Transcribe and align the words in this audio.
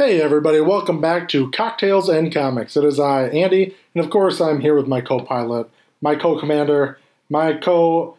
Hey, 0.00 0.22
everybody, 0.22 0.60
welcome 0.62 0.98
back 0.98 1.28
to 1.28 1.50
Cocktails 1.50 2.08
and 2.08 2.32
Comics. 2.32 2.74
It 2.74 2.84
is 2.84 2.98
I, 2.98 3.24
Andy, 3.24 3.76
and 3.94 4.02
of 4.02 4.10
course, 4.10 4.40
I'm 4.40 4.62
here 4.62 4.74
with 4.74 4.86
my 4.86 5.02
co 5.02 5.20
pilot, 5.20 5.68
my 6.00 6.16
co 6.16 6.40
commander, 6.40 6.98
my 7.28 7.52
co 7.52 8.16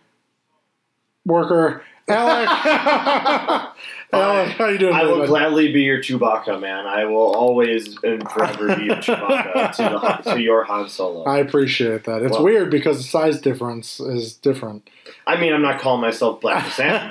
worker, 1.26 1.84
Alec. 2.08 2.48
Alec, 4.14 4.50
how 4.58 4.68
you 4.68 4.78
doing? 4.78 4.94
I 4.94 5.06
will 5.06 5.26
gladly 5.26 5.74
be 5.74 5.82
your 5.82 5.98
Chewbacca, 5.98 6.62
man. 6.62 6.86
I 6.86 7.06
will 7.06 7.34
always 7.34 7.98
and 8.04 8.30
forever 8.30 8.76
be 8.76 8.84
your 8.84 8.98
Chewbacca 8.98 9.76
to, 9.78 10.24
the, 10.24 10.36
to 10.36 10.40
your 10.40 10.64
Han 10.66 10.88
Solo. 10.88 11.24
I 11.24 11.40
appreciate 11.40 12.04
that. 12.04 12.22
It's 12.22 12.34
Well- 12.34 12.44
weird 12.44 12.70
because 12.70 12.98
the 12.98 13.06
size 13.06 13.42
difference 13.42 14.00
is 14.00 14.36
different. 14.36 14.88
I 15.26 15.36
mean, 15.42 15.52
I'm 15.52 15.64
not 15.64 15.82
calling 15.82 16.02
myself 16.02 16.42
Black 16.42 16.72
Santa. 16.72 17.08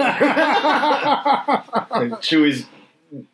Chewie's, 2.20 2.66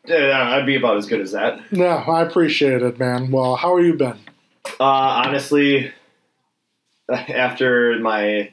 I'd 0.08 0.66
be 0.66 0.76
about 0.76 0.96
as 0.96 1.06
good 1.06 1.20
as 1.20 1.32
that. 1.32 1.72
no, 1.72 1.86
I 1.86 2.22
appreciate 2.22 2.82
it, 2.82 2.98
man. 2.98 3.30
Well, 3.30 3.56
how 3.56 3.76
have 3.76 3.86
you 3.86 3.94
been? 3.94 4.18
Uh, 4.80 5.22
honestly, 5.24 5.92
after 7.08 7.98
my 8.00 8.52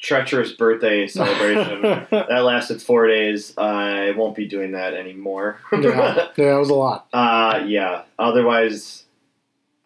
treacherous 0.00 0.52
birthday 0.52 1.06
celebration 1.06 1.82
that 2.10 2.44
lasted 2.44 2.80
four 2.82 3.06
days, 3.06 3.56
I 3.58 4.12
won't 4.12 4.34
be 4.34 4.46
doing 4.46 4.72
that 4.72 4.94
anymore. 4.94 5.60
yeah, 5.72 6.28
yeah, 6.36 6.56
it 6.56 6.58
was 6.58 6.70
a 6.70 6.74
lot. 6.74 7.06
uh, 7.12 7.62
yeah. 7.66 8.02
Otherwise, 8.18 9.04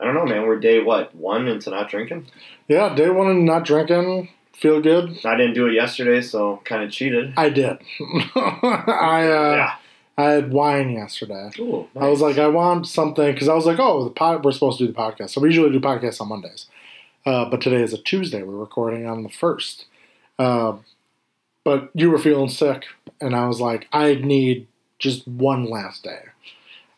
I 0.00 0.04
don't 0.04 0.14
know, 0.14 0.26
man. 0.26 0.46
We're 0.46 0.60
day 0.60 0.80
what 0.80 1.14
one 1.14 1.48
into 1.48 1.70
not 1.70 1.90
drinking. 1.90 2.26
Yeah, 2.68 2.94
day 2.94 3.10
one 3.10 3.28
and 3.28 3.44
not 3.44 3.64
drinking. 3.64 4.30
Feel 4.52 4.80
good. 4.80 5.18
I 5.24 5.36
didn't 5.36 5.54
do 5.54 5.66
it 5.66 5.74
yesterday, 5.74 6.20
so 6.20 6.62
kind 6.64 6.84
of 6.84 6.90
cheated. 6.90 7.34
I 7.36 7.48
did. 7.48 7.78
I 8.36 9.28
uh, 9.28 9.56
yeah. 9.56 9.74
I 10.16 10.24
had 10.30 10.52
wine 10.52 10.90
yesterday. 10.90 11.50
Ooh, 11.58 11.88
I 11.96 12.08
was 12.08 12.20
like, 12.20 12.38
I 12.38 12.46
want 12.46 12.86
something 12.86 13.32
because 13.32 13.48
I 13.48 13.54
was 13.54 13.66
like, 13.66 13.78
oh, 13.80 14.04
the 14.04 14.10
pod, 14.10 14.44
we're 14.44 14.52
supposed 14.52 14.78
to 14.78 14.86
do 14.86 14.92
the 14.92 14.98
podcast. 14.98 15.30
So 15.30 15.40
we 15.40 15.48
usually 15.48 15.72
do 15.72 15.80
podcasts 15.80 16.20
on 16.20 16.28
Mondays, 16.28 16.66
uh, 17.26 17.46
but 17.46 17.60
today 17.60 17.82
is 17.82 17.92
a 17.92 17.98
Tuesday. 17.98 18.42
We're 18.42 18.56
recording 18.56 19.06
on 19.06 19.22
the 19.22 19.28
first. 19.28 19.86
Uh, 20.38 20.76
but 21.64 21.90
you 21.94 22.10
were 22.10 22.18
feeling 22.18 22.48
sick, 22.50 22.84
and 23.20 23.34
I 23.34 23.46
was 23.48 23.60
like, 23.60 23.88
I 23.92 24.14
need 24.14 24.66
just 24.98 25.26
one 25.26 25.64
last 25.68 26.04
day, 26.04 26.20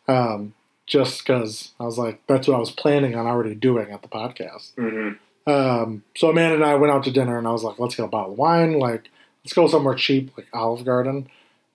um, 0.09 0.55
just 0.87 1.25
because 1.25 1.73
I 1.81 1.85
was 1.85 1.99
like, 1.99 2.21
that's 2.27 2.49
what 2.49 2.57
I 2.57 2.61
was 2.61 2.71
planning 2.71 3.15
on 3.15 3.27
already 3.27 3.55
doing 3.55 3.91
at 3.91 4.03
the 4.03 4.09
podcast. 4.09 4.75
Mhm. 4.75 5.19
Um, 5.47 6.03
so 6.17 6.29
Amanda 6.31 6.57
and 6.57 6.65
I 6.65 6.75
went 6.75 6.93
out 6.93 7.05
to 7.05 7.13
dinner, 7.13 7.39
and 7.39 7.47
I 7.47 7.53
was 7.53 7.63
like, 7.63 7.79
let's 7.79 7.95
get 7.95 8.05
a 8.05 8.09
bottle 8.09 8.33
of 8.33 8.39
wine. 8.39 8.79
Like, 8.79 9.09
let's 9.45 9.53
go 9.55 9.69
somewhere 9.69 9.95
cheap, 9.95 10.33
like 10.37 10.49
Olive 10.53 10.85
Garden. 10.85 11.29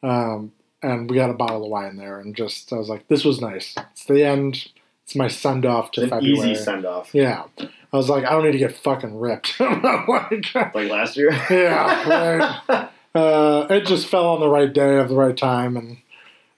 Um, 0.03 0.52
and 0.83 1.09
we 1.09 1.15
got 1.15 1.29
a 1.29 1.33
bottle 1.33 1.63
of 1.63 1.69
wine 1.69 1.97
there, 1.97 2.19
and 2.19 2.35
just 2.35 2.71
I 2.73 2.77
was 2.77 2.89
like, 2.89 3.07
this 3.07 3.23
was 3.23 3.39
nice. 3.41 3.75
It's 3.91 4.05
the 4.05 4.23
end. 4.23 4.67
It's 5.05 5.15
my 5.15 5.27
send 5.27 5.65
off 5.65 5.91
to 5.91 6.03
An 6.03 6.09
February. 6.09 6.51
easy 6.51 6.55
send 6.55 6.85
off, 6.85 7.09
yeah, 7.13 7.43
I 7.59 7.97
was 7.97 8.07
like, 8.07 8.23
I 8.25 8.29
don't 8.29 8.43
need 8.45 8.51
to 8.53 8.57
get 8.57 8.75
fucking 8.77 9.19
ripped. 9.19 9.59
like, 9.59 10.53
like 10.55 10.73
last 10.89 11.17
year. 11.17 11.31
yeah, 11.49 12.59
right. 12.69 12.89
Uh, 13.13 13.67
it 13.69 13.85
just 13.85 14.07
fell 14.07 14.27
on 14.27 14.39
the 14.39 14.47
right 14.47 14.71
day 14.71 14.97
of 14.97 15.09
the 15.09 15.15
right 15.15 15.35
time, 15.35 15.75
and 15.75 15.97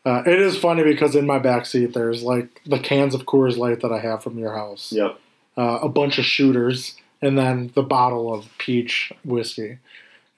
uh, 0.06 0.22
it 0.28 0.40
is 0.40 0.56
funny 0.58 0.84
because 0.84 1.16
in 1.16 1.26
my 1.26 1.40
back 1.40 1.66
seat 1.66 1.94
there's 1.94 2.22
like 2.22 2.62
the 2.66 2.78
cans 2.78 3.16
of 3.16 3.24
Coors 3.26 3.58
Light 3.58 3.80
that 3.82 3.92
I 3.92 4.00
have 4.00 4.22
from 4.22 4.38
your 4.38 4.54
house 4.54 4.92
Yep. 4.92 5.18
uh, 5.58 5.80
a 5.82 5.90
bunch 5.90 6.20
of 6.20 6.26
shooters, 6.26 6.96
and 7.24 7.36
then 7.38 7.72
the 7.74 7.82
bottle 7.84 8.32
of 8.34 8.48
peach 8.60 9.12
whiskey. 9.26 9.80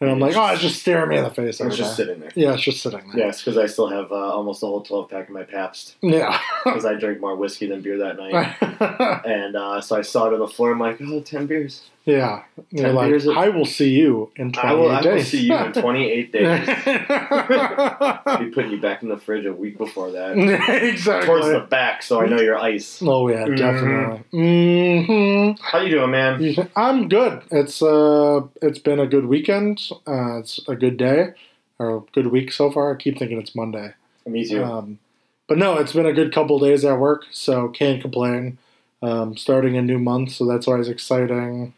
And 0.02 0.10
I'm 0.10 0.20
like, 0.20 0.36
oh, 0.36 0.46
it's 0.48 0.62
just 0.62 0.82
staring 0.82 1.10
me 1.10 1.18
in 1.18 1.24
the 1.24 1.30
face. 1.30 1.62
It's 1.62 1.78
just 1.78 1.96
sitting 1.96 2.20
there. 2.20 2.32
Yeah, 2.36 2.54
it's 2.54 2.64
just 2.64 2.82
sitting 2.84 3.00
there. 3.12 3.28
Yes, 3.28 3.42
because 3.42 3.58
I 3.58 3.66
still 3.66 3.88
have 3.88 4.12
uh, 4.12 4.16
almost 4.16 4.62
a 4.62 4.66
whole 4.66 4.82
12 4.82 5.10
pack 5.10 5.30
of 5.30 5.34
my 5.34 5.44
Pabst 5.44 5.96
Yeah. 6.02 6.38
because 6.66 6.86
I 6.86 6.96
drank 6.96 7.22
more 7.22 7.36
whiskey 7.36 7.68
than 7.68 7.82
beer 7.82 7.98
that 8.00 8.18
night. 8.18 9.22
And 9.26 9.56
uh, 9.56 9.80
so 9.80 9.96
I 9.96 10.02
saw 10.02 10.28
it 10.28 10.34
on 10.34 10.40
the 10.40 10.48
floor. 10.48 10.72
I'm 10.74 10.80
like, 10.80 11.00
oh, 11.02 11.22
10 11.22 11.48
beers. 11.48 11.84
Yeah. 12.06 12.44
You're 12.72 12.92
like, 12.94 13.11
of- 13.14 13.28
I 13.38 13.50
will 13.50 13.66
see 13.66 13.89
you 13.89 14.31
in 14.35 14.52
28 14.52 14.69
I 14.69 14.74
will, 14.74 14.90
I 14.91 15.02
will 15.02 15.24
see 15.24 15.41
you 15.47 15.56
in 15.57 15.74
28 15.74 16.31
days. 16.31 16.68
be 18.40 18.46
putting 18.52 18.72
you 18.72 18.80
back 18.81 19.02
in 19.03 19.09
the 19.09 19.18
fridge 19.18 19.46
a 19.46 19.53
week 19.53 19.78
before 19.78 20.12
that. 20.12 20.38
exactly. 20.84 21.25
Towards 21.28 21.47
the 21.50 21.59
back, 21.62 22.03
so 22.03 22.22
I 22.22 22.28
know 22.28 22.40
you're 22.40 22.57
ice. 22.57 23.02
oh 23.03 23.28
yeah, 23.30 23.46
Mhm. 23.46 23.57
definitely. 23.57 24.24
hmm 24.31 25.52
How 25.63 25.80
you 25.81 25.90
doing, 25.90 26.12
man? 26.12 26.69
I'm 26.75 27.07
good. 27.09 27.41
It's 27.52 27.81
uh, 27.81 28.41
it's 28.62 28.80
been 28.80 29.00
a 29.00 29.07
good 29.07 29.25
weekend. 29.25 29.81
Uh, 30.07 30.40
it's 30.40 30.59
a 30.68 30.75
good 30.75 30.97
day, 30.97 31.34
or 31.80 31.97
a 31.97 32.01
good 32.13 32.28
week 32.28 32.51
so 32.51 32.72
far. 32.72 32.94
I 32.94 32.97
keep 32.97 33.18
thinking 33.18 33.40
it's 33.40 33.56
Monday. 33.56 33.94
Me 34.25 34.46
too. 34.47 34.63
Um, 34.63 35.00
but 35.47 35.57
no, 35.57 35.78
it's 35.78 35.94
been 35.94 36.06
a 36.07 36.13
good 36.13 36.34
couple 36.34 36.57
days 36.59 36.84
at 36.85 37.00
work, 37.00 37.25
so 37.31 37.68
can't 37.69 38.01
complain. 38.01 38.57
Um, 39.01 39.38
starting 39.38 39.78
a 39.78 39.81
new 39.84 40.00
month, 40.00 40.31
so 40.31 40.46
that's 40.47 40.68
always 40.68 40.88
exciting 40.90 41.74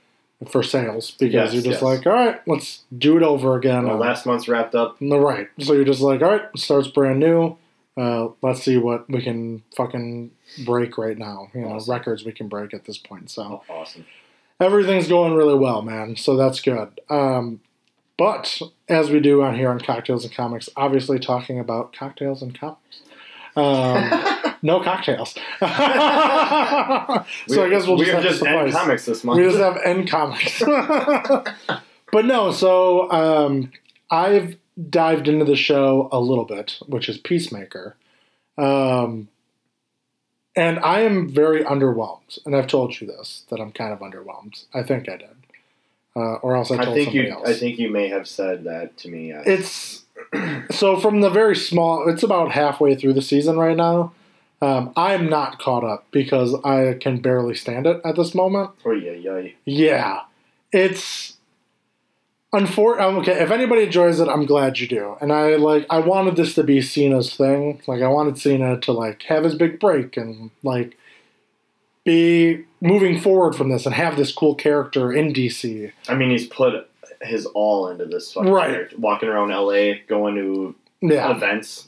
for 0.52 0.62
sales 0.62 1.12
because 1.12 1.34
Yes, 1.34 1.54
you're 1.54 1.64
just 1.64 1.82
yes. 1.82 1.82
like, 1.82 2.06
all 2.06 2.14
right, 2.14 2.42
let's 2.48 2.84
do 2.96 3.18
it 3.18 3.24
over 3.24 3.56
again. 3.56 3.88
well, 3.88 3.98
last 3.98 4.26
month's 4.26 4.48
wrapped 4.48 4.76
up. 4.76 5.00
no, 5.02 5.18
right. 5.18 5.48
So 5.60 5.74
you're 5.74 5.84
just 5.86 6.02
like, 6.02 6.22
all 6.22 6.30
right, 6.30 6.44
starts 6.56 6.88
brand 6.88 7.20
new. 7.20 7.58
Uh, 7.98 8.30
let's 8.44 8.62
see 8.62 8.78
what 8.78 9.10
we 9.10 9.22
can 9.24 9.64
fucking 9.76 10.30
break 10.66 10.98
right 11.00 11.18
now. 11.18 11.48
You 11.56 11.62
know, 11.62 11.80
records 11.88 12.24
we 12.24 12.32
can 12.32 12.48
break 12.48 12.74
at 12.76 12.86
this 12.86 13.00
point. 13.00 13.32
So 13.32 13.64
Oh, 13.68 13.74
awesome. 13.74 14.06
everything's 14.60 15.08
going 15.08 15.34
really 15.34 15.56
well, 15.56 15.82
man. 15.82 16.16
So 16.16 16.36
that's 16.38 16.62
good. 16.62 17.00
Um, 17.10 17.62
but 18.16 18.60
as 18.88 19.10
we 19.10 19.20
do 19.20 19.42
on 19.42 19.56
here 19.56 19.70
on 19.72 19.80
Cocktails 19.80 20.24
and 20.26 20.34
Comics, 20.34 20.70
obviously 20.76 21.18
talking 21.18 21.60
about 21.60 21.94
cocktails 21.94 22.44
and 22.44 22.60
comics. 22.60 23.02
Um, 23.56 23.64
no 24.62 24.82
cocktails. 24.82 25.34
so 25.34 25.40
I 25.60 27.26
guess 27.70 27.88
we'll 27.88 27.98
just 27.98 28.10
we're 28.10 28.14
have 28.14 28.24
just 28.24 28.44
to 28.44 28.50
end 28.50 28.72
comics 28.72 29.06
this 29.06 29.24
month. 29.24 29.40
We 29.40 29.46
just 29.46 29.58
have 29.58 29.78
end 29.84 30.10
comics. 30.10 30.62
but 32.12 32.26
no, 32.26 32.52
so 32.52 33.12
um, 33.12 33.72
I've 34.10 34.58
dived 34.90 35.28
into 35.28 35.46
the 35.46 35.56
show 35.56 36.10
a 36.12 36.20
little 36.20 36.46
bit, 36.46 36.80
which 36.88 37.10
is 37.10 37.18
Peacemaker. 37.18 37.96
Um, 38.58 39.30
and 40.56 40.80
I 40.80 41.02
am 41.02 41.30
very 41.30 41.64
underwhelmed. 41.64 42.40
And 42.46 42.56
I've 42.56 42.68
told 42.68 43.00
you 43.00 43.08
this, 43.08 43.46
that 43.50 43.60
I'm 43.60 43.72
kind 43.72 43.94
of 43.94 44.00
underwhelmed. 44.00 44.66
I 44.74 44.84
think 44.84 45.08
I 45.08 45.18
did. 45.18 45.30
Uh, 46.16 46.36
or 46.38 46.56
else 46.56 46.72
I 46.72 46.80
I 46.80 46.86
told 46.86 46.96
think 46.96 47.10
somebody 47.10 47.28
you. 47.28 47.34
else. 47.34 47.48
I 47.48 47.54
think 47.54 47.78
you 47.78 47.92
may 47.92 48.10
have 48.10 48.28
said 48.28 48.64
that 48.64 48.98
to 48.98 49.10
me. 49.10 49.28
Yes. 49.28 49.44
It's 49.46 50.06
so 50.78 51.00
from 51.00 51.22
the 51.22 51.30
very 51.30 51.56
small. 51.56 52.10
It's 52.10 52.24
about 52.24 52.52
halfway 52.52 52.96
through 52.96 53.14
the 53.14 53.22
season 53.22 53.58
right 53.58 53.78
now. 53.78 54.14
Um, 54.62 54.92
I'm 54.96 55.30
not 55.30 55.60
caught 55.60 55.84
up 55.84 56.08
because 56.12 56.56
I 56.66 56.94
can 57.00 57.20
barely 57.20 57.54
stand 57.56 57.86
it 57.86 58.02
at 58.04 58.16
this 58.16 58.34
moment. 58.34 58.72
Oh 58.86 58.92
yeah, 58.92 59.12
yeah. 59.12 59.48
Yeah, 59.66 60.22
it's 60.72 61.38
unfor- 62.54 63.00
um, 63.00 63.18
Okay, 63.18 63.34
if 63.44 63.52
anybody 63.52 63.84
enjoys 63.84 64.20
it, 64.20 64.28
I'm 64.28 64.46
glad 64.46 64.80
you 64.80 64.88
do. 64.88 65.16
And 65.22 65.32
I 65.32 65.56
like. 65.58 65.86
I 65.90 66.00
wanted 66.00 66.36
this 66.38 66.56
to 66.56 66.64
be 66.64 66.82
Cena's 66.82 67.36
thing. 67.36 67.82
Like 67.88 68.02
I 68.02 68.08
wanted 68.08 68.38
Cena 68.40 68.80
to 68.82 68.92
like 68.92 69.24
have 69.24 69.44
his 69.44 69.54
big 69.56 69.80
break 69.80 70.18
and 70.18 70.50
like 70.64 70.98
be 72.04 72.64
moving 72.82 73.20
forward 73.20 73.54
from 73.56 73.70
this 73.70 73.86
and 73.86 73.94
have 73.94 74.16
this 74.16 74.32
cool 74.32 74.56
character 74.56 75.12
in 75.12 75.34
DC. 75.34 75.92
I 76.08 76.16
mean, 76.16 76.30
he's 76.32 76.48
put 76.48 76.90
his 77.22 77.46
all 77.48 77.90
into 77.90 78.06
this 78.06 78.32
fucking 78.34 78.50
Right. 78.52 78.70
character. 78.72 78.96
Walking 78.98 79.30
around 79.30 79.50
LA, 79.52 79.96
going 80.08 80.36
to 80.36 80.76
Yeah, 81.02 81.36
events. 81.36 81.87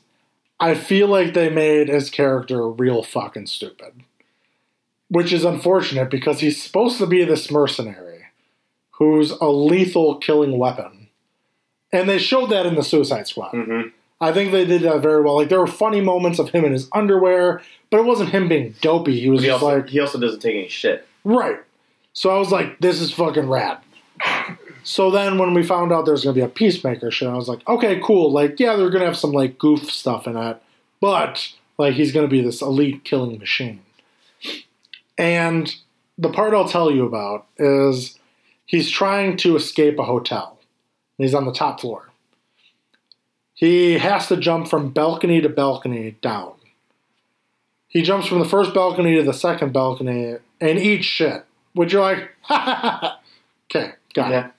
I 0.59 0.75
feel 0.75 1.08
like 1.08 1.34
they 1.34 1.50
made 1.50 1.88
his 1.88 2.09
character 2.09 2.68
real 2.68 3.02
fucking 3.03 3.47
stupid. 3.47 4.03
Which 5.08 5.34
is 5.34 5.44
unfortunate 5.44 6.09
because 6.12 6.40
he's 6.42 6.62
supposed 6.62 6.97
to 7.00 7.08
be 7.08 7.24
this 7.24 7.50
mercenary 7.50 8.25
who's 8.92 9.31
a 9.31 9.47
lethal 9.47 10.18
killing 10.18 10.58
weapon. 10.58 11.08
And 11.92 12.08
they 12.08 12.20
showed 12.20 12.52
that 12.52 12.66
in 12.66 12.75
the 12.75 12.84
Suicide 12.84 13.28
Squad. 13.28 13.52
hmm 13.52 13.81
I 14.22 14.34
think 14.34 14.52
they 14.52 14.66
did 14.66 14.81
that 14.81 15.02
very 15.02 15.22
well. 15.22 15.38
Like 15.38 15.47
there 15.47 15.62
were 15.62 15.66
funny 15.66 16.02
moments 16.02 16.40
of 16.40 16.50
him 16.50 16.66
in 16.66 16.74
his 16.74 16.90
underwear, 16.91 17.62
but 17.90 18.02
it 18.02 18.06
wasn't 18.06 18.31
him 18.31 18.50
being 18.50 18.76
dopey. 18.82 19.17
He 19.17 19.29
was 19.29 19.41
He 19.41 19.47
just 19.47 19.64
also 19.64 19.78
like 19.78 19.88
he 19.90 20.02
also 20.02 20.20
doesn't 20.20 20.41
take 20.41 20.56
any 20.56 20.67
shit. 20.67 21.08
Right. 21.23 21.59
So 22.11 22.29
I 22.29 22.38
was 22.38 22.52
like, 22.52 22.79
this 22.79 23.00
is 23.00 23.14
fucking 23.14 23.47
rad. 23.47 23.78
So 24.84 25.11
then 25.11 25.37
when 25.37 25.53
we 25.53 25.64
found 25.64 25.91
out 25.91 26.05
there's 26.05 26.23
gonna 26.23 26.34
be 26.34 26.41
a 26.41 26.47
Peacemaker 26.47 27.11
show, 27.11 27.31
I 27.31 27.35
was 27.35 27.49
like, 27.49 27.67
okay, 27.67 27.99
cool. 28.03 28.31
Like, 28.31 28.59
yeah, 28.59 28.76
they're 28.76 28.90
gonna 28.90 29.05
have 29.05 29.17
some 29.17 29.31
like 29.31 29.58
goof 29.58 29.91
stuff 29.91 30.28
in 30.28 30.37
it, 30.37 30.61
but 30.99 31.53
like 31.78 31.93
he's 31.93 32.11
gonna 32.11 32.28
be 32.28 32.41
this 32.41 32.61
elite 32.61 33.03
killing 33.03 33.37
machine. 33.40 33.81
And 35.17 35.73
the 36.17 36.29
part 36.29 36.53
I'll 36.53 36.67
tell 36.67 36.91
you 36.91 37.05
about 37.05 37.46
is 37.58 38.17
he's 38.66 38.90
trying 38.90 39.37
to 39.37 39.55
escape 39.55 39.99
a 39.99 40.05
hotel. 40.05 40.58
He's 41.17 41.34
on 41.34 41.46
the 41.46 41.53
top 41.53 41.82
floor. 41.82 42.09
He 43.53 43.99
has 43.99 44.28
to 44.28 44.37
jump 44.37 44.70
from 44.70 44.91
balcony 44.91 45.41
to 45.41 45.49
balcony 45.49 46.16
down. 46.22 46.53
He 47.90 48.03
jumps 48.03 48.28
from 48.28 48.40
the 48.40 48.46
first 48.46 48.73
balcony 48.73 49.16
to 49.16 49.23
the 49.23 49.34
second 49.34 49.73
balcony 49.73 50.37
and 50.61 50.79
eats 50.79 51.05
shit. 51.05 51.43
Which 51.73 51.91
you're 51.91 52.02
like, 52.02 52.29
okay, 52.49 53.93
got 54.14 54.32
it. 54.32 54.52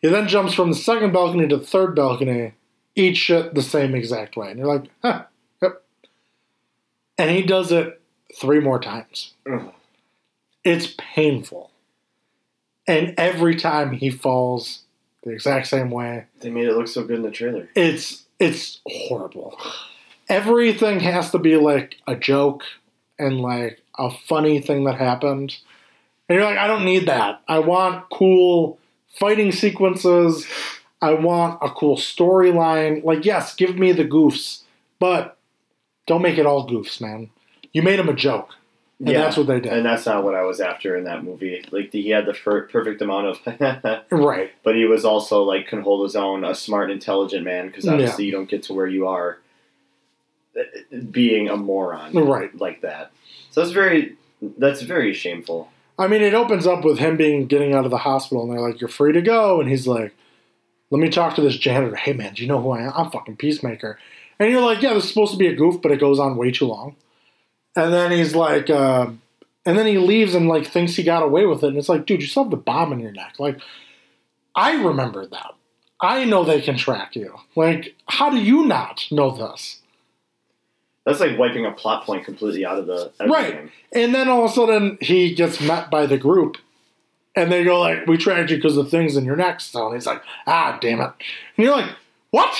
He 0.00 0.08
then 0.08 0.28
jumps 0.28 0.54
from 0.54 0.70
the 0.70 0.76
second 0.76 1.12
balcony 1.12 1.48
to 1.48 1.56
the 1.56 1.66
third 1.66 1.94
balcony, 1.96 2.54
eats 2.94 3.18
shit 3.18 3.54
the 3.54 3.62
same 3.62 3.94
exact 3.94 4.36
way. 4.36 4.50
And 4.50 4.58
you're 4.58 4.68
like, 4.68 4.90
huh, 5.02 5.24
yep. 5.60 5.82
and 7.16 7.30
he 7.30 7.42
does 7.42 7.72
it 7.72 8.00
three 8.40 8.60
more 8.60 8.78
times. 8.78 9.34
Ugh. 9.50 9.72
It's 10.64 10.94
painful. 10.98 11.70
And 12.86 13.14
every 13.18 13.56
time 13.56 13.92
he 13.92 14.10
falls 14.10 14.82
the 15.24 15.30
exact 15.30 15.66
same 15.66 15.90
way, 15.90 16.26
They 16.40 16.50
made 16.50 16.68
it 16.68 16.74
look 16.76 16.88
so 16.88 17.04
good 17.04 17.16
in 17.16 17.22
the 17.22 17.30
trailer. 17.30 17.68
it's 17.74 18.24
it's 18.38 18.80
horrible. 18.86 19.58
Everything 20.28 21.00
has 21.00 21.30
to 21.32 21.38
be 21.38 21.56
like 21.56 21.96
a 22.06 22.14
joke 22.14 22.62
and 23.18 23.40
like 23.40 23.82
a 23.98 24.10
funny 24.10 24.60
thing 24.60 24.84
that 24.84 24.94
happened. 24.96 25.56
And 26.28 26.36
you're 26.36 26.44
like, 26.44 26.58
I 26.58 26.66
don't 26.66 26.84
need 26.84 27.06
that. 27.06 27.42
I 27.48 27.58
want 27.58 28.08
cool 28.10 28.78
fighting 29.18 29.52
sequences. 29.52 30.46
I 31.00 31.14
want 31.14 31.58
a 31.62 31.70
cool 31.70 31.96
storyline. 31.96 33.04
Like, 33.04 33.24
yes, 33.24 33.54
give 33.54 33.78
me 33.78 33.92
the 33.92 34.04
goofs, 34.04 34.62
but 34.98 35.36
don't 36.06 36.22
make 36.22 36.38
it 36.38 36.46
all 36.46 36.68
goofs, 36.68 37.00
man. 37.00 37.30
You 37.72 37.82
made 37.82 37.98
them 37.98 38.08
a 38.08 38.14
joke. 38.14 38.50
And 39.00 39.14
that's 39.14 39.36
what 39.36 39.46
they 39.46 39.60
did. 39.60 39.72
And 39.72 39.86
that's 39.86 40.06
not 40.06 40.24
what 40.24 40.34
I 40.34 40.42
was 40.42 40.60
after 40.60 40.96
in 40.96 41.04
that 41.04 41.22
movie. 41.22 41.64
Like 41.70 41.92
he 41.92 42.10
had 42.10 42.26
the 42.26 42.32
perfect 42.32 43.00
amount 43.00 43.26
of, 43.46 44.02
Right. 44.10 44.50
but 44.64 44.74
he 44.74 44.86
was 44.86 45.04
also 45.04 45.44
like 45.44 45.68
can 45.68 45.82
hold 45.82 46.02
his 46.02 46.16
own, 46.16 46.44
a 46.44 46.52
smart, 46.52 46.90
intelligent 46.90 47.44
man. 47.44 47.68
Because 47.68 47.86
obviously 47.86 48.24
you 48.24 48.32
don't 48.32 48.50
get 48.50 48.64
to 48.64 48.74
where 48.74 48.88
you 48.88 49.06
are 49.06 49.38
uh, 50.58 50.62
being 51.12 51.48
a 51.48 51.56
moron 51.56 52.12
Right. 52.12 52.52
like 52.58 52.80
that. 52.80 53.12
So 53.52 53.60
that's 53.60 53.72
very 53.72 54.16
that's 54.58 54.82
very 54.82 55.14
shameful. 55.14 55.70
I 55.98 56.06
mean, 56.06 56.22
it 56.22 56.34
opens 56.34 56.66
up 56.66 56.84
with 56.84 56.98
him 56.98 57.16
being 57.16 57.46
getting 57.46 57.74
out 57.74 57.84
of 57.84 57.90
the 57.90 57.98
hospital, 57.98 58.44
and 58.44 58.52
they're 58.52 58.66
like, 58.66 58.80
"You're 58.80 58.88
free 58.88 59.12
to 59.12 59.22
go," 59.22 59.60
and 59.60 59.68
he's 59.68 59.86
like, 59.86 60.14
"Let 60.90 61.00
me 61.00 61.08
talk 61.08 61.34
to 61.34 61.40
this 61.42 61.56
janitor. 61.56 61.96
Hey, 61.96 62.12
man, 62.12 62.34
do 62.34 62.42
you 62.42 62.48
know 62.48 62.60
who 62.60 62.70
I 62.70 62.82
am? 62.82 62.92
I'm 62.94 63.10
fucking 63.10 63.36
Peacemaker." 63.36 63.98
And 64.38 64.50
you're 64.50 64.60
like, 64.60 64.80
"Yeah, 64.82 64.94
this 64.94 65.04
is 65.04 65.08
supposed 65.10 65.32
to 65.32 65.38
be 65.38 65.48
a 65.48 65.56
goof, 65.56 65.82
but 65.82 65.90
it 65.92 66.00
goes 66.00 66.18
on 66.18 66.36
way 66.36 66.50
too 66.52 66.66
long." 66.66 66.96
And 67.74 67.92
then 67.92 68.10
he's 68.10 68.34
like, 68.34 68.70
uh, 68.70 69.10
and 69.66 69.78
then 69.78 69.86
he 69.86 69.98
leaves 69.98 70.34
and 70.34 70.48
like 70.48 70.66
thinks 70.66 70.94
he 70.94 71.02
got 71.02 71.22
away 71.22 71.46
with 71.46 71.62
it, 71.62 71.68
and 71.68 71.76
it's 71.76 71.88
like, 71.88 72.06
dude, 72.06 72.20
you 72.20 72.26
still 72.26 72.44
have 72.44 72.50
the 72.50 72.56
bomb 72.56 72.92
in 72.92 73.00
your 73.00 73.12
neck. 73.12 73.34
Like, 73.38 73.60
I 74.54 74.82
remember 74.82 75.26
that. 75.26 75.54
I 76.00 76.24
know 76.24 76.44
they 76.44 76.60
can 76.60 76.76
track 76.76 77.16
you. 77.16 77.34
Like, 77.56 77.94
how 78.06 78.30
do 78.30 78.38
you 78.38 78.66
not 78.66 79.06
know 79.10 79.30
this? 79.30 79.77
That's 81.08 81.20
like 81.20 81.38
wiping 81.38 81.64
a 81.66 81.72
plot 81.72 82.04
point 82.04 82.24
completely 82.24 82.64
out 82.64 82.78
of 82.78 82.86
the 82.86 82.94
out 82.94 83.06
of 83.06 83.18
the 83.18 83.26
Right. 83.26 83.52
game. 83.54 83.70
And 83.92 84.14
then 84.14 84.28
all 84.28 84.44
of 84.44 84.50
a 84.50 84.54
sudden 84.54 84.98
he 85.00 85.34
gets 85.34 85.60
met 85.60 85.90
by 85.90 86.06
the 86.06 86.18
group 86.18 86.56
and 87.34 87.50
they 87.50 87.64
go 87.64 87.80
like, 87.80 88.06
we 88.06 88.16
tracked 88.16 88.50
you 88.50 88.56
because 88.56 88.74
the 88.76 88.84
thing's 88.84 89.16
in 89.16 89.24
your 89.24 89.36
neck 89.36 89.60
still. 89.60 89.86
And 89.86 89.94
he's 89.94 90.06
like, 90.06 90.22
ah, 90.46 90.78
damn 90.80 91.00
it. 91.00 91.10
And 91.56 91.64
you're 91.66 91.74
like, 91.76 91.90
what? 92.30 92.56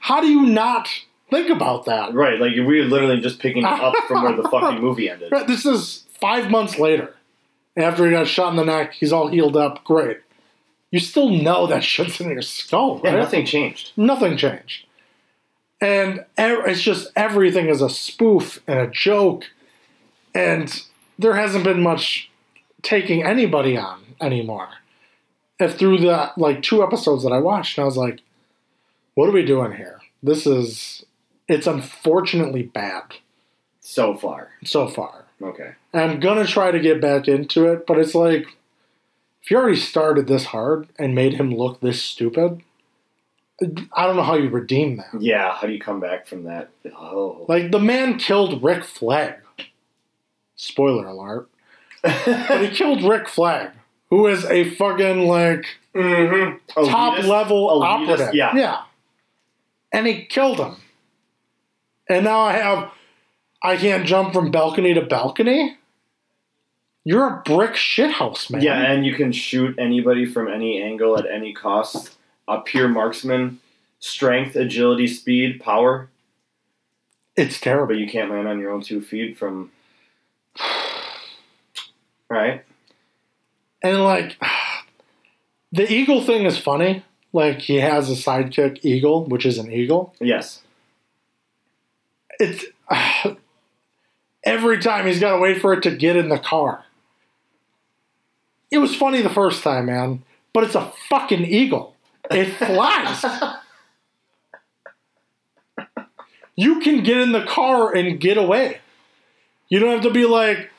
How 0.00 0.20
do 0.20 0.26
you 0.26 0.46
not 0.46 0.88
think 1.30 1.48
about 1.48 1.84
that? 1.86 2.12
Right, 2.14 2.40
like 2.40 2.52
we're 2.56 2.84
literally 2.84 3.20
just 3.20 3.38
picking 3.38 3.64
up 3.64 3.94
from 4.08 4.24
where 4.24 4.34
the 4.36 4.48
fucking 4.48 4.80
movie 4.82 5.08
ended. 5.08 5.30
Right, 5.32 5.46
This 5.46 5.64
is 5.64 6.04
five 6.20 6.50
months 6.50 6.78
later. 6.78 7.14
After 7.76 8.04
he 8.04 8.10
got 8.10 8.26
shot 8.26 8.50
in 8.50 8.56
the 8.56 8.64
neck, 8.64 8.92
he's 8.94 9.12
all 9.12 9.28
healed 9.28 9.56
up. 9.56 9.82
Great. 9.84 10.18
You 10.90 10.98
still 10.98 11.30
know 11.30 11.66
that 11.68 11.82
shit's 11.82 12.20
in 12.20 12.30
your 12.30 12.42
skull, 12.42 13.00
Yeah, 13.02 13.12
nothing 13.16 13.46
changed. 13.46 13.92
Nothing 13.96 14.36
changed. 14.36 14.84
And 15.82 16.24
it's 16.38 16.80
just 16.80 17.10
everything 17.16 17.68
is 17.68 17.82
a 17.82 17.90
spoof 17.90 18.62
and 18.68 18.78
a 18.78 18.86
joke. 18.86 19.46
And 20.32 20.82
there 21.18 21.34
hasn't 21.34 21.64
been 21.64 21.82
much 21.82 22.30
taking 22.82 23.24
anybody 23.24 23.76
on 23.76 24.00
anymore. 24.20 24.68
If 25.58 25.76
through 25.76 25.98
the 25.98 26.30
like 26.36 26.62
two 26.62 26.84
episodes 26.84 27.24
that 27.24 27.32
I 27.32 27.38
watched, 27.38 27.76
and 27.76 27.82
I 27.82 27.86
was 27.86 27.96
like, 27.96 28.20
what 29.14 29.28
are 29.28 29.32
we 29.32 29.44
doing 29.44 29.72
here? 29.72 30.00
This 30.22 30.46
is 30.46 31.04
it's 31.48 31.66
unfortunately 31.66 32.62
bad 32.62 33.02
So 33.80 34.16
far. 34.16 34.50
so 34.64 34.86
far. 34.86 35.24
Okay. 35.42 35.72
I'm 35.92 36.20
gonna 36.20 36.46
try 36.46 36.70
to 36.70 36.78
get 36.78 37.00
back 37.00 37.26
into 37.26 37.66
it, 37.66 37.88
but 37.88 37.98
it's 37.98 38.14
like 38.14 38.46
if 39.42 39.50
you 39.50 39.56
already 39.56 39.76
started 39.76 40.28
this 40.28 40.46
hard 40.46 40.88
and 40.96 41.14
made 41.14 41.34
him 41.34 41.52
look 41.52 41.80
this 41.80 42.00
stupid, 42.00 42.62
I 43.92 44.06
don't 44.06 44.16
know 44.16 44.22
how 44.22 44.34
you 44.34 44.48
redeem 44.48 44.96
that. 44.96 45.20
Yeah, 45.20 45.52
how 45.54 45.66
do 45.66 45.72
you 45.72 45.80
come 45.80 46.00
back 46.00 46.26
from 46.26 46.44
that? 46.44 46.70
Oh. 46.96 47.44
Like 47.48 47.70
the 47.70 47.78
man 47.78 48.18
killed 48.18 48.62
Rick 48.62 48.84
Flag. 48.84 49.36
Spoiler 50.56 51.06
alert. 51.06 51.48
He 52.04 52.68
killed 52.72 53.02
Rick 53.02 53.28
Flag, 53.28 53.70
who 54.10 54.26
is 54.26 54.44
a 54.46 54.70
fucking 54.70 55.26
like 55.28 55.66
mm-hmm. 55.94 56.84
top 56.84 57.22
level 57.24 57.68
elitist, 57.68 57.84
operative. 57.84 58.34
yeah. 58.34 58.56
Yeah. 58.56 58.82
And 59.92 60.06
he 60.06 60.24
killed 60.24 60.58
him. 60.58 60.76
And 62.08 62.24
now 62.24 62.40
I 62.40 62.52
have 62.54 62.90
I 63.62 63.76
can't 63.76 64.06
jump 64.06 64.32
from 64.32 64.50
balcony 64.50 64.94
to 64.94 65.02
balcony. 65.02 65.76
You're 67.04 67.26
a 67.26 67.42
brick 67.42 67.72
shithouse, 67.72 68.50
man. 68.50 68.62
Yeah, 68.62 68.80
and 68.80 69.04
you 69.04 69.14
can 69.14 69.32
shoot 69.32 69.76
anybody 69.78 70.24
from 70.24 70.48
any 70.48 70.80
angle 70.82 71.18
at 71.18 71.26
any 71.26 71.52
cost. 71.52 72.16
A 72.48 72.60
pure 72.60 72.88
marksman, 72.88 73.60
strength, 74.00 74.56
agility, 74.56 75.06
speed, 75.06 75.60
power, 75.60 76.08
It's 77.36 77.60
terrible. 77.60 77.94
but 77.94 77.96
you 78.00 78.08
can't 78.08 78.30
land 78.30 78.48
on 78.48 78.58
your 78.58 78.70
own 78.72 78.82
two 78.82 79.00
feet 79.00 79.38
from. 79.38 79.70
Right? 82.28 82.64
And 83.82 84.02
like 84.04 84.38
the 85.72 85.90
eagle 85.92 86.22
thing 86.24 86.46
is 86.46 86.56
funny. 86.58 87.04
Like 87.34 87.60
he 87.60 87.76
has 87.76 88.08
a 88.10 88.14
sidekick 88.14 88.78
eagle, 88.82 89.24
which 89.26 89.44
is 89.44 89.58
an 89.58 89.70
eagle. 89.70 90.14
Yes. 90.18 90.62
It's 92.40 92.64
every 94.44 94.78
time 94.80 95.06
he's 95.06 95.20
got 95.20 95.32
to 95.34 95.38
wait 95.42 95.60
for 95.60 95.74
it 95.74 95.82
to 95.82 95.94
get 95.94 96.16
in 96.16 96.30
the 96.30 96.38
car. 96.38 96.84
It 98.70 98.78
was 98.78 98.96
funny 98.96 99.20
the 99.20 99.28
first 99.28 99.62
time, 99.62 99.86
man, 99.86 100.22
but 100.54 100.64
it's 100.64 100.74
a 100.74 100.90
fucking 101.10 101.44
eagle. 101.44 101.91
It 102.30 102.46
flies. 102.56 103.24
you 106.56 106.80
can 106.80 107.02
get 107.02 107.18
in 107.18 107.32
the 107.32 107.44
car 107.44 107.94
and 107.94 108.20
get 108.20 108.36
away. 108.36 108.78
You 109.68 109.78
don't 109.78 109.90
have 109.90 110.02
to 110.02 110.10
be 110.10 110.24
like 110.24 110.70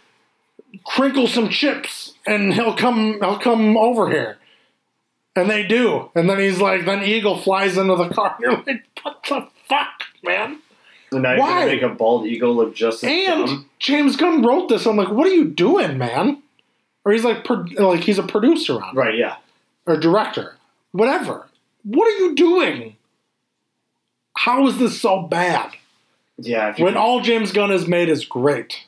crinkle 0.86 1.28
some 1.28 1.50
chips 1.50 2.14
and 2.26 2.54
he'll 2.54 2.76
come 2.76 3.20
he'll 3.22 3.40
come 3.40 3.78
over 3.78 4.10
here. 4.10 4.38
And 5.36 5.50
they 5.50 5.64
do. 5.64 6.12
And 6.14 6.30
then 6.30 6.38
he's 6.40 6.60
like, 6.62 6.86
then 6.86 7.04
Eagle 7.04 7.40
flies 7.40 7.76
into 7.78 7.96
the 7.96 8.10
car. 8.10 8.36
And 8.40 8.46
you're 8.66 8.76
like, 8.76 8.84
what 9.02 9.24
the 9.28 9.48
fuck, 9.68 10.04
man? 10.24 10.60
And 11.12 11.24
now 11.24 11.32
you're 11.32 11.40
Why? 11.40 11.60
gonna 11.62 11.66
make 11.72 11.82
a 11.82 11.90
bald 11.90 12.26
eagle 12.28 12.56
look 12.56 12.76
just 12.76 13.04
as 13.04 13.10
And 13.10 13.48
dumb. 13.48 13.70
James 13.80 14.16
Gunn 14.16 14.44
wrote 14.44 14.70
this. 14.70 14.86
I'm 14.86 14.96
like, 14.96 15.10
what 15.10 15.26
are 15.28 15.34
you 15.34 15.46
doing, 15.46 15.98
man? 15.98 16.42
Or 17.06 17.12
he's 17.12 17.24
like, 17.24 17.44
pro- 17.46 17.66
like 17.80 18.02
he's 18.02 18.18
a 18.20 18.24
producer 18.24 18.82
on 18.82 18.96
it, 18.96 19.00
Right, 19.00 19.18
yeah. 19.18 19.36
or 19.86 19.98
director, 19.98 20.56
whatever. 20.94 21.48
What 21.84 22.08
are 22.08 22.18
you 22.24 22.34
doing? 22.36 22.96
How 24.38 24.66
is 24.68 24.78
this 24.78 25.00
so 25.02 25.24
bad? 25.24 25.72
Yeah, 26.38 26.74
When 26.78 26.94
can- 26.94 26.98
all 26.98 27.20
James 27.22 27.52
Gunn 27.52 27.70
has 27.70 27.88
made 27.88 28.08
is 28.10 28.24
great, 28.26 28.86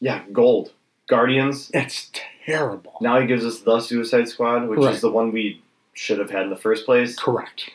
yeah, 0.00 0.22
gold. 0.32 0.72
Guardians. 1.08 1.70
it's 1.74 2.10
terrible. 2.46 2.96
Now 3.00 3.20
he 3.20 3.26
gives 3.26 3.44
us 3.44 3.60
the 3.60 3.80
Suicide 3.80 4.28
Squad, 4.28 4.68
which 4.68 4.78
Right. 4.80 4.94
is 4.94 5.00
the 5.00 5.10
one 5.10 5.32
we 5.32 5.60
should 5.92 6.18
have 6.18 6.30
had 6.30 6.44
in 6.44 6.50
the 6.50 6.56
first 6.56 6.84
place. 6.86 7.16
Correct. 7.16 7.70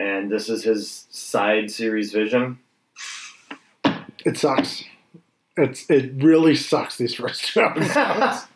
And 0.00 0.30
this 0.30 0.48
is 0.48 0.64
his 0.64 1.06
side 1.10 1.70
series 1.70 2.12
vision. 2.12 2.58
It 4.24 4.36
sucks. 4.38 4.84
It's 5.56 5.88
it 5.90 6.12
really 6.16 6.56
sucks 6.56 6.96
these 6.96 7.14
first 7.14 7.44
two 7.52 7.60
episodes, 7.64 8.46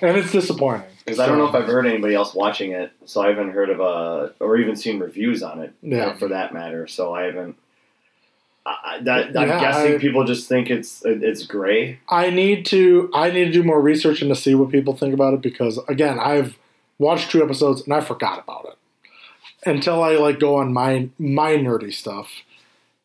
and 0.00 0.16
it's 0.16 0.30
disappointing. 0.30 0.86
Because 1.08 1.20
I 1.20 1.26
don't 1.26 1.38
know 1.38 1.48
if 1.48 1.54
I've 1.54 1.66
heard 1.66 1.86
anybody 1.86 2.14
else 2.14 2.34
watching 2.34 2.72
it, 2.72 2.92
so 3.04 3.22
I 3.22 3.28
haven't 3.28 3.50
heard 3.50 3.70
of 3.70 3.80
uh 3.80 4.28
or 4.40 4.56
even 4.58 4.76
seen 4.76 4.98
reviews 4.98 5.42
on 5.42 5.60
it. 5.60 5.72
Yeah. 5.82 6.16
for 6.16 6.28
that 6.28 6.52
matter. 6.54 6.86
So 6.86 7.14
I 7.14 7.24
haven't. 7.24 7.56
I, 8.66 8.76
I- 8.84 9.00
that, 9.02 9.36
I'm 9.38 9.48
Yeah, 9.48 9.60
guessing 9.60 9.94
I- 9.94 9.98
people 9.98 10.24
just 10.24 10.48
think 10.48 10.70
it's 10.70 11.02
it's 11.04 11.44
gray. 11.46 12.00
I 12.08 12.30
need 12.30 12.66
to 12.66 13.10
I 13.14 13.30
need 13.30 13.46
to 13.46 13.52
do 13.52 13.62
more 13.62 13.80
research 13.80 14.22
and 14.22 14.34
to 14.34 14.40
see 14.40 14.54
what 14.54 14.70
people 14.70 14.96
think 14.96 15.14
about 15.14 15.34
it 15.34 15.40
because 15.42 15.78
again 15.88 16.18
I've 16.18 16.58
watched 16.98 17.30
two 17.30 17.42
episodes 17.42 17.82
and 17.82 17.94
I 17.94 18.00
forgot 18.00 18.42
about 18.42 18.66
it 18.66 18.74
until 19.68 20.02
I 20.02 20.16
like 20.16 20.38
go 20.38 20.56
on 20.56 20.72
my 20.72 21.08
my 21.18 21.52
nerdy 21.52 21.92
stuff 21.92 22.30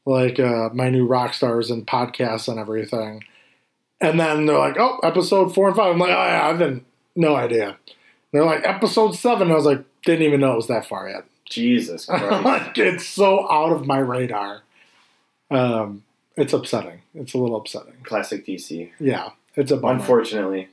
like 0.06 0.38
uh, 0.40 0.70
my 0.74 0.90
New 0.90 1.08
Rockstars 1.08 1.72
and 1.72 1.88
podcasts 1.88 2.48
and 2.50 2.60
everything 2.60 3.24
and 4.02 4.20
then 4.20 4.46
they're 4.46 4.58
like 4.58 4.78
oh 4.80 5.00
episode 5.04 5.54
four 5.56 5.68
and 5.68 5.76
five 5.78 5.94
I'm 5.94 6.00
like 6.00 6.10
oh 6.10 6.14
yeah 6.26 6.48
I've 6.48 6.60
been 6.60 6.84
no 7.16 7.36
idea 7.36 7.78
they're 8.32 8.46
like 8.46 8.66
episode 8.66 9.14
seven 9.16 9.52
I 9.52 9.56
was 9.56 9.66
like 9.66 9.84
didn't 10.06 10.26
even 10.26 10.40
know 10.42 10.54
it 10.54 10.58
was 10.58 10.68
that 10.68 10.88
far 10.88 11.10
yet 11.10 11.26
Jesus 11.46 12.06
Christ. 12.08 12.44
like 12.44 12.78
it's 12.78 13.06
so 13.06 13.50
out 13.52 13.72
of 13.72 13.86
my 13.86 14.00
radar 14.00 14.62
um 15.52 16.04
it's 16.36 16.54
upsetting 16.54 17.02
it's 17.14 17.34
a 17.34 17.38
little 17.38 17.56
upsetting 17.58 17.96
Classic 18.04 18.46
DC. 18.46 18.92
yeah 19.00 19.30
it's 19.56 19.72
a 19.72 19.78
bummer. 19.78 20.00
Unfortunately. 20.00 20.68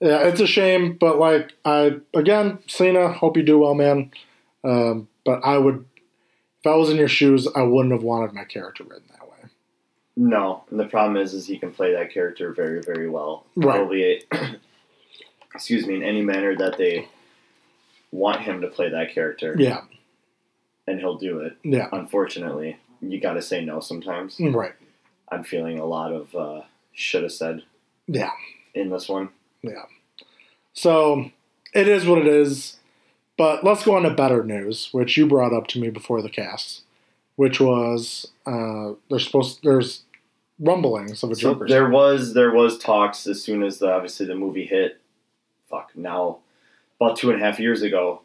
Yeah, 0.00 0.26
it's 0.26 0.40
a 0.40 0.46
shame, 0.46 0.94
but 0.94 1.18
like 1.18 1.52
I 1.64 1.98
again, 2.14 2.58
Cena, 2.66 3.12
hope 3.12 3.36
you 3.36 3.42
do 3.44 3.58
well, 3.60 3.74
man. 3.74 4.10
Um, 4.64 5.08
but 5.24 5.40
I 5.44 5.56
would, 5.56 5.84
if 6.60 6.66
I 6.66 6.74
was 6.74 6.90
in 6.90 6.96
your 6.96 7.08
shoes, 7.08 7.46
I 7.54 7.62
wouldn't 7.62 7.92
have 7.94 8.02
wanted 8.02 8.34
my 8.34 8.44
character 8.44 8.82
written 8.84 9.04
that 9.12 9.28
way. 9.28 9.48
No, 10.16 10.64
and 10.70 10.80
the 10.80 10.86
problem 10.86 11.16
is, 11.16 11.32
is 11.32 11.46
he 11.46 11.58
can 11.58 11.70
play 11.72 11.92
that 11.92 12.12
character 12.12 12.52
very, 12.52 12.82
very 12.82 13.08
well. 13.08 13.46
Right. 13.54 13.76
Probably, 13.76 14.24
excuse 15.56 15.86
me, 15.86 15.96
in 15.96 16.02
any 16.02 16.22
manner 16.22 16.56
that 16.56 16.78
they 16.78 17.08
want 18.12 18.42
him 18.42 18.60
to 18.60 18.68
play 18.68 18.88
that 18.90 19.12
character, 19.12 19.54
Yeah. 19.58 19.82
and 20.86 20.98
he'll 21.00 21.18
do 21.18 21.40
it. 21.40 21.56
Yeah. 21.64 21.88
Unfortunately, 21.92 22.78
you 23.02 23.20
got 23.20 23.34
to 23.34 23.42
say 23.42 23.64
no 23.64 23.80
sometimes. 23.80 24.36
Right. 24.40 24.72
I'm 25.30 25.42
feeling 25.44 25.78
a 25.78 25.84
lot 25.86 26.12
of 26.12 26.34
uh, 26.34 26.62
should 26.92 27.24
have 27.24 27.32
said 27.32 27.62
Yeah. 28.06 28.30
in 28.74 28.90
this 28.90 29.08
one. 29.08 29.30
Yeah. 29.62 29.84
So 30.72 31.30
it 31.74 31.88
is 31.88 32.06
what 32.06 32.18
it 32.18 32.26
is. 32.26 32.78
But 33.36 33.64
let's 33.64 33.84
go 33.84 33.96
on 33.96 34.02
to 34.04 34.10
better 34.10 34.42
news, 34.44 34.88
which 34.92 35.16
you 35.18 35.26
brought 35.26 35.52
up 35.52 35.66
to 35.68 35.80
me 35.80 35.90
before 35.90 36.22
the 36.22 36.30
cast, 36.30 36.82
which 37.34 37.60
was 37.60 38.28
uh, 38.46 38.92
there's 39.10 39.26
supposed 39.26 39.60
there's 39.62 40.04
rumblings 40.58 41.22
of 41.22 41.30
a 41.30 41.34
So 41.34 41.52
Joker. 41.52 41.68
there 41.68 41.90
was 41.90 42.32
there 42.32 42.50
was 42.52 42.78
talks 42.78 43.26
as 43.26 43.42
soon 43.42 43.62
as 43.62 43.78
the 43.78 43.92
obviously 43.92 44.24
the 44.24 44.34
movie 44.36 44.64
hit. 44.64 44.98
Fuck 45.68 45.92
now, 45.96 46.38
about 47.00 47.16
two 47.16 47.30
and 47.30 47.40
a 47.40 47.44
half 47.44 47.58
years 47.58 47.82
ago, 47.82 48.20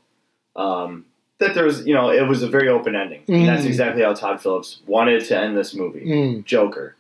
um, 0.55 1.05
that 1.39 1.55
there 1.55 1.65
was 1.65 1.85
you 1.87 1.93
know 1.93 2.09
it 2.11 2.27
was 2.27 2.43
a 2.43 2.47
very 2.47 2.67
open 2.69 2.95
ending. 2.95 3.23
And 3.27 3.47
that's 3.47 3.63
Mm. 3.63 3.67
exactly 3.67 4.03
how 4.03 4.13
Todd 4.13 4.41
Phillips 4.41 4.81
wanted 4.85 5.23
to 5.25 5.37
end 5.37 5.57
this 5.57 5.73
movie, 5.73 6.05
Mm, 6.05 6.45
Joker. 6.45 6.95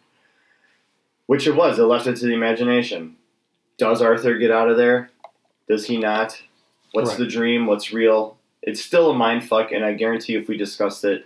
Which 1.27 1.47
it 1.47 1.55
was. 1.55 1.79
It 1.79 1.83
left 1.83 2.07
it 2.07 2.17
to 2.17 2.25
the 2.25 2.33
imagination. 2.33 3.15
Does 3.77 4.01
Arthur 4.01 4.37
get 4.37 4.51
out 4.51 4.69
of 4.69 4.77
there? 4.77 5.09
Does 5.69 5.85
he 5.85 5.97
not? 5.97 6.41
What's 6.91 7.11
Right. 7.11 7.19
the 7.19 7.25
dream? 7.27 7.67
What's 7.67 7.93
real? 7.93 8.37
It's 8.61 8.81
still 8.81 9.11
a 9.11 9.13
mind 9.15 9.45
fuck, 9.47 9.71
and 9.71 9.85
I 9.85 9.93
guarantee 9.93 10.35
if 10.35 10.47
we 10.47 10.57
discussed 10.57 11.05
it 11.05 11.25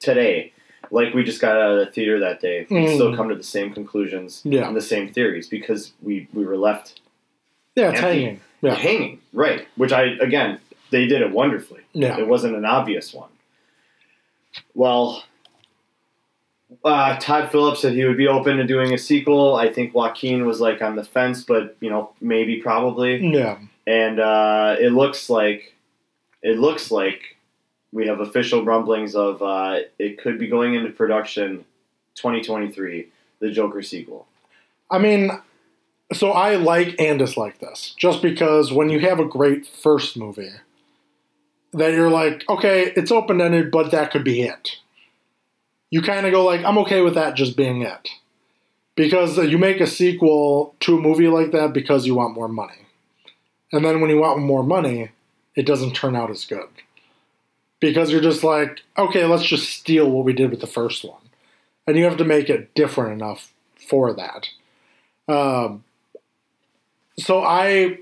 today, 0.00 0.52
like 0.90 1.12
we 1.14 1.22
just 1.22 1.40
got 1.40 1.56
out 1.56 1.72
of 1.72 1.78
the 1.84 1.92
theater 1.92 2.18
that 2.20 2.40
day, 2.40 2.66
we'd 2.70 2.88
Mm. 2.88 2.94
still 2.94 3.14
come 3.14 3.28
to 3.28 3.34
the 3.34 3.42
same 3.42 3.72
conclusions 3.72 4.40
Yeah. 4.44 4.66
and 4.66 4.74
the 4.76 4.80
same 4.80 5.12
theories 5.12 5.48
because 5.48 5.92
we, 6.02 6.28
we 6.32 6.44
were 6.46 6.56
left 6.56 7.00
yeah, 7.76 7.88
Empty. 7.88 8.00
hanging. 8.00 8.40
Yeah. 8.62 8.74
hanging. 8.74 9.20
Right. 9.32 9.66
Which 9.76 9.92
I, 9.92 10.04
again, 10.20 10.60
they 10.90 11.06
did 11.06 11.20
it 11.20 11.32
wonderfully. 11.32 11.80
Yeah. 11.92 12.18
It 12.18 12.26
wasn't 12.26 12.56
an 12.56 12.64
obvious 12.64 13.12
one. 13.12 13.28
Well, 14.74 15.24
uh, 16.84 17.16
Todd 17.18 17.50
Phillips 17.50 17.80
said 17.82 17.92
he 17.92 18.04
would 18.04 18.16
be 18.16 18.28
open 18.28 18.56
to 18.56 18.64
doing 18.64 18.92
a 18.92 18.98
sequel. 18.98 19.56
I 19.56 19.72
think 19.72 19.94
Joaquin 19.94 20.46
was 20.46 20.60
like 20.60 20.80
on 20.82 20.96
the 20.96 21.04
fence, 21.04 21.42
but 21.44 21.76
you 21.80 21.90
know, 21.90 22.12
maybe, 22.20 22.56
probably. 22.56 23.16
Yeah. 23.26 23.58
And 23.86 24.20
uh, 24.20 24.76
it 24.78 24.92
looks 24.92 25.28
like 25.28 25.74
it 26.42 26.58
looks 26.58 26.90
like 26.90 27.36
we 27.92 28.06
have 28.06 28.20
official 28.20 28.64
rumblings 28.64 29.14
of 29.14 29.42
uh, 29.42 29.80
it 29.98 30.18
could 30.18 30.38
be 30.38 30.48
going 30.48 30.74
into 30.74 30.90
production 30.90 31.64
2023, 32.16 33.08
the 33.40 33.50
Joker 33.50 33.82
sequel. 33.82 34.26
I 34.90 34.98
mean, 34.98 35.30
so 36.16 36.32
I 36.32 36.56
like 36.56 36.96
and 36.98 37.18
dislike 37.18 37.58
this 37.60 37.94
just 37.96 38.22
because 38.22 38.72
when 38.72 38.90
you 38.90 39.00
have 39.00 39.20
a 39.20 39.24
great 39.24 39.66
first 39.66 40.16
movie, 40.16 40.52
that 41.72 41.92
you're 41.92 42.10
like, 42.10 42.44
okay, 42.48 42.92
it's 42.96 43.10
open 43.10 43.40
ended, 43.40 43.70
but 43.70 43.90
that 43.92 44.10
could 44.10 44.24
be 44.24 44.42
it. 44.42 44.76
You 45.90 46.02
kind 46.02 46.26
of 46.26 46.32
go 46.32 46.44
like, 46.44 46.64
I'm 46.64 46.78
okay 46.78 47.02
with 47.02 47.14
that 47.14 47.36
just 47.36 47.56
being 47.56 47.82
it, 47.82 48.08
because 48.94 49.38
you 49.38 49.58
make 49.58 49.80
a 49.80 49.86
sequel 49.86 50.74
to 50.80 50.98
a 50.98 51.00
movie 51.00 51.28
like 51.28 51.52
that 51.52 51.72
because 51.72 52.06
you 52.06 52.14
want 52.14 52.34
more 52.34 52.48
money, 52.48 52.86
and 53.72 53.84
then 53.84 54.00
when 54.00 54.10
you 54.10 54.18
want 54.18 54.40
more 54.40 54.62
money, 54.62 55.10
it 55.54 55.66
doesn't 55.66 55.94
turn 55.94 56.16
out 56.16 56.30
as 56.30 56.44
good 56.44 56.68
because 57.80 58.10
you're 58.10 58.20
just 58.20 58.44
like, 58.44 58.80
okay, 58.96 59.24
let's 59.24 59.44
just 59.44 59.68
steal 59.68 60.08
what 60.10 60.24
we 60.24 60.32
did 60.32 60.50
with 60.50 60.60
the 60.60 60.66
first 60.66 61.04
one, 61.04 61.22
and 61.86 61.96
you 61.96 62.04
have 62.04 62.16
to 62.16 62.24
make 62.24 62.48
it 62.48 62.74
different 62.74 63.12
enough 63.12 63.52
for 63.76 64.14
that. 64.14 64.48
Um, 65.28 65.84
so 67.18 67.42
I, 67.42 67.98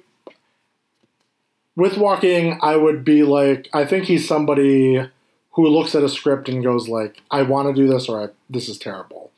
with 1.77 1.97
Joaquin, 1.97 2.59
I 2.63 2.77
would 2.77 3.05
be 3.05 3.23
like, 3.23 3.69
I 3.73 3.85
think 3.85 4.05
he's 4.05 4.27
somebody 4.27 5.05
who 5.53 5.67
looks 5.69 5.95
at 5.95 6.03
a 6.03 6.09
script 6.09 6.49
and 6.49 6.63
goes 6.63 6.89
like, 6.89 7.21
I 7.31 7.43
want 7.43 7.69
to 7.69 7.81
do 7.81 7.89
this 7.89 8.09
or 8.09 8.25
I, 8.25 8.29
this 8.49 8.69
is 8.69 8.79
terrible. 8.79 9.31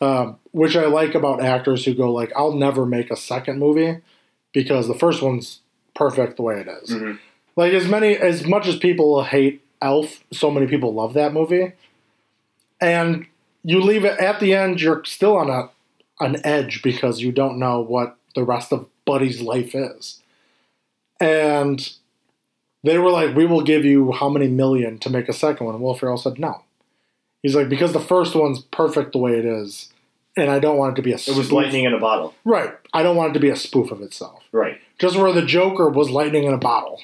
Um, 0.00 0.38
which 0.52 0.76
I 0.76 0.86
like 0.86 1.14
about 1.14 1.42
actors 1.42 1.84
who 1.84 1.94
go 1.94 2.10
like, 2.10 2.32
I'll 2.34 2.54
never 2.54 2.86
make 2.86 3.10
a 3.10 3.16
second 3.16 3.58
movie 3.58 4.00
because 4.52 4.88
the 4.88 4.94
first 4.94 5.20
one's 5.22 5.60
perfect 5.94 6.36
the 6.36 6.42
way 6.42 6.60
it 6.60 6.68
is. 6.68 6.90
Mhm. 6.90 7.18
Like 7.56 7.72
as 7.74 7.86
many 7.86 8.16
as 8.16 8.46
much 8.46 8.66
as 8.66 8.76
people 8.76 9.22
hate 9.24 9.62
Elf, 9.82 10.24
so 10.32 10.50
many 10.50 10.66
people 10.66 10.94
love 10.94 11.12
that 11.14 11.34
movie. 11.34 11.72
And 12.80 13.26
you 13.62 13.80
leave 13.80 14.04
it 14.06 14.18
at 14.18 14.40
the 14.40 14.54
end, 14.54 14.80
you're 14.80 15.04
still 15.04 15.36
on 15.36 15.50
a 15.50 15.68
an 16.20 16.36
edge 16.44 16.82
because 16.82 17.20
you 17.20 17.32
don't 17.32 17.58
know 17.58 17.80
what 17.80 18.16
the 18.34 18.44
rest 18.44 18.72
of 18.72 18.88
Buddy's 19.04 19.40
life 19.40 19.74
is. 19.74 20.20
And 21.20 21.92
they 22.82 22.98
were 22.98 23.10
like, 23.10 23.34
We 23.34 23.46
will 23.46 23.62
give 23.62 23.84
you 23.84 24.12
how 24.12 24.28
many 24.28 24.48
million 24.48 24.98
to 25.00 25.10
make 25.10 25.28
a 25.28 25.32
second 25.32 25.66
one? 25.66 25.74
And 25.74 25.84
Will 25.84 25.94
Ferrell 25.94 26.16
said 26.16 26.38
no. 26.38 26.62
He's 27.42 27.54
like, 27.54 27.68
Because 27.68 27.92
the 27.92 28.00
first 28.00 28.34
one's 28.34 28.60
perfect 28.60 29.12
the 29.12 29.18
way 29.18 29.38
it 29.38 29.44
is, 29.44 29.92
and 30.36 30.50
I 30.50 30.58
don't 30.58 30.76
want 30.76 30.92
it 30.92 30.96
to 30.96 31.02
be 31.02 31.12
a 31.12 31.18
spoof. 31.18 31.36
It 31.36 31.38
was 31.38 31.52
lightning 31.52 31.84
in 31.84 31.92
a 31.92 31.98
bottle. 31.98 32.34
Right. 32.44 32.72
I 32.94 33.02
don't 33.02 33.16
want 33.16 33.30
it 33.30 33.34
to 33.34 33.40
be 33.40 33.50
a 33.50 33.56
spoof 33.56 33.90
of 33.90 34.00
itself. 34.00 34.42
Right. 34.52 34.78
Just 34.98 35.16
where 35.16 35.32
the 35.32 35.44
Joker 35.44 35.88
was 35.88 36.10
lightning 36.10 36.44
in 36.44 36.54
a 36.54 36.58
bottle. 36.58 37.00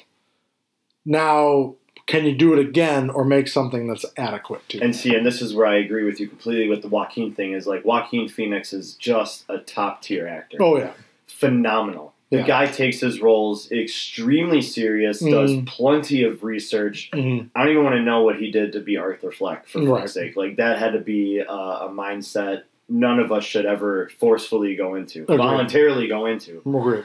Now, 1.05 1.75
can 2.07 2.25
you 2.25 2.35
do 2.35 2.53
it 2.53 2.59
again 2.59 3.09
or 3.09 3.23
make 3.25 3.47
something 3.47 3.87
that's 3.87 4.05
adequate 4.17 4.67
to 4.69 4.77
you? 4.77 4.83
And 4.83 4.95
see, 4.95 5.13
and 5.15 5.25
this 5.25 5.41
is 5.41 5.53
where 5.53 5.67
I 5.67 5.77
agree 5.77 6.05
with 6.05 6.19
you 6.19 6.27
completely 6.27 6.69
with 6.69 6.81
the 6.81 6.87
Joaquin 6.87 7.33
thing. 7.33 7.51
Is 7.53 7.67
like 7.67 7.83
Joaquin 7.85 8.27
Phoenix 8.29 8.71
is 8.73 8.93
just 8.93 9.45
a 9.49 9.59
top 9.59 10.01
tier 10.01 10.27
actor. 10.27 10.57
oh 10.61 10.77
yeah. 10.77 10.93
Phenomenal. 11.27 12.13
The 12.29 12.37
Yeah. 12.39 12.47
guy 12.47 12.65
takes 12.65 12.99
his 12.99 13.21
roles 13.21 13.71
extremely 13.71 14.61
serious. 14.61 15.19
Does 15.19 15.53
Mhm. 15.53 15.65
plenty 15.65 16.23
of 16.23 16.43
research. 16.43 17.09
Mhm. 17.13 17.49
I 17.55 17.63
don't 17.63 17.71
even 17.71 17.83
want 17.85 17.95
to 17.95 18.01
know 18.01 18.21
what 18.23 18.37
he 18.37 18.51
did 18.51 18.73
to 18.73 18.79
be 18.81 18.97
Arthur 18.97 19.31
Fleck 19.31 19.65
for 19.67 19.81
Right. 19.81 20.01
fuck's 20.01 20.13
sake. 20.13 20.35
Like 20.35 20.57
that 20.57 20.77
had 20.77 20.91
to 20.93 20.99
be 20.99 21.41
uh, 21.41 21.85
a 21.87 21.89
mindset 21.89 22.63
none 22.89 23.19
of 23.19 23.31
us 23.33 23.43
should 23.43 23.65
ever 23.65 24.09
forcefully 24.17 24.73
go 24.75 24.95
into, 24.95 25.23
Agreed. 25.23 25.37
voluntarily 25.37 26.07
go 26.07 26.25
into. 26.25 26.61
Agreed. 26.65 27.03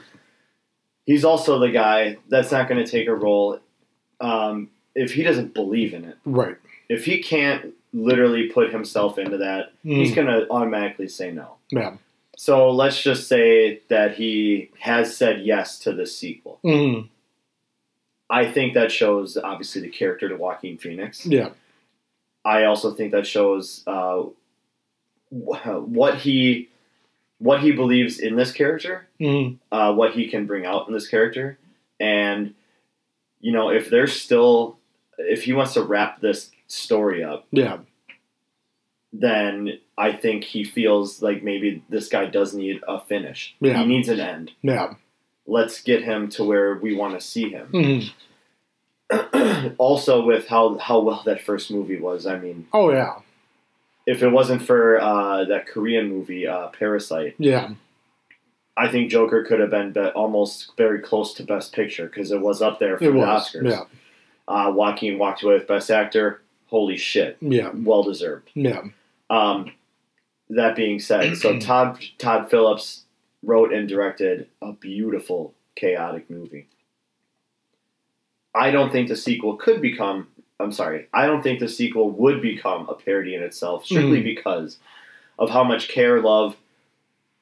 He's 1.05 1.25
also 1.25 1.59
the 1.59 1.69
guy 1.71 2.17
that's 2.29 2.51
not 2.53 2.69
going 2.69 2.83
to 2.83 2.89
take 2.89 3.07
a 3.07 3.13
role 3.15 3.59
um, 4.21 4.69
if 4.95 5.13
he 5.13 5.23
doesn't 5.23 5.53
believe 5.53 5.93
in 5.93 6.05
it. 6.05 6.15
Right. 6.25 6.55
If 6.87 7.03
he 7.05 7.21
can't 7.21 7.73
literally 7.93 8.47
put 8.47 8.71
himself 8.71 9.17
into 9.17 9.37
that, 9.39 9.73
he's 9.83 10.11
Mm. 10.11 10.15
going 10.15 10.27
to 10.27 10.49
automatically 10.49 11.09
say 11.09 11.31
no. 11.31 11.55
Yeah. 11.71 11.97
So 12.35 12.71
let's 12.71 13.01
just 13.01 13.27
say 13.27 13.81
that 13.89 14.15
he 14.15 14.71
has 14.79 15.15
said 15.15 15.41
yes 15.45 15.79
to 15.79 15.93
the 15.93 16.05
sequel. 16.05 16.59
Mhm. 16.63 17.09
I 18.29 18.51
think 18.51 18.73
that 18.73 18.91
shows 18.91 19.37
obviously 19.37 19.81
the 19.81 19.89
character 19.89 20.27
to 20.29 20.35
Joaquin 20.35 20.77
Phoenix. 20.77 21.25
Yeah. 21.25 21.51
I 22.43 22.65
also 22.65 22.91
think 22.93 23.11
that 23.11 23.27
shows 23.27 23.83
uh, 23.87 24.23
what 25.29 26.15
he 26.17 26.69
what 27.39 27.59
he 27.61 27.71
believes 27.73 28.19
in 28.19 28.35
this 28.37 28.51
character, 28.53 29.07
Mhm. 29.19 29.57
uh, 29.71 29.93
what 29.93 30.13
he 30.13 30.27
can 30.29 30.45
bring 30.45 30.65
out 30.65 30.87
in 30.87 30.93
this 30.93 31.07
character, 31.07 31.57
and 31.99 32.53
you 33.41 33.51
know 33.51 33.69
if 33.69 33.89
there's 33.89 34.13
still 34.13 34.77
if 35.17 35.43
he 35.43 35.53
wants 35.53 35.73
to 35.75 35.83
wrap 35.83 36.21
this 36.21 36.51
story 36.67 37.23
up, 37.23 37.45
Yeah. 37.51 37.79
then 39.11 39.79
I 39.97 40.11
think 40.13 40.43
he 40.43 40.63
feels 40.63 41.21
like 41.21 41.43
maybe 41.43 41.83
this 41.89 42.09
guy 42.09 42.25
does 42.25 42.53
need 42.53 42.81
a 42.87 42.99
finish. 43.01 43.55
Yeah. 43.59 43.77
He 43.79 43.85
needs 43.85 44.09
an 44.09 44.19
end. 44.19 44.51
Yeah. 44.61 44.95
Let's 45.45 45.81
get 45.81 46.03
him 46.03 46.29
to 46.29 46.43
where 46.43 46.75
we 46.75 46.95
want 46.95 47.13
to 47.19 47.21
see 47.25 47.49
him. 47.49 48.11
Mhm. 49.11 49.75
also, 49.77 50.25
with 50.25 50.47
how 50.47 50.77
how 50.77 50.99
well 50.99 51.21
that 51.25 51.41
first 51.41 51.69
movie 51.71 51.99
was, 51.99 52.25
I 52.25 52.37
mean, 52.39 52.67
Oh 52.73 52.91
yeah. 52.91 53.15
if 54.07 54.23
it 54.23 54.29
wasn't 54.29 54.61
for 54.63 54.99
uh, 54.99 55.43
that 55.45 55.67
Korean 55.67 56.09
movie 56.09 56.47
uh, 56.47 56.67
Parasite, 56.69 57.35
Yeah. 57.37 57.71
I 58.75 58.87
think 58.87 59.11
Joker 59.11 59.43
could 59.43 59.59
have 59.59 59.69
been 59.69 59.91
be- 59.91 59.99
almost 60.15 60.75
very 60.77 60.99
close 60.99 61.35
to 61.35 61.43
Best 61.43 61.73
Picture 61.73 62.07
because 62.07 62.31
it 62.31 62.41
was 62.41 62.59
up 62.61 62.79
there 62.79 62.97
for 62.97 63.03
It 63.03 63.11
the 63.11 63.17
was. 63.19 63.49
Oscars. 63.49 63.69
Yeah. 63.69 63.83
Uh, 64.47 64.71
Joaquin 64.71 65.19
walked 65.19 65.43
away 65.43 65.53
with 65.53 65.67
Best 65.67 65.91
Actor. 65.91 66.41
Holy 66.67 66.97
shit, 66.97 67.37
Yeah. 67.39 67.69
well 67.71 68.01
deserved. 68.01 68.49
Yeah. 68.55 68.81
Um, 69.29 69.71
that 70.55 70.75
being 70.75 70.99
said, 70.99 71.37
so 71.37 71.59
Todd 71.59 71.99
Todd 72.17 72.49
Phillips 72.49 73.03
wrote 73.43 73.73
and 73.73 73.87
directed 73.87 74.47
a 74.61 74.71
beautiful, 74.73 75.53
chaotic 75.75 76.29
movie. 76.29 76.67
I 78.55 78.71
don't 78.71 78.91
think 78.91 79.07
the 79.07 79.15
sequel 79.15 79.55
could 79.57 79.81
become. 79.81 80.27
I'm 80.59 80.71
sorry. 80.71 81.07
I 81.13 81.25
don't 81.25 81.41
think 81.41 81.59
the 81.59 81.67
sequel 81.67 82.11
would 82.11 82.41
become 82.41 82.87
a 82.87 82.93
parody 82.93 83.35
in 83.35 83.41
itself, 83.43 83.85
strictly 83.85 84.21
Mhm. 84.21 84.23
because 84.25 84.77
of 85.39 85.49
how 85.49 85.63
much 85.63 85.89
care, 85.89 86.21
love, 86.21 86.55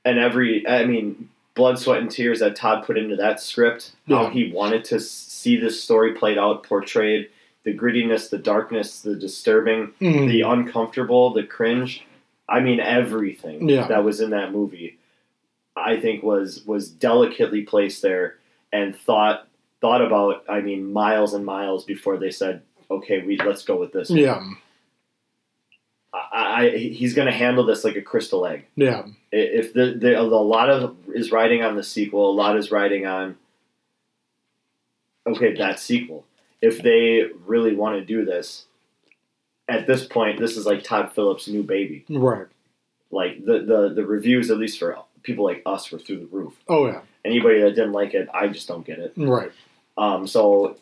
and 0.06 0.18
every. 0.18 0.66
I 0.68 0.86
mean, 0.86 1.30
blood, 1.54 1.78
sweat, 1.78 2.02
and 2.02 2.10
tears 2.10 2.40
that 2.40 2.56
Todd 2.56 2.86
put 2.86 2.98
into 2.98 3.18
that 3.18 3.42
script. 3.42 3.92
How 4.08 4.28
he 4.30 4.52
wanted 4.52 4.86
to 4.86 5.00
see 5.00 5.58
this 5.58 5.84
story 5.84 6.14
played 6.14 6.38
out, 6.38 6.64
portrayed, 6.64 7.30
the 7.64 7.74
grittiness, 7.78 8.30
the 8.30 8.38
darkness, 8.40 9.02
the 9.02 9.16
disturbing 9.16 9.94
Mhm. 10.00 10.30
the 10.30 10.42
uncomfortable, 10.42 11.32
the 11.32 11.44
cringe. 11.44 12.04
I 12.52 12.60
mean, 12.60 12.80
everything 12.82 13.70
Yeah. 13.70 13.88
that 13.88 14.04
was 14.04 14.20
in 14.20 14.32
that 14.32 14.52
movie, 14.52 14.98
I 15.76 15.98
think 15.98 16.22
was 16.22 16.66
was 16.66 16.90
delicately 16.90 17.62
placed 17.64 18.02
there 18.02 18.38
and 18.74 18.96
thought 18.96 19.48
thought 19.80 20.02
about. 20.02 20.44
I 20.50 20.60
mean, 20.62 20.92
miles 20.92 21.34
and 21.34 21.46
miles 21.46 21.86
before 21.86 22.18
they 22.18 22.30
said, 22.32 22.62
"Okay, 22.90 23.22
we 23.24 23.38
let's 23.38 23.64
go 23.64 23.78
with 23.80 23.94
this." 23.94 24.10
Yeah. 24.12 24.44
I, 26.14 26.20
I 26.34 26.70
he's 26.78 27.14
going 27.14 27.28
to 27.28 27.32
handle 27.34 27.66
this 27.66 27.86
like 27.86 27.96
a 27.96 28.02
crystal 28.02 28.46
egg. 28.46 28.66
Yeah. 28.76 29.04
If 29.32 29.74
the, 29.74 29.94
the 29.98 30.20
a 30.20 30.24
lot 30.24 30.70
of 30.70 30.98
is 31.16 31.32
riding 31.32 31.64
on 31.64 31.76
the 31.76 31.84
sequel, 31.84 32.30
a 32.30 32.34
lot 32.36 32.58
is 32.58 32.70
riding 32.70 33.06
on. 33.06 33.38
Okay, 35.26 35.54
that 35.56 35.80
sequel. 35.80 36.26
If 36.62 36.82
they 36.84 37.28
really 37.46 37.76
want 37.76 37.98
to 37.98 38.06
do 38.06 38.26
this, 38.26 38.66
at 39.68 39.88
this 39.88 40.06
point, 40.06 40.40
this 40.40 40.58
is 40.58 40.66
like 40.66 40.84
Todd 40.84 41.14
Phillips' 41.14 41.48
new 41.48 41.64
baby. 41.64 42.06
Right. 42.10 42.48
Like 43.12 43.44
the 43.46 43.60
the 43.60 43.94
the 43.96 44.06
reviews, 44.06 44.50
at 44.52 44.58
least 44.58 44.80
for 44.80 44.98
people 45.24 45.46
like 45.46 45.62
us, 45.66 45.92
were 45.92 46.00
through 46.00 46.20
the 46.20 46.26
roof. 46.28 46.54
Oh 46.68 46.88
yeah. 46.88 47.02
Anybody 47.24 47.62
that 47.62 47.72
didn't 47.72 47.92
like 47.92 48.14
it, 48.14 48.28
I 48.34 48.48
just 48.48 48.68
don't 48.68 48.86
get 48.86 49.00
it. 49.00 49.14
Right. 49.18 49.52
Um, 49.98 50.26
so 50.28 50.78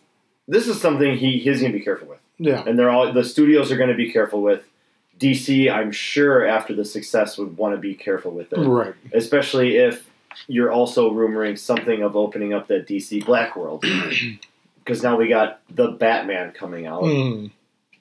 this 0.48 0.68
is 0.68 0.80
something 0.80 1.18
he 1.18 1.40
he's 1.40 1.62
gonna 1.62 1.74
be 1.74 1.80
careful 1.82 2.08
with, 2.08 2.20
Yeah. 2.38 2.64
and 2.66 2.78
they're 2.78 2.90
all 2.90 3.12
the 3.12 3.24
studios 3.24 3.72
are 3.72 3.78
gonna 3.78 3.96
be 3.96 4.12
careful 4.12 4.42
with. 4.42 4.64
DC, 5.20 5.70
I'm 5.70 5.92
sure 5.92 6.46
after 6.46 6.74
the 6.74 6.86
success 6.86 7.38
would 7.38 7.58
want 7.58 7.76
to 7.76 7.78
be 7.82 7.94
careful 7.94 8.32
with 8.32 8.54
it, 8.54 8.60
Right. 8.66 8.94
especially 9.12 9.76
if 9.76 10.10
you're 10.48 10.72
also 10.72 11.12
rumoring 11.12 11.60
something 11.60 12.02
of 12.04 12.16
opening 12.16 12.54
up 12.54 12.68
that 12.70 12.88
DC 12.88 13.26
Black 13.26 13.58
World, 13.58 13.84
because 14.78 15.04
now 15.04 15.18
we 15.18 15.28
got 15.28 15.60
the 15.70 15.88
Batman 15.90 16.52
coming 16.52 16.86
out. 16.88 17.04
Mm. 17.04 17.52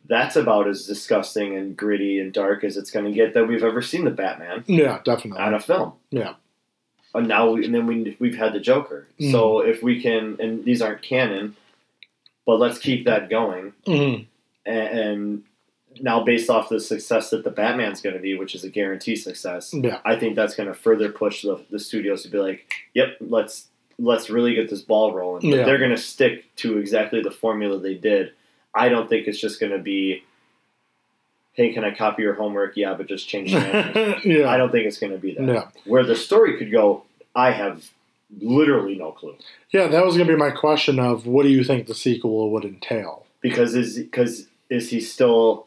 That's 0.08 0.36
about 0.36 0.66
as 0.68 0.86
disgusting 0.86 1.56
and 1.56 1.76
gritty 1.76 2.18
and 2.18 2.32
dark 2.32 2.64
as 2.64 2.76
it's 2.76 2.90
going 2.90 3.04
to 3.04 3.12
get 3.12 3.34
that 3.34 3.46
we've 3.46 3.62
ever 3.64 3.82
seen 3.82 4.04
the 4.04 4.10
Batman 4.10 4.64
Yeah. 4.66 5.00
Definitely. 5.04 5.40
on 5.42 5.54
a 5.54 5.60
film. 5.60 5.92
Yeah. 6.10 6.34
And 7.14 7.26
now, 7.28 7.50
we, 7.52 7.64
and 7.64 7.74
then 7.74 7.86
we 7.86 8.16
we've 8.18 8.36
had 8.36 8.52
the 8.52 8.60
Joker. 8.60 9.06
Mm. 9.20 9.32
So 9.32 9.60
if 9.60 9.82
we 9.82 10.00
can, 10.00 10.36
and 10.40 10.64
these 10.64 10.80
aren't 10.82 11.02
canon, 11.02 11.56
but 12.46 12.58
let's 12.58 12.78
keep 12.78 13.04
that 13.06 13.28
going. 13.30 13.72
Mm. 13.86 14.26
And, 14.66 14.88
and 14.98 15.42
now, 16.00 16.22
based 16.22 16.48
off 16.50 16.68
the 16.68 16.80
success 16.80 17.30
that 17.30 17.44
the 17.44 17.50
Batman's 17.50 18.00
going 18.02 18.14
to 18.14 18.20
be, 18.22 18.36
which 18.36 18.54
is 18.54 18.62
a 18.62 18.68
guaranteed 18.68 19.18
success, 19.20 19.72
Yeah. 19.74 20.00
I 20.04 20.16
think 20.16 20.36
that's 20.36 20.54
going 20.54 20.68
to 20.68 20.74
further 20.74 21.10
push 21.10 21.42
the, 21.42 21.64
the 21.70 21.78
studios 21.78 22.22
to 22.22 22.28
be 22.28 22.38
like, 22.38 22.70
"Yep, 22.94 23.16
let's 23.20 23.68
let's 23.98 24.30
really 24.30 24.54
get 24.54 24.68
this 24.70 24.82
ball 24.82 25.12
rolling." 25.14 25.44
Yeah. 25.50 25.64
they're 25.64 25.78
going 25.78 25.90
to 25.90 25.96
stick 25.98 26.54
to 26.56 26.78
exactly 26.78 27.22
the 27.22 27.30
formula 27.30 27.78
they 27.80 27.94
did. 27.94 28.32
I 28.78 28.88
don't 28.88 29.08
think 29.08 29.26
it's 29.26 29.40
just 29.40 29.60
going 29.60 29.72
to 29.72 29.78
be, 29.78 30.24
"Hey, 31.52 31.72
can 31.72 31.84
I 31.84 31.94
copy 31.94 32.22
your 32.22 32.34
homework?" 32.34 32.76
Yeah, 32.76 32.94
but 32.94 33.08
just 33.08 33.28
change 33.28 33.52
the 33.52 33.58
answers. 33.58 34.24
yeah. 34.24 34.48
I 34.48 34.56
don't 34.56 34.70
think 34.70 34.86
it's 34.86 34.98
going 34.98 35.12
to 35.12 35.18
be 35.18 35.34
that. 35.34 35.46
Yeah. 35.46 35.68
Where 35.84 36.04
the 36.04 36.16
story 36.16 36.56
could 36.58 36.70
go, 36.70 37.04
I 37.34 37.50
have 37.50 37.90
literally 38.40 38.96
no 38.96 39.12
clue. 39.12 39.36
Yeah. 39.70 39.88
That 39.88 40.04
was 40.04 40.16
gonna 40.16 40.28
be 40.28 40.36
my 40.36 40.50
question 40.50 40.98
of 40.98 41.26
what 41.26 41.44
do 41.44 41.48
you 41.48 41.64
think 41.64 41.86
the 41.86 41.94
sequel 41.94 42.50
would 42.50 42.64
entail? 42.64 43.26
Because 43.40 43.74
is 43.74 43.98
because 43.98 44.46
is 44.68 44.90
he 44.90 45.00
still? 45.00 45.66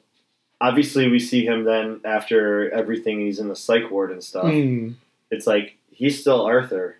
Obviously, 0.59 1.07
we 1.07 1.17
see 1.17 1.43
him 1.43 1.63
then 1.63 2.01
after 2.05 2.69
everything. 2.71 3.19
He's 3.19 3.39
in 3.39 3.47
the 3.47 3.55
psych 3.55 3.89
ward 3.89 4.11
and 4.11 4.23
stuff. 4.23 4.45
Mm. 4.45 4.95
It's 5.31 5.47
like 5.47 5.77
he's 5.89 6.19
still 6.19 6.45
Arthur. 6.45 6.97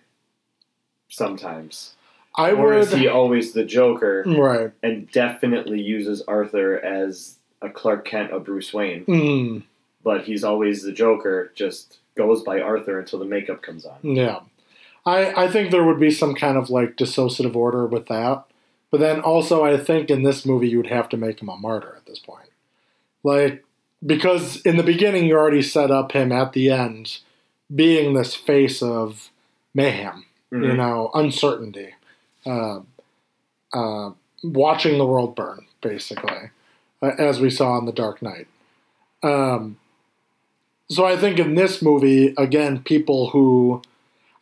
Sometimes, 1.08 1.94
I 2.34 2.52
or 2.52 2.66
would. 2.68 2.78
is 2.78 2.92
he 2.92 3.08
always 3.08 3.52
the 3.52 3.64
Joker 3.64 4.24
Right. 4.26 4.70
and 4.82 5.10
definitely 5.10 5.80
uses 5.80 6.22
Arthur 6.22 6.78
as 6.78 7.36
a 7.60 7.68
Clark 7.68 8.04
Kent, 8.06 8.32
a 8.32 8.40
Bruce 8.40 8.72
Wayne? 8.72 9.04
Mm. 9.04 9.62
But 10.02 10.24
he's 10.24 10.42
always 10.42 10.82
the 10.82 10.92
Joker. 10.92 11.52
Just 11.54 11.98
goes 12.16 12.42
by 12.42 12.60
Arthur 12.60 12.98
until 12.98 13.18
the 13.18 13.24
makeup 13.24 13.62
comes 13.62 13.84
on. 13.84 13.96
Yeah. 14.02 14.40
I, 15.04 15.44
I 15.44 15.48
think 15.48 15.70
there 15.70 15.84
would 15.84 16.00
be 16.00 16.10
some 16.10 16.34
kind 16.34 16.56
of 16.56 16.70
like 16.70 16.96
dissociative 16.96 17.54
order 17.56 17.86
with 17.86 18.06
that. 18.08 18.44
But 18.90 19.00
then 19.00 19.20
also, 19.20 19.64
I 19.64 19.76
think 19.78 20.10
in 20.10 20.22
this 20.22 20.44
movie, 20.44 20.68
you 20.68 20.76
would 20.76 20.86
have 20.88 21.08
to 21.10 21.16
make 21.16 21.40
him 21.40 21.48
a 21.48 21.56
martyr 21.56 21.94
at 21.96 22.06
this 22.06 22.18
point. 22.18 22.48
Like, 23.22 23.64
because 24.04 24.60
in 24.62 24.76
the 24.76 24.82
beginning, 24.82 25.24
you 25.26 25.36
already 25.36 25.62
set 25.62 25.90
up 25.90 26.12
him 26.12 26.30
at 26.32 26.52
the 26.52 26.70
end 26.70 27.18
being 27.74 28.12
this 28.14 28.34
face 28.34 28.82
of 28.82 29.30
mayhem, 29.74 30.26
you 30.50 30.58
Mhm. 30.58 30.76
know, 30.76 31.10
uncertainty, 31.14 31.94
uh, 32.46 32.80
uh, 33.72 34.10
watching 34.42 34.98
the 34.98 35.06
world 35.06 35.34
burn, 35.36 35.66
basically, 35.80 36.50
uh, 37.00 37.10
as 37.18 37.40
we 37.40 37.50
saw 37.50 37.78
in 37.78 37.84
The 37.86 37.92
Dark 37.92 38.22
Knight. 38.22 38.46
Um, 39.22 39.78
so 40.90 41.04
I 41.04 41.16
think 41.16 41.38
in 41.38 41.54
this 41.54 41.80
movie, 41.80 42.34
again, 42.36 42.82
people 42.82 43.30
who 43.30 43.82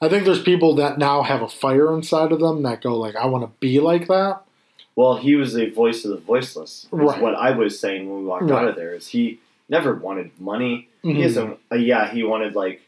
I 0.02 0.08
think 0.08 0.24
there's 0.24 0.42
people 0.42 0.74
that 0.76 0.98
now 0.98 1.22
have 1.22 1.42
a 1.42 1.48
fire 1.48 1.92
inside 1.94 2.32
of 2.32 2.40
them 2.40 2.62
that 2.62 2.80
go 2.80 2.96
like, 2.96 3.14
I 3.16 3.26
want 3.26 3.44
to 3.44 3.50
be 3.60 3.80
like 3.80 4.08
that. 4.08 4.40
Well, 4.96 5.16
he 5.18 5.36
was 5.36 5.56
a 5.56 5.68
voice 5.68 6.04
of 6.06 6.10
the 6.12 6.16
voiceless. 6.16 6.84
Is 6.84 6.88
Right. 6.90 7.20
What 7.20 7.34
I 7.34 7.50
was 7.50 7.78
saying 7.78 8.08
when 8.08 8.20
we 8.20 8.24
walked 8.24 8.44
Right. 8.44 8.62
out 8.62 8.68
of 8.68 8.76
there 8.76 8.94
is 8.94 9.08
he 9.08 9.38
never 9.68 9.94
wanted 9.94 10.30
money. 10.40 10.88
He 11.02 11.12
Mhm. 11.14 11.24
isn't. 11.24 11.58
Uh, 11.70 11.76
yeah, 11.76 12.10
he 12.10 12.22
wanted 12.24 12.54
like 12.54 12.80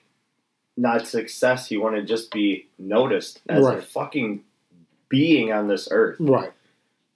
not 0.77 1.07
success. 1.07 1.68
He 1.68 1.77
wanted 1.77 2.01
to 2.01 2.07
just 2.07 2.33
be 2.33 2.66
noticed 2.79 3.40
as 3.48 3.66
a 3.66 3.83
fucking 3.83 4.42
being 5.12 5.53
on 5.53 5.68
this 5.68 5.87
earth. 5.92 6.16
Right. 6.18 6.51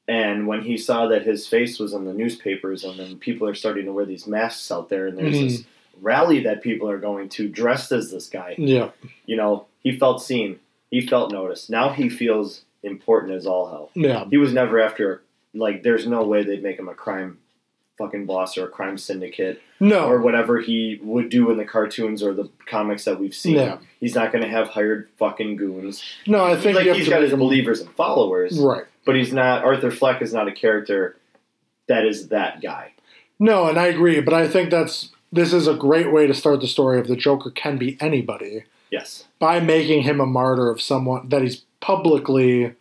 And 0.06 0.46
when 0.46 0.60
he 0.62 0.76
saw 0.76 1.08
that 1.08 1.22
his 1.26 1.48
face 1.48 1.80
was 1.80 1.92
in 1.92 2.04
the 2.04 2.12
newspapers, 2.14 2.84
and 2.84 2.96
then 2.96 3.16
people 3.18 3.48
are 3.48 3.54
starting 3.54 3.86
to 3.86 3.92
wear 3.92 4.04
these 4.04 4.26
masks 4.28 4.70
out 4.70 4.88
there, 4.88 5.08
and 5.08 5.18
there's 5.18 5.34
Mhm. 5.36 5.48
this 5.48 5.64
rally 6.00 6.40
that 6.40 6.62
people 6.62 6.88
are 6.88 6.98
going 6.98 7.28
to 7.30 7.48
dressed 7.48 7.90
as 7.90 8.12
this 8.12 8.28
guy, 8.28 8.54
Yeah. 8.58 8.90
you 9.24 9.34
know, 9.34 9.66
he 9.82 9.98
felt 9.98 10.22
seen. 10.22 10.60
He 10.90 11.00
felt 11.00 11.32
noticed. 11.32 11.70
Now 11.70 11.88
he 11.88 12.08
feels 12.08 12.62
important 12.84 13.32
as 13.32 13.46
all 13.46 13.68
hell. 13.68 13.90
Yeah. 13.94 14.26
He 14.30 14.36
was 14.36 14.52
never 14.52 14.78
after 14.78 15.22
like. 15.54 15.82
There's 15.82 16.06
no 16.06 16.22
way 16.24 16.44
they'd 16.44 16.62
make 16.62 16.78
him 16.78 16.88
a 16.88 16.94
crime 16.94 17.38
fucking 17.98 18.26
boss 18.26 18.58
or 18.58 18.66
a 18.66 18.68
crime 18.68 18.98
syndicate 18.98 19.60
No. 19.80 20.06
or 20.08 20.20
whatever 20.20 20.60
he 20.60 20.98
would 21.02 21.28
do 21.30 21.50
in 21.50 21.56
the 21.56 21.64
cartoons 21.64 22.22
or 22.22 22.34
the 22.34 22.48
comics 22.66 23.04
that 23.04 23.18
we've 23.18 23.34
seen. 23.34 23.54
Yeah. 23.56 23.78
He's 24.00 24.14
not 24.14 24.32
going 24.32 24.42
to 24.44 24.50
have 24.50 24.68
hired 24.68 25.08
fucking 25.18 25.56
goons. 25.56 26.02
no, 26.26 26.44
I 26.44 26.56
think 26.56 26.76
like 26.76 26.86
he's 26.94 27.08
got 27.08 27.22
his 27.22 27.32
believers 27.32 27.80
and 27.80 27.90
followers, 27.94 28.58
Right. 28.58 28.84
but 29.04 29.16
he's 29.16 29.32
not. 29.32 29.64
Arthur 29.64 29.90
Fleck 29.90 30.20
is 30.22 30.32
not 30.32 30.46
a 30.48 30.52
character 30.52 31.16
that 31.88 32.04
is 32.04 32.28
that 32.28 32.60
guy. 32.60 32.92
No, 33.38 33.66
and 33.68 33.78
I 33.78 33.86
agree, 33.86 34.20
but 34.20 34.34
I 34.34 34.48
think 34.48 34.70
that's 34.70 35.10
this 35.32 35.52
is 35.52 35.66
a 35.66 35.74
great 35.74 36.12
way 36.12 36.26
to 36.26 36.34
start 36.34 36.60
the 36.60 36.66
story 36.68 36.98
of 36.98 37.06
the 37.08 37.16
Joker 37.16 37.50
can 37.50 37.76
be 37.78 37.96
anybody 38.00 38.64
Yes. 38.90 39.24
by 39.38 39.60
making 39.60 40.02
him 40.02 40.20
a 40.20 40.26
martyr 40.26 40.70
of 40.70 40.80
someone 40.80 41.28
that 41.30 41.42
he's 41.42 41.64
publicly 41.80 42.74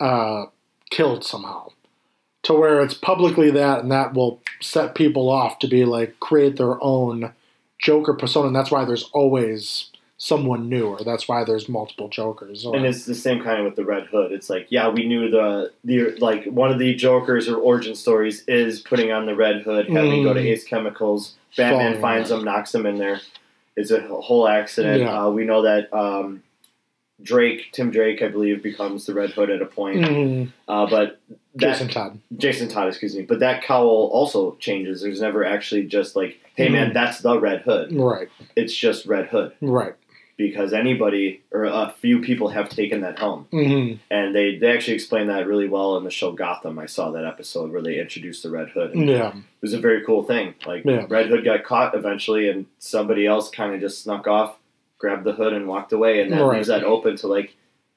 uh, 0.00 0.46
killed 0.90 1.24
somehow. 1.24 1.68
To 2.46 2.54
where 2.54 2.80
it's 2.80 2.94
publicly 2.94 3.50
that, 3.50 3.80
and 3.80 3.90
that 3.90 4.14
will 4.14 4.40
set 4.60 4.94
people 4.94 5.28
off 5.30 5.58
to 5.60 5.68
be 5.68 5.84
like 5.84 6.18
create 6.20 6.56
their 6.56 6.82
own 6.82 7.32
Joker 7.78 8.14
persona, 8.14 8.46
and 8.48 8.56
that's 8.56 8.70
why 8.70 8.84
there's 8.84 9.10
always 9.12 9.90
someone 10.18 10.68
new, 10.68 10.86
or 10.86 10.98
that's 11.04 11.28
why 11.28 11.44
there's 11.44 11.68
multiple 11.68 12.08
Jokers. 12.08 12.64
Or, 12.64 12.74
And 12.74 12.86
it's 12.86 13.04
the 13.04 13.14
same 13.14 13.42
kind 13.42 13.58
of 13.58 13.64
with 13.66 13.76
the 13.76 13.84
Red 13.84 14.06
Hood. 14.06 14.32
It's 14.32 14.48
like, 14.48 14.66
yeah, 14.70 14.88
we 14.88 15.06
knew 15.06 15.28
the 15.30 15.72
the 15.84 16.12
like 16.20 16.44
one 16.46 16.70
of 16.70 16.78
the 16.78 16.94
Jokers 16.94 17.48
or 17.48 17.56
origin 17.56 17.94
stories 17.94 18.44
is 18.46 18.80
putting 18.80 19.10
on 19.12 19.26
the 19.26 19.34
Red 19.34 19.62
Hood, 19.62 19.88
having 19.88 20.22
go 20.22 20.32
to 20.32 20.40
Mm. 20.40 20.44
Ace 20.46 20.64
Chemicals. 20.64 21.34
Batman 21.56 22.00
finds 22.00 22.30
in 22.30 22.38
him, 22.38 22.44
knocks 22.44 22.74
him 22.74 22.86
in 22.86 22.98
there. 22.98 23.20
It's 23.76 23.90
a 23.90 24.00
whole 24.00 24.46
accident. 24.48 25.00
Yeah. 25.02 25.24
Uh, 25.24 25.30
we 25.30 25.44
know 25.44 25.62
that 25.62 25.92
um, 25.92 26.42
Drake, 27.22 27.72
Tim 27.72 27.90
Drake, 27.90 28.20
I 28.22 28.28
believe, 28.28 28.62
becomes 28.62 29.06
the 29.06 29.14
Red 29.14 29.30
Hood 29.30 29.50
at 29.50 29.62
a 29.62 29.66
point. 29.66 30.00
Mhm. 30.00 30.52
Uh, 30.68 30.86
but 30.88 31.18
that, 31.54 31.72
Jason 31.72 31.88
Todd. 31.88 32.18
Jason 32.36 32.68
Todd, 32.68 32.88
excuse 32.88 33.16
me. 33.16 33.22
But 33.22 33.40
that 33.40 33.62
cowl 33.62 34.10
also 34.12 34.56
changes. 34.60 35.00
There's 35.02 35.20
never 35.22 35.44
actually 35.44 35.84
just 35.84 36.14
like, 36.14 36.38
hey 36.54 36.68
Mm. 36.68 36.72
man, 36.72 36.92
that's 36.92 37.20
the 37.20 37.38
Red 37.38 37.62
Hood. 37.62 37.92
Right, 37.94 38.28
It's 38.54 38.74
just 38.74 39.06
Red 39.06 39.26
Hood 39.28 39.52
right. 39.62 39.94
because 40.36 40.74
anybody 40.74 41.40
or 41.52 41.64
a 41.64 41.94
few 41.98 42.20
people 42.20 42.48
have 42.48 42.68
taken 42.68 43.00
that 43.00 43.18
home, 43.18 43.46
hmm 43.50 43.92
and 44.10 44.34
they 44.34 44.56
they 44.58 44.70
actually 44.72 44.94
explain 44.94 45.28
that 45.28 45.46
really 45.46 45.68
well 45.68 45.96
in 45.96 46.04
the 46.04 46.10
show 46.10 46.32
Gotham. 46.32 46.78
I 46.78 46.84
saw 46.86 47.10
that 47.12 47.24
episode 47.24 47.72
where 47.72 47.80
they 47.82 47.98
introduced 47.98 48.42
the 48.42 48.50
Red 48.50 48.68
Hood. 48.68 48.94
And 48.94 49.08
Yeah, 49.08 49.28
It 49.30 49.62
was 49.62 49.72
a 49.72 49.80
very 49.80 50.04
cool 50.04 50.22
thing. 50.24 50.52
Like 50.66 50.84
Yeah. 50.84 51.06
Red 51.08 51.28
Hood 51.28 51.44
got 51.44 51.64
caught 51.64 51.94
eventually, 51.94 52.50
and 52.50 52.66
somebody 52.78 53.26
else 53.26 53.48
kind 53.50 53.74
of 53.74 53.80
just 53.80 54.02
snuck 54.02 54.26
off, 54.28 54.58
grabbed 54.98 55.24
the 55.24 55.32
hood, 55.32 55.52
and 55.52 55.66
walked 55.68 55.92
away, 55.92 56.20
and 56.22 56.32
that 56.32 56.42
Right. 56.42 56.56
leaves 56.56 56.68
that 56.68 56.84
open 56.84 57.16
to 57.16 57.26
like 57.26 57.54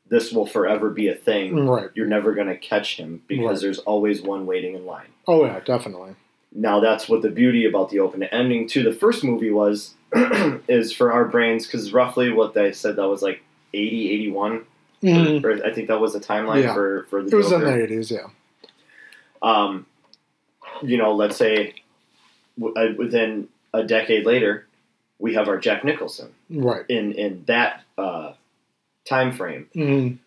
this 0.08 0.32
will 0.34 0.46
forever 0.48 0.90
be 0.90 1.08
a 1.08 1.14
thing. 1.14 1.68
right. 1.68 1.90
You're 1.94 2.08
never 2.08 2.34
gonna 2.34 2.58
catch 2.58 2.98
him 2.98 3.22
because 3.28 3.58
Right. 3.60 3.62
there's 3.62 3.80
always 3.80 4.22
one 4.24 4.46
waiting 4.48 4.74
in 4.76 4.86
line. 4.86 5.06
Oh 5.28 5.46
yeah, 5.46 5.60
definitely. 5.64 6.16
Now 6.52 6.80
that's 6.80 7.08
what 7.08 7.22
the 7.22 7.30
beauty 7.30 7.66
about 7.66 7.90
the 7.92 8.00
open 8.00 8.24
ending 8.24 8.68
to 8.70 8.82
the 8.82 8.92
first 8.92 9.24
movie 9.24 9.52
was, 9.52 9.94
is 10.68 10.92
for 10.92 11.12
our 11.12 11.26
brains 11.26 11.68
because 11.68 11.94
roughly 11.94 12.32
what 12.32 12.56
they 12.56 12.72
said 12.72 12.96
that 12.96 13.08
was 13.08 13.22
like 13.22 13.44
80, 13.74 14.12
81. 14.12 14.66
Mhm. 15.04 15.44
Or 15.44 15.64
I 15.64 15.72
think 15.72 15.88
that 15.90 16.02
was 16.02 16.14
the 16.14 16.20
timeline 16.20 16.64
Yeah. 16.64 16.74
for 16.74 17.04
for 17.12 17.22
the 17.22 17.30
It 17.30 17.36
was 17.36 17.52
in 17.52 17.62
the 17.62 17.84
eighties, 17.84 18.10
yeah. 18.10 18.28
Um, 19.44 19.86
you 20.82 20.98
know, 20.98 21.14
let's 21.14 21.38
say 21.38 21.76
w- 22.60 22.74
uh, 22.76 22.94
within 22.98 23.48
a 23.74 23.84
decade 23.84 24.26
later, 24.26 24.66
we 25.20 25.34
have 25.36 25.48
our 25.48 25.58
Jack 25.58 25.84
Nicholson 25.84 26.34
Right. 26.50 26.86
in 26.90 27.12
in 27.14 27.44
that 27.48 27.82
uh, 27.98 28.34
time 29.06 29.32
frame. 29.34 29.68
Mm, 29.76 30.18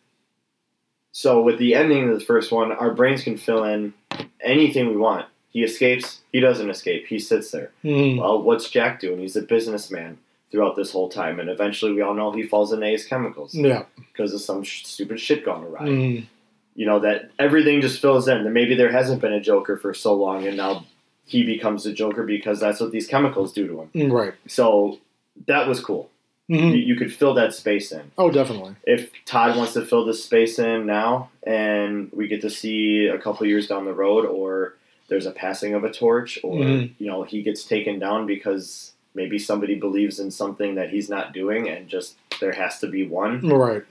So 1.12 1.42
with 1.42 1.58
the 1.58 1.74
ending 1.74 2.08
of 2.08 2.18
the 2.18 2.24
first 2.24 2.52
one, 2.52 2.72
our 2.72 2.92
brains 2.94 3.22
can 3.22 3.36
fill 3.36 3.64
in 3.64 3.92
anything 4.40 4.88
we 4.88 4.96
want. 4.96 5.26
He 5.50 5.62
escapes. 5.62 6.20
He 6.32 6.40
doesn't 6.40 6.70
escape. 6.70 7.06
He 7.06 7.18
sits 7.18 7.50
there. 7.50 7.70
mm, 7.84 8.18
Well, 8.18 8.42
what's 8.42 8.70
Jack 8.70 9.00
doing? 9.00 9.20
He's 9.20 9.36
a 9.36 9.42
businessman 9.42 10.18
throughout 10.50 10.76
this 10.76 10.92
whole 10.92 11.08
time, 11.08 11.40
and 11.40 11.48
eventually 11.50 11.92
we 11.92 12.00
all 12.02 12.14
know 12.14 12.32
he 12.32 12.42
falls 12.42 12.72
into 12.72 12.86
Ace 12.86 13.06
Chemicals 13.06 13.54
yeah. 13.54 13.84
because 13.96 14.32
of 14.34 14.40
some 14.40 14.62
sh- 14.62 14.84
stupid 14.84 15.18
shit 15.20 15.44
going 15.44 15.64
awry. 15.64 15.82
Mm, 15.86 16.26
You 16.74 16.86
know 16.86 17.00
that 17.00 17.30
everything 17.38 17.80
just 17.82 18.00
fills 18.00 18.28
in. 18.28 18.44
That 18.44 18.50
maybe 18.50 18.74
there 18.74 18.90
hasn't 18.92 19.20
been 19.20 19.32
a 19.34 19.40
Joker 19.40 19.76
for 19.76 19.92
so 19.94 20.14
long, 20.14 20.46
and 20.46 20.56
now 20.56 20.86
he 21.24 21.44
becomes 21.44 21.86
a 21.86 21.92
Joker 21.92 22.24
because 22.24 22.60
that's 22.60 22.80
what 22.80 22.90
these 22.92 23.06
chemicals 23.06 23.52
do 23.52 23.66
to 23.68 23.82
him. 23.88 24.12
right. 24.12 24.34
So 24.46 24.98
that 25.46 25.66
was 25.68 25.80
cool. 25.80 26.10
You, 26.48 26.58
Mm, 26.58 26.86
you 26.86 26.96
could 26.96 27.12
fill 27.14 27.32
that 27.34 27.54
space 27.54 27.92
in. 27.92 28.10
oh, 28.18 28.30
definitely. 28.30 28.74
If 28.84 29.10
Todd 29.24 29.56
wants 29.56 29.72
to 29.74 29.86
fill 29.86 30.04
this 30.04 30.22
space 30.22 30.58
in 30.58 30.84
now, 30.86 31.30
and 31.44 32.10
we 32.12 32.26
get 32.28 32.42
to 32.42 32.50
see 32.50 33.06
a 33.06 33.16
couple 33.18 33.46
years 33.46 33.68
down 33.68 33.84
the 33.86 33.94
road, 33.94 34.26
or 34.26 34.74
there's 35.08 35.24
a 35.24 35.30
passing 35.30 35.72
of 35.74 35.84
a 35.84 35.90
torch, 35.90 36.38
or 36.42 36.56
Mhm. 36.56 36.90
you 36.98 37.06
know 37.06 37.22
he 37.22 37.42
gets 37.42 37.64
taken 37.64 37.98
down 37.98 38.26
because 38.26 38.92
maybe 39.14 39.38
somebody 39.38 39.76
believes 39.76 40.18
in 40.18 40.30
something 40.30 40.74
that 40.74 40.90
he's 40.90 41.08
not 41.08 41.32
doing, 41.32 41.68
and 41.68 41.88
just 41.88 42.16
there 42.40 42.52
has 42.52 42.78
to 42.80 42.86
be 42.88 43.06
one, 43.06 43.40
Right. 43.48 43.84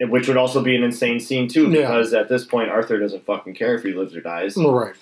Which 0.00 0.26
would 0.28 0.36
also 0.36 0.60
be 0.62 0.74
an 0.74 0.82
insane 0.82 1.20
scene 1.20 1.46
too, 1.46 1.70
Yeah. 1.70 1.82
because 1.82 2.12
at 2.14 2.28
this 2.28 2.44
point 2.44 2.68
Arthur 2.68 2.98
doesn't 2.98 3.24
fucking 3.24 3.54
care 3.54 3.74
if 3.76 3.82
he 3.84 3.92
lives 3.92 4.14
or 4.16 4.20
dies, 4.22 4.56
Right. 4.56 4.94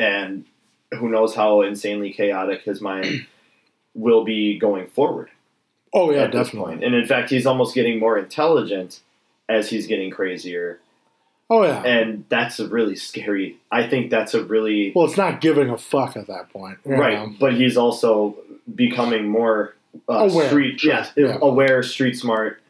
And 0.00 0.46
who 0.98 1.08
knows 1.08 1.34
how 1.34 1.60
insanely 1.60 2.12
chaotic 2.12 2.62
his 2.62 2.80
mind 2.80 3.26
will 3.94 4.24
be 4.24 4.58
going 4.58 4.88
forward. 4.88 5.30
Oh, 5.92 6.10
yeah, 6.10 6.26
definitely. 6.26 6.84
And 6.84 6.94
in 6.94 7.06
fact, 7.06 7.30
he's 7.30 7.46
almost 7.46 7.74
getting 7.74 7.98
more 7.98 8.16
intelligent 8.18 9.00
as 9.48 9.68
he's 9.68 9.86
getting 9.86 10.10
crazier. 10.10 10.80
Oh, 11.50 11.64
yeah. 11.64 11.82
And 11.82 12.24
that's 12.28 12.60
a 12.60 12.68
really 12.68 12.94
scary. 12.94 13.58
I 13.72 13.86
think 13.88 14.10
that's 14.10 14.34
a 14.34 14.44
really 14.44 14.92
Well, 14.94 15.06
it's 15.06 15.16
not 15.16 15.40
giving 15.40 15.68
a 15.68 15.76
fuck 15.76 16.16
at 16.16 16.28
that 16.28 16.48
point. 16.50 16.78
right. 16.84 17.28
know? 17.28 17.34
But 17.38 17.54
he's 17.54 17.76
also 17.76 18.36
becoming 18.72 19.28
more 19.28 19.74
uh, 20.08 20.28
Aware, 20.30 20.48
street, 20.48 20.84
yes, 20.84 21.10
yeah. 21.16 21.38
aware, 21.42 21.82
street 21.82 22.14
smart. 22.16 22.62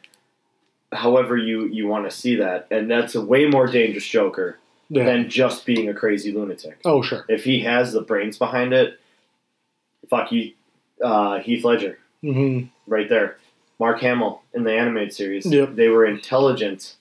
However, 0.91 1.37
you 1.37 1.67
you 1.67 1.87
want 1.87 2.11
to 2.11 2.11
see 2.11 2.37
that, 2.37 2.67
and 2.71 2.91
that's 2.91 3.15
a 3.15 3.21
way 3.21 3.45
more 3.45 3.67
dangerous 3.67 4.07
Joker 4.07 4.57
Yeah. 4.93 5.05
than 5.05 5.29
just 5.31 5.65
being 5.65 5.89
a 5.89 5.95
crazy 5.95 6.33
lunatic. 6.33 6.79
oh, 6.85 7.01
sure. 7.01 7.25
If 7.29 7.45
he 7.45 7.61
has 7.61 7.93
the 7.93 8.01
brains 8.03 8.37
behind 8.39 8.73
it, 8.75 8.99
fuck 10.09 10.33
you, 10.33 10.53
uh, 11.03 11.39
Heath 11.39 11.65
Ledger. 11.65 11.99
hmm 12.23 12.63
right 12.87 13.09
there. 13.09 13.39
Mark 13.79 14.01
Hamill 14.01 14.43
in 14.53 14.65
the 14.65 14.73
animated 14.75 15.15
series. 15.15 15.47
Yep. 15.47 15.77
They 15.77 15.89
were 15.89 16.05
intelligent 16.05 16.97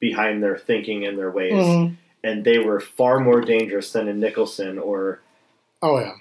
behind 0.00 0.42
their 0.42 0.56
thinking 0.58 1.04
and 1.06 1.16
their 1.18 1.30
ways, 1.30 1.52
Mhm. 1.52 1.96
and 2.24 2.44
they 2.44 2.58
were 2.58 2.80
far 2.80 3.20
more 3.20 3.40
dangerous 3.42 3.92
than 3.92 4.08
a 4.08 4.14
Nicholson 4.14 4.78
or 4.78 5.20
Oh, 5.82 5.98
yeah. 6.00 6.14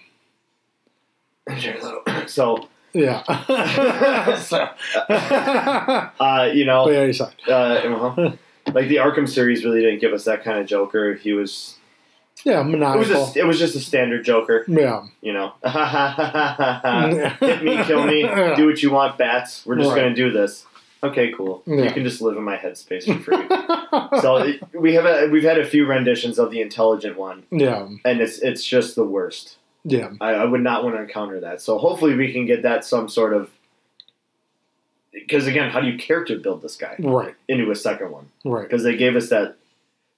So, 2.28 2.68
Yeah. 2.94 3.24
so, 4.38 4.68
uh, 5.10 6.50
you 6.54 6.66
know, 6.66 6.86
but 6.86 6.94
yeah, 6.94 7.06
you 7.06 7.24
uh, 7.54 7.82
well, 7.86 8.38
like 8.74 8.88
the 8.88 8.98
Arkham 8.98 9.28
series 9.30 9.64
really 9.66 9.82
didn't 9.82 10.00
give 10.02 10.14
us 10.14 10.26
that 10.26 10.44
kind 10.44 10.60
of 10.60 10.66
Joker. 10.68 11.14
He 11.16 11.34
was. 11.34 11.78
Yeah, 12.44 12.60
It 12.62 12.66
was 12.66 12.72
maniacal. 12.72 13.04
just. 13.06 13.38
It 13.38 13.46
was 13.46 13.58
just 13.60 13.76
a 13.76 13.80
standard 13.80 14.26
Joker. 14.26 14.66
yeah. 14.68 15.06
You 15.22 15.34
know, 15.34 15.54
hit 17.40 17.64
me, 17.64 17.84
kill 17.86 18.06
me, 18.06 18.22
do 18.56 18.66
what 18.66 18.82
you 18.84 18.92
want, 18.92 19.18
bats. 19.18 19.66
We're 19.66 19.78
just 19.78 19.90
Right. 19.92 20.02
gonna 20.02 20.16
do 20.16 20.32
this. 20.32 20.66
Okay, 21.04 21.34
cool. 21.36 21.62
You 21.66 21.90
can 21.92 22.04
just 22.06 22.22
live 22.22 22.38
in 22.38 22.44
my 22.44 22.56
headspace 22.56 23.06
for 23.06 23.20
free. 23.20 24.20
so 24.22 24.38
it, 24.38 24.62
we 24.74 24.94
have 24.94 25.06
a, 25.06 25.28
we've 25.30 25.44
had 25.44 25.60
a 25.60 25.66
few 25.66 25.86
renditions 25.86 26.40
of 26.40 26.50
the 26.50 26.62
intelligent 26.62 27.18
one, 27.18 27.44
yeah. 27.52 27.88
and 28.06 28.22
it's 28.22 28.40
it's 28.40 28.64
just 28.64 28.96
the 28.96 29.04
worst. 29.04 29.58
Yeah. 29.84 30.12
I, 30.22 30.30
I 30.32 30.46
would 30.46 30.62
not 30.62 30.84
want 30.86 30.96
to 30.96 31.02
encounter 31.02 31.42
that. 31.42 31.62
So 31.62 31.78
hopefully 31.78 32.16
we 32.16 32.32
can 32.32 32.46
get 32.46 32.62
that 32.64 32.86
some 32.86 33.10
sort 33.10 33.34
of 33.34 33.50
because 35.28 35.48
again, 35.48 35.70
how 35.70 35.80
do 35.82 35.88
you 35.88 35.98
character 35.98 36.38
build 36.38 36.62
this 36.62 36.76
guy 36.76 36.96
Right. 37.00 37.36
into 37.48 37.70
a 37.72 37.76
second 37.76 38.12
one? 38.12 38.30
Right. 38.46 38.64
Because 38.64 38.84
they 38.84 38.96
gave 38.98 39.16
us 39.16 39.30
that 39.30 39.56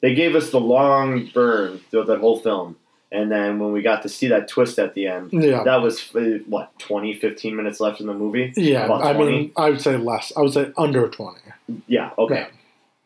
they 0.01 0.13
gave 0.13 0.35
us 0.35 0.51
the 0.51 0.59
long 0.59 1.29
burn 1.33 1.79
throughout 1.89 2.07
that 2.07 2.19
whole 2.19 2.39
film, 2.39 2.75
and 3.11 3.31
then 3.31 3.59
when 3.59 3.71
we 3.71 3.81
got 3.81 4.01
to 4.03 4.09
see 4.09 4.27
that 4.27 4.47
twist 4.47 4.77
at 4.77 4.93
the 4.93 5.07
end, 5.07 5.31
Yeah. 5.31 5.63
that 5.63 5.81
was 5.81 6.13
uh, 6.15 6.39
what 6.47 6.77
20, 6.79 7.13
15 7.15 7.55
minutes 7.55 7.79
left 7.79 8.01
in 8.01 8.07
the 8.07 8.13
movie. 8.13 8.53
Yeah. 8.57 8.91
I 8.91 9.13
mean, 9.17 9.51
I 9.55 9.69
would 9.69 9.81
say 9.81 9.97
less. 9.97 10.31
I 10.35 10.41
would 10.41 10.53
say 10.53 10.71
under 10.77 11.07
20. 11.07 11.39
Yeah, 11.87 12.11
okay. 12.17 12.47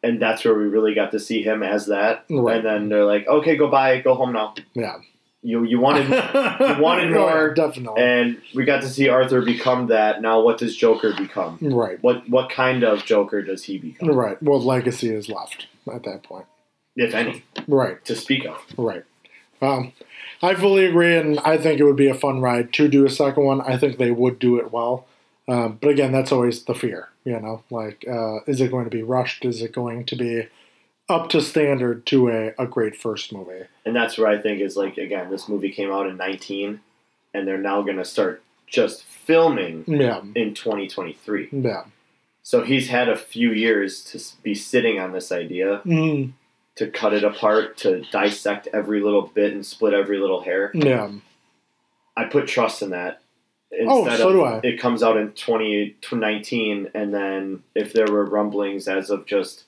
And 0.01 0.21
that's 0.21 0.43
where 0.45 0.53
we 0.53 0.63
really 0.65 0.93
got 0.95 1.11
to 1.11 1.19
see 1.19 1.43
him 1.43 1.61
as 1.61 1.85
that. 1.87 2.23
Right. 2.29 2.57
And 2.57 2.65
then 2.65 2.89
they're 2.89 3.05
like, 3.05 3.27
"Okay, 3.27 3.55
go 3.57 3.67
bye, 3.69 3.99
go 3.99 4.13
home 4.15 4.31
now." 4.33 4.55
Yeah. 4.73 4.95
You 5.41 5.63
you 5.63 5.79
wanted 5.79 6.09
you 6.77 6.81
wanted 6.83 7.11
more, 7.13 7.53
definitely. 7.53 8.01
and 8.01 8.41
we 8.53 8.65
got 8.65 8.81
to 8.81 8.89
see 8.89 9.07
Arthur 9.07 9.41
become 9.41 9.87
that. 9.87 10.21
Now, 10.21 10.41
what 10.41 10.57
does 10.57 10.75
Joker 10.75 11.13
become? 11.17 11.57
right. 11.61 12.01
What 12.03 12.29
what 12.29 12.49
kind 12.49 12.83
of 12.83 13.05
Joker 13.05 13.41
does 13.41 13.63
he 13.63 13.77
become, 13.77 14.09
Right. 14.11 14.41
What 14.43 14.63
legacy 14.63 15.09
is 15.13 15.29
left 15.29 15.67
at 15.91 16.03
that 16.03 16.23
point? 16.23 16.45
if 16.95 17.13
any, 17.13 17.43
Right. 17.67 18.03
to 18.05 18.15
speak 18.15 18.45
of? 18.45 18.57
Right. 18.77 19.03
Um, 19.61 19.93
I 20.41 20.55
fully 20.55 20.85
agree, 20.85 21.15
and 21.15 21.39
I 21.39 21.57
think 21.57 21.79
it 21.79 21.85
would 21.85 21.95
be 21.95 22.09
a 22.09 22.13
fun 22.13 22.41
ride 22.41 22.73
to 22.73 22.89
do 22.89 23.05
a 23.05 23.09
second 23.09 23.43
one. 23.45 23.61
I 23.61 23.77
think 23.77 23.97
they 23.97 24.11
would 24.11 24.39
do 24.39 24.57
it 24.57 24.71
well. 24.73 25.05
Um, 25.47 25.77
but 25.81 25.89
again, 25.91 26.11
that's 26.11 26.31
always 26.33 26.63
the 26.65 26.75
fear, 26.75 27.07
you 27.23 27.39
know? 27.39 27.63
Like, 27.69 28.05
uh, 28.07 28.39
is 28.47 28.59
it 28.61 28.69
going 28.71 28.83
to 28.85 28.89
be 28.91 29.01
rushed? 29.03 29.45
Is 29.45 29.61
it 29.61 29.71
going 29.73 30.05
to 30.05 30.15
be 30.15 30.47
up 31.09 31.29
to 31.29 31.41
standard 31.41 32.05
to 32.07 32.29
a, 32.29 32.53
a 32.59 32.67
great 32.67 32.95
first 32.95 33.33
movie? 33.33 33.65
And 33.85 33.95
that's 33.95 34.17
where 34.17 34.27
I 34.27 34.37
think 34.37 34.61
is 34.61 34.75
like 34.77 34.97
again, 34.97 35.29
this 35.29 35.47
movie 35.49 35.71
came 35.71 35.91
out 35.91 36.07
in 36.07 36.17
nineteen, 36.17 36.81
and 37.33 37.47
they're 37.47 37.57
now 37.57 37.81
going 37.81 37.97
to 37.97 38.05
start 38.05 38.41
just 38.67 39.03
filming 39.03 39.83
Yeah. 39.87 40.21
in 40.35 40.53
twenty 40.53 40.87
twenty 40.87 41.13
three. 41.13 41.49
Yeah. 41.51 41.85
So 42.43 42.63
he's 42.63 42.87
had 42.89 43.09
a 43.09 43.15
few 43.17 43.51
years 43.51 44.03
to 44.05 44.19
be 44.43 44.55
sitting 44.55 44.99
on 44.99 45.11
this 45.11 45.31
idea, 45.31 45.81
Mm, 45.85 46.31
to 46.75 46.87
cut 46.89 47.13
it 47.13 47.23
apart, 47.23 47.77
to 47.77 48.01
dissect 48.11 48.67
every 48.73 49.01
little 49.01 49.23
bit 49.23 49.53
and 49.53 49.65
split 49.65 49.93
every 49.93 50.17
little 50.19 50.41
hair. 50.41 50.71
yeah. 50.73 51.11
I 52.17 52.25
put 52.25 52.47
trust 52.47 52.81
in 52.81 52.89
that. 52.89 53.21
Oh, 53.81 54.03
so 54.17 54.29
of 54.29 54.33
do 54.33 54.43
I. 54.43 54.59
It 54.63 54.79
comes 54.79 55.03
out 55.03 55.15
in 55.15 55.31
2019, 55.33 56.89
and 56.93 57.13
then 57.13 57.63
if 57.75 57.93
there 57.93 58.07
were 58.11 58.25
rumblings 58.25 58.87
as 58.87 59.09
of 59.09 59.25
just 59.25 59.63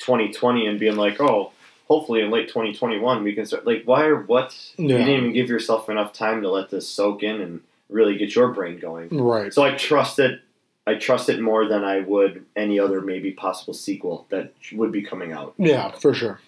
2020 0.00 0.66
and 0.66 0.80
being 0.80 0.96
like, 0.96 1.20
oh, 1.20 1.52
hopefully 1.88 2.20
in 2.20 2.30
late 2.30 2.48
2021 2.48 3.22
we 3.22 3.34
can 3.34 3.46
start. 3.46 3.66
Like, 3.66 3.82
why 3.84 4.06
or 4.06 4.22
what? 4.22 4.56
You 4.76 4.88
didn't 4.88 5.08
even 5.08 5.32
give 5.32 5.48
yourself 5.48 5.88
enough 5.88 6.12
time 6.12 6.42
to 6.42 6.50
let 6.50 6.70
this 6.70 6.88
soak 6.88 7.22
in 7.22 7.40
and 7.40 7.60
really 7.88 8.16
get 8.16 8.34
your 8.34 8.48
brain 8.48 8.78
going. 8.78 9.08
Right. 9.10 9.52
So 9.52 9.62
I 9.62 9.74
trust 9.74 10.18
it. 10.18 10.40
I 10.86 10.94
trust 10.94 11.28
it 11.28 11.40
more 11.40 11.68
than 11.68 11.84
I 11.84 12.00
would 12.00 12.44
any 12.56 12.80
other 12.80 13.00
maybe 13.00 13.32
possible 13.32 13.74
sequel 13.74 14.26
that 14.30 14.52
would 14.72 14.90
be 14.90 15.02
coming 15.02 15.32
out. 15.32 15.54
Yeah, 15.58 15.92
for 15.92 16.14
sure. 16.14 16.40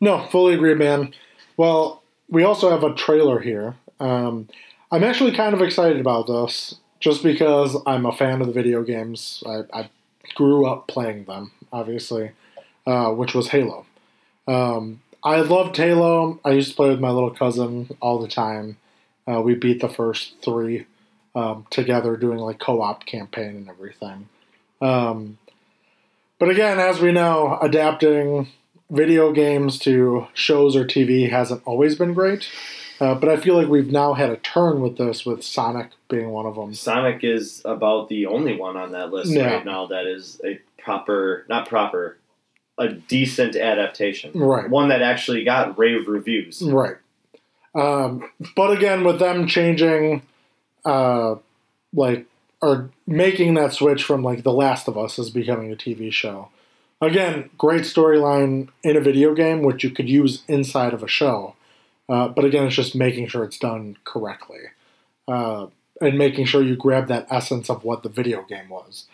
No, 0.00 0.26
fully 0.26 0.54
agree, 0.54 0.74
man. 0.74 1.14
Well, 1.56 2.02
we 2.28 2.42
also 2.42 2.70
have 2.70 2.82
a 2.82 2.94
trailer 2.94 3.40
here. 3.40 3.76
Um, 4.00 4.48
I'm 4.90 5.04
actually 5.04 5.32
kind 5.32 5.54
of 5.54 5.62
excited 5.62 6.00
about 6.00 6.26
this 6.26 6.76
just 7.00 7.22
because 7.22 7.76
I'm 7.86 8.06
a 8.06 8.12
fan 8.12 8.40
of 8.40 8.46
the 8.46 8.52
video 8.52 8.82
games. 8.82 9.42
I, 9.46 9.62
I 9.72 9.90
grew 10.34 10.66
up 10.66 10.88
playing 10.88 11.24
them, 11.24 11.52
obviously, 11.72 12.32
uh, 12.86 13.10
which 13.10 13.34
was 13.34 13.48
Halo. 13.48 13.86
Um, 14.46 15.00
I 15.22 15.40
loved 15.40 15.76
Halo. 15.76 16.38
I 16.44 16.50
used 16.50 16.70
to 16.70 16.76
play 16.76 16.90
with 16.90 17.00
my 17.00 17.10
little 17.10 17.30
cousin 17.30 17.96
all 18.00 18.18
the 18.18 18.28
time. 18.28 18.76
Uh, 19.26 19.40
we 19.40 19.54
beat 19.54 19.80
the 19.80 19.88
first 19.88 20.34
three 20.42 20.86
um, 21.34 21.66
together, 21.70 22.16
doing 22.16 22.38
like 22.38 22.58
co-op 22.58 23.06
campaign 23.06 23.56
and 23.56 23.68
everything. 23.70 24.28
Um, 24.82 25.38
but 26.38 26.50
again, 26.50 26.78
as 26.78 27.00
we 27.00 27.10
know, 27.10 27.58
adapting 27.62 28.48
video 28.90 29.32
games 29.32 29.78
to 29.80 30.26
shows 30.34 30.76
or 30.76 30.84
TV 30.84 31.30
hasn't 31.30 31.62
always 31.64 31.96
been 31.96 32.12
great. 32.12 32.48
Uh, 33.00 33.14
but 33.14 33.28
I 33.28 33.36
feel 33.38 33.56
like 33.56 33.66
we've 33.68 33.90
now 33.90 34.12
had 34.14 34.30
a 34.30 34.36
turn 34.36 34.80
with 34.80 34.98
this, 34.98 35.26
with 35.26 35.42
Sonic 35.42 35.90
being 36.08 36.30
one 36.30 36.46
of 36.46 36.54
them. 36.54 36.74
Sonic 36.74 37.24
is 37.24 37.60
about 37.64 38.08
the 38.08 38.26
only 38.26 38.56
one 38.56 38.76
on 38.76 38.92
that 38.92 39.10
list 39.10 39.32
Yeah. 39.32 39.54
right 39.54 39.64
now 39.64 39.86
that 39.86 40.06
is 40.06 40.40
a 40.44 40.60
proper, 40.80 41.44
not 41.48 41.68
proper, 41.68 42.18
a 42.78 42.88
decent 42.88 43.56
adaptation. 43.56 44.32
Right. 44.34 44.68
One 44.68 44.88
that 44.88 45.02
actually 45.02 45.44
got 45.44 45.78
rave 45.78 46.08
reviews. 46.08 46.62
Right. 46.62 46.96
Um, 47.74 48.30
but 48.56 48.70
again, 48.76 49.04
with 49.04 49.18
them 49.18 49.46
changing, 49.46 50.22
uh, 50.84 51.36
like, 51.92 52.26
or 52.62 52.90
making 53.06 53.54
that 53.54 53.72
switch 53.72 54.04
from 54.04 54.22
like 54.22 54.42
The 54.42 54.52
Last 54.52 54.88
of 54.88 54.96
Us 54.96 55.18
as 55.18 55.30
becoming 55.30 55.72
a 55.72 55.76
TV 55.76 56.12
show. 56.12 56.48
Again, 57.00 57.50
great 57.58 57.82
storyline 57.82 58.68
in 58.82 58.96
a 58.96 59.00
video 59.00 59.34
game, 59.34 59.62
which 59.62 59.84
you 59.84 59.90
could 59.90 60.08
use 60.08 60.42
inside 60.48 60.94
of 60.94 61.02
a 61.02 61.08
show. 61.08 61.54
Uh, 62.08 62.28
but 62.28 62.44
again, 62.44 62.66
it's 62.66 62.76
just 62.76 62.94
making 62.94 63.26
sure 63.28 63.44
it's 63.44 63.58
done 63.58 63.96
correctly. 64.04 64.60
uh, 65.28 65.66
and 66.00 66.18
making 66.18 66.44
sure 66.44 66.62
you 66.62 66.74
grab 66.76 67.06
that 67.08 67.26
essence 67.30 67.70
of 67.70 67.84
what 67.84 68.02
the 68.02 68.08
video 68.08 68.42
game 68.42 68.68
was. 68.68 69.04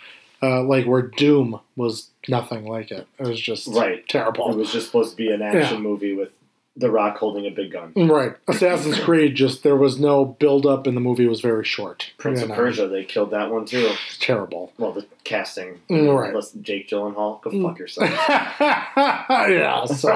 Uh, 0.43 0.63
like 0.63 0.87
where 0.87 1.03
Doom 1.03 1.61
was 1.77 2.09
nothing 2.29 2.65
like 2.65 2.91
it. 2.91 3.07
It 3.19 3.27
was 3.27 3.39
just 3.41 3.69
Right. 3.69 4.07
terrible. 4.09 4.51
It 4.51 4.57
was 4.57 4.73
just 4.73 4.87
supposed 4.87 5.11
to 5.11 5.17
be 5.17 5.31
an 5.31 5.43
action 5.43 5.77
Yeah. 5.77 5.83
movie 5.83 6.15
with 6.15 6.31
The 6.77 6.91
Rock 6.91 7.19
holding 7.19 7.47
a 7.47 7.51
big 7.51 7.73
gun. 7.73 7.93
Right. 7.95 8.33
Assassin's 8.49 8.99
Creed 9.05 9.35
just 9.35 9.63
there 9.65 9.77
was 9.77 9.99
no 10.01 10.25
build 10.25 10.65
up 10.65 10.87
in 10.87 10.95
the 10.95 11.01
movie. 11.01 11.27
Was 11.27 11.43
very 11.43 11.65
short. 11.65 12.13
Prince 12.17 12.41
you 12.41 12.47
of. 12.49 12.55
Persia, 12.55 12.87
they 12.89 13.05
killed 13.05 13.33
that 13.33 13.51
one 13.51 13.67
too. 13.67 13.91
It's 14.07 14.17
terrible. 14.19 14.73
Well, 14.79 14.93
the 14.93 15.05
casting. 15.25 15.81
Mm, 15.91 16.17
right. 16.19 16.29
Unless 16.31 16.53
Jake 16.53 16.89
Gyllenhaal, 16.89 17.43
go 17.43 17.51
fuck 17.63 17.79
yourself. 17.79 18.09
yeah. 18.61 19.85
So, 19.87 20.11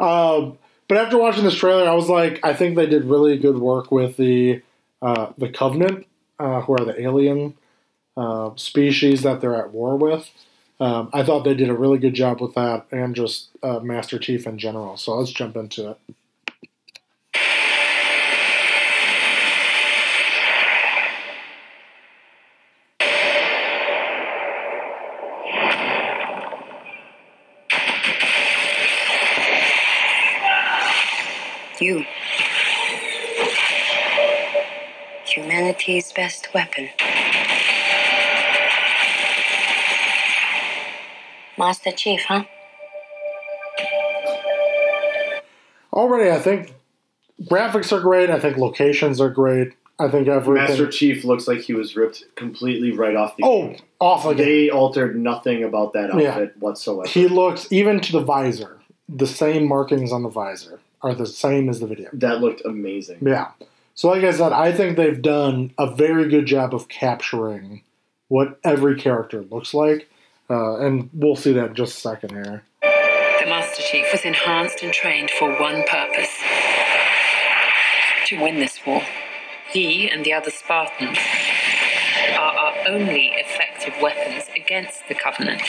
um, 0.00 0.58
but 0.88 0.98
after 0.98 1.18
watching 1.18 1.44
this 1.44 1.54
trailer, 1.54 1.88
I 1.88 1.94
was 1.94 2.08
like, 2.08 2.40
I 2.42 2.54
think 2.54 2.76
they 2.76 2.86
did 2.86 3.04
really 3.04 3.36
good 3.38 3.58
work 3.58 3.90
with 3.92 4.16
the 4.16 4.62
uh, 5.02 5.32
the 5.38 5.50
Covenant, 5.50 6.06
uh, 6.38 6.62
who 6.62 6.72
are 6.74 6.84
the 6.84 7.00
alien 7.00 7.54
uh, 8.16 8.50
species 8.56 9.22
that 9.22 9.40
they're 9.40 9.56
at 9.56 9.72
war 9.72 9.96
with. 9.96 10.30
Um, 10.78 11.08
I 11.12 11.22
thought 11.22 11.44
they 11.44 11.54
did 11.54 11.70
a 11.70 11.74
really 11.74 11.98
good 11.98 12.14
job 12.14 12.40
with 12.40 12.54
that, 12.54 12.86
and 12.90 13.14
just 13.14 13.48
uh, 13.62 13.80
Master 13.80 14.18
Chief 14.18 14.46
in 14.46 14.58
general. 14.58 14.96
So 14.96 15.16
let's 15.16 15.32
jump 15.32 15.56
into 15.56 15.90
it. 15.90 15.98
You. 31.78 32.04
Humanity's 35.26 36.12
best 36.12 36.48
weapon. 36.54 36.88
Master 41.58 41.90
Chief, 41.92 42.22
huh? 42.28 42.44
Already, 45.92 46.30
I 46.30 46.38
think 46.38 46.74
graphics 47.44 47.92
are 47.92 48.00
great. 48.00 48.28
I 48.30 48.38
think 48.38 48.56
locations 48.58 49.20
are 49.20 49.30
great. 49.30 49.72
I 49.98 50.08
think 50.08 50.28
everything. 50.28 50.68
Master 50.68 50.86
Chief 50.88 51.24
looks 51.24 51.48
like 51.48 51.60
he 51.60 51.72
was 51.72 51.96
ripped 51.96 52.24
completely 52.34 52.90
right 52.92 53.16
off 53.16 53.36
the. 53.36 53.44
oh, 53.46 53.74
off 53.98 54.26
again. 54.26 54.44
They 54.46 54.70
altered 54.70 55.16
nothing 55.16 55.64
about 55.64 55.94
that 55.94 56.10
Yeah. 56.18 56.30
outfit 56.32 56.54
whatsoever. 56.58 57.08
He 57.08 57.28
looks 57.28 57.66
even 57.72 58.00
to 58.00 58.12
the 58.12 58.20
visor. 58.20 58.78
The 59.08 59.26
same 59.26 59.66
markings 59.66 60.12
on 60.12 60.22
the 60.22 60.28
visor 60.28 60.80
are 61.00 61.14
the 61.14 61.26
same 61.26 61.68
as 61.70 61.80
the 61.80 61.86
video. 61.86 62.10
that 62.12 62.40
looked 62.40 62.62
amazing. 62.66 63.18
Yeah. 63.22 63.52
So, 63.94 64.08
like 64.08 64.24
I 64.24 64.32
said, 64.32 64.52
I 64.52 64.72
think 64.72 64.98
they've 64.98 65.22
done 65.22 65.72
a 65.78 65.90
very 65.94 66.28
good 66.28 66.44
job 66.44 66.74
of 66.74 66.88
capturing 66.88 67.82
what 68.28 68.58
every 68.64 68.96
character 69.00 69.42
looks 69.50 69.72
like, 69.72 70.10
uh, 70.50 70.76
and 70.78 71.10
we'll 71.12 71.36
see 71.36 71.52
that 71.52 71.70
in 71.70 71.74
just 71.74 71.98
a 71.98 72.00
second 72.00 72.30
here. 72.30 72.62
The 72.82 73.46
Master 73.46 73.82
Chief 73.82 74.06
was 74.12 74.24
enhanced 74.24 74.82
and 74.82 74.92
trained 74.92 75.30
for 75.30 75.50
one 75.60 75.84
purpose 75.84 76.42
to 78.26 78.40
win 78.40 78.58
this 78.58 78.78
war. 78.86 79.02
He 79.72 80.08
and 80.08 80.24
the 80.24 80.32
other 80.32 80.50
Spartans 80.50 81.18
are 82.32 82.56
our 82.56 82.88
only 82.88 83.32
effective 83.34 83.94
weapons 84.00 84.44
against 84.56 85.02
the 85.08 85.14
Covenant. 85.14 85.62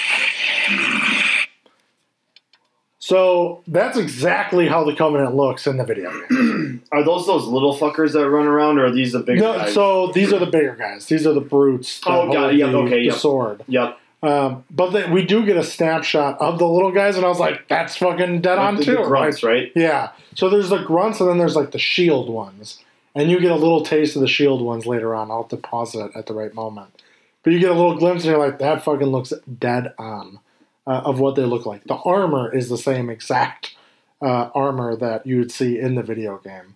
So 2.99 3.63
that's 3.67 3.97
exactly 3.97 4.67
how 4.67 4.83
the 4.83 4.93
Covenant 4.95 5.35
looks 5.35 5.65
in 5.65 5.77
the 5.77 5.85
video. 5.85 6.09
Are 6.91 7.03
those 7.03 7.25
those 7.25 7.47
little 7.47 7.77
fuckers 7.77 8.11
that 8.13 8.29
run 8.29 8.47
around, 8.47 8.79
or 8.79 8.85
are 8.87 8.91
these 8.91 9.13
the 9.13 9.19
big 9.19 9.39
no, 9.39 9.57
guys? 9.57 9.73
so 9.73 10.11
these 10.13 10.33
are 10.33 10.39
the 10.39 10.45
bigger 10.45 10.75
guys. 10.75 11.05
These 11.05 11.25
are 11.25 11.33
the 11.33 11.41
brutes. 11.41 12.01
Oh, 12.05 12.27
got 12.27 12.35
hold 12.35 12.53
it. 12.53 12.57
Yep, 12.57 12.71
the, 12.71 12.77
okay, 12.79 12.99
the 12.99 13.05
yep. 13.05 13.15
sword. 13.15 13.63
yep. 13.67 13.97
Um, 14.23 14.63
but 14.71 14.91
then 14.91 15.11
we 15.11 15.23
do 15.25 15.45
get 15.45 15.57
a 15.57 15.63
snapshot 15.63 16.41
of 16.41 16.57
the 16.57 16.67
little 16.67 16.91
guys, 16.91 17.17
and 17.17 17.25
I 17.25 17.29
was 17.29 17.39
like, 17.39 17.67
"That's 17.67 17.95
fucking 17.97 18.41
dead 18.41 18.57
on 18.57 18.77
too." 18.77 18.95
the 18.95 19.03
grunts, 19.03 19.43
right? 19.43 19.71
Yeah. 19.75 20.09
So 20.35 20.49
there's 20.49 20.69
the 20.69 20.83
grunts, 20.83 21.19
and 21.19 21.29
then 21.29 21.37
there's 21.37 21.55
like 21.55 21.71
the 21.71 21.79
shield 21.79 22.29
ones, 22.29 22.83
and 23.13 23.29
you 23.29 23.39
get 23.39 23.51
a 23.51 23.55
little 23.55 23.83
taste 23.83 24.15
of 24.15 24.21
the 24.21 24.27
shield 24.27 24.61
ones 24.61 24.85
later 24.85 25.13
on. 25.13 25.29
I'll 25.29 25.43
have 25.43 25.49
to 25.49 25.57
pause 25.57 25.93
it 25.93 26.11
at 26.15 26.25
the 26.25 26.33
right 26.33 26.53
moment, 26.53 27.01
but 27.43 27.53
you 27.53 27.59
get 27.59 27.69
a 27.69 27.75
little 27.75 27.97
glimpse, 27.97 28.23
and 28.23 28.31
you're 28.31 28.43
like, 28.43 28.59
"That 28.59 28.83
fucking 28.83 29.07
looks 29.07 29.33
dead 29.59 29.93
on." 29.97 30.39
Uh, 30.87 31.01
of 31.03 31.19
what 31.19 31.35
they 31.35 31.43
look 31.43 31.65
like. 31.65 31.83
The 31.83 31.95
armor 31.95 32.49
is 32.49 32.69
the 32.69 32.77
same 32.77 33.09
exact 33.09 33.75
uh, 34.21 34.49
armor 34.55 34.95
that 34.95 35.27
you 35.27 35.37
would 35.37 35.51
see 35.51 35.77
in 35.77 35.95
the 35.95 36.01
video 36.01 36.37
game. 36.37 36.75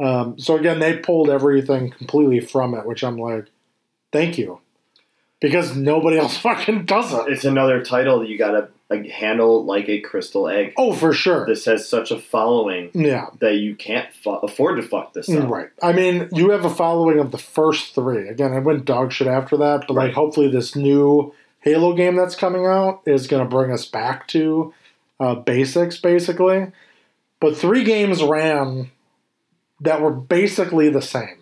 Um, 0.00 0.38
so 0.38 0.56
again, 0.56 0.78
they 0.78 0.96
pulled 0.96 1.28
everything 1.28 1.90
completely 1.90 2.38
from 2.38 2.74
it, 2.74 2.86
which 2.86 3.02
I'm 3.02 3.16
like, 3.18 3.46
thank 4.12 4.38
you, 4.38 4.60
because 5.40 5.76
nobody 5.76 6.18
else 6.18 6.36
fucking 6.38 6.84
does 6.84 7.12
it. 7.12 7.32
It's 7.32 7.44
another 7.44 7.82
title 7.84 8.20
that 8.20 8.28
you 8.28 8.38
gotta 8.38 8.68
like 8.90 9.06
handle 9.06 9.64
like 9.64 9.88
a 9.88 10.00
crystal 10.00 10.48
egg. 10.48 10.72
Oh, 10.76 10.92
for 10.94 11.12
sure. 11.12 11.44
This 11.46 11.66
has 11.66 11.86
such 11.88 12.10
a 12.10 12.18
following 12.18 12.90
Yeah. 12.94 13.26
that 13.40 13.56
you 13.56 13.74
can't 13.76 14.12
fu- 14.14 14.30
afford 14.30 14.76
to 14.76 14.82
fuck 14.82 15.12
this 15.12 15.28
up. 15.28 15.48
Right. 15.48 15.68
I 15.82 15.92
mean, 15.92 16.28
you 16.32 16.50
have 16.50 16.64
a 16.64 16.70
following 16.70 17.18
of 17.18 17.30
the 17.30 17.38
first 17.38 17.94
three. 17.94 18.28
Again, 18.28 18.52
I 18.54 18.60
went 18.60 18.86
dog 18.86 19.12
shit 19.12 19.28
after 19.28 19.58
that, 19.58 19.84
but 19.86 19.94
like, 19.94 20.14
hopefully, 20.14 20.48
this 20.50 20.74
new 20.74 21.34
Halo 21.60 21.92
game 21.94 22.16
that's 22.16 22.34
coming 22.34 22.64
out 22.64 23.02
is 23.04 23.26
going 23.26 23.42
to 23.42 23.48
bring 23.48 23.70
us 23.72 23.84
back 23.84 24.26
to 24.28 24.72
uh, 25.20 25.34
basics, 25.34 25.98
basically. 25.98 26.72
But 27.40 27.56
three 27.58 27.84
games 27.84 28.22
ran 28.22 28.90
that 29.82 30.00
were 30.00 30.10
basically 30.12 30.88
the 30.88 31.02
same, 31.02 31.38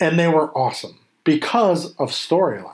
and 0.00 0.18
they 0.18 0.26
were 0.28 0.50
awesome 0.58 0.98
because 1.24 1.94
of 1.96 2.10
storyline. 2.10 2.70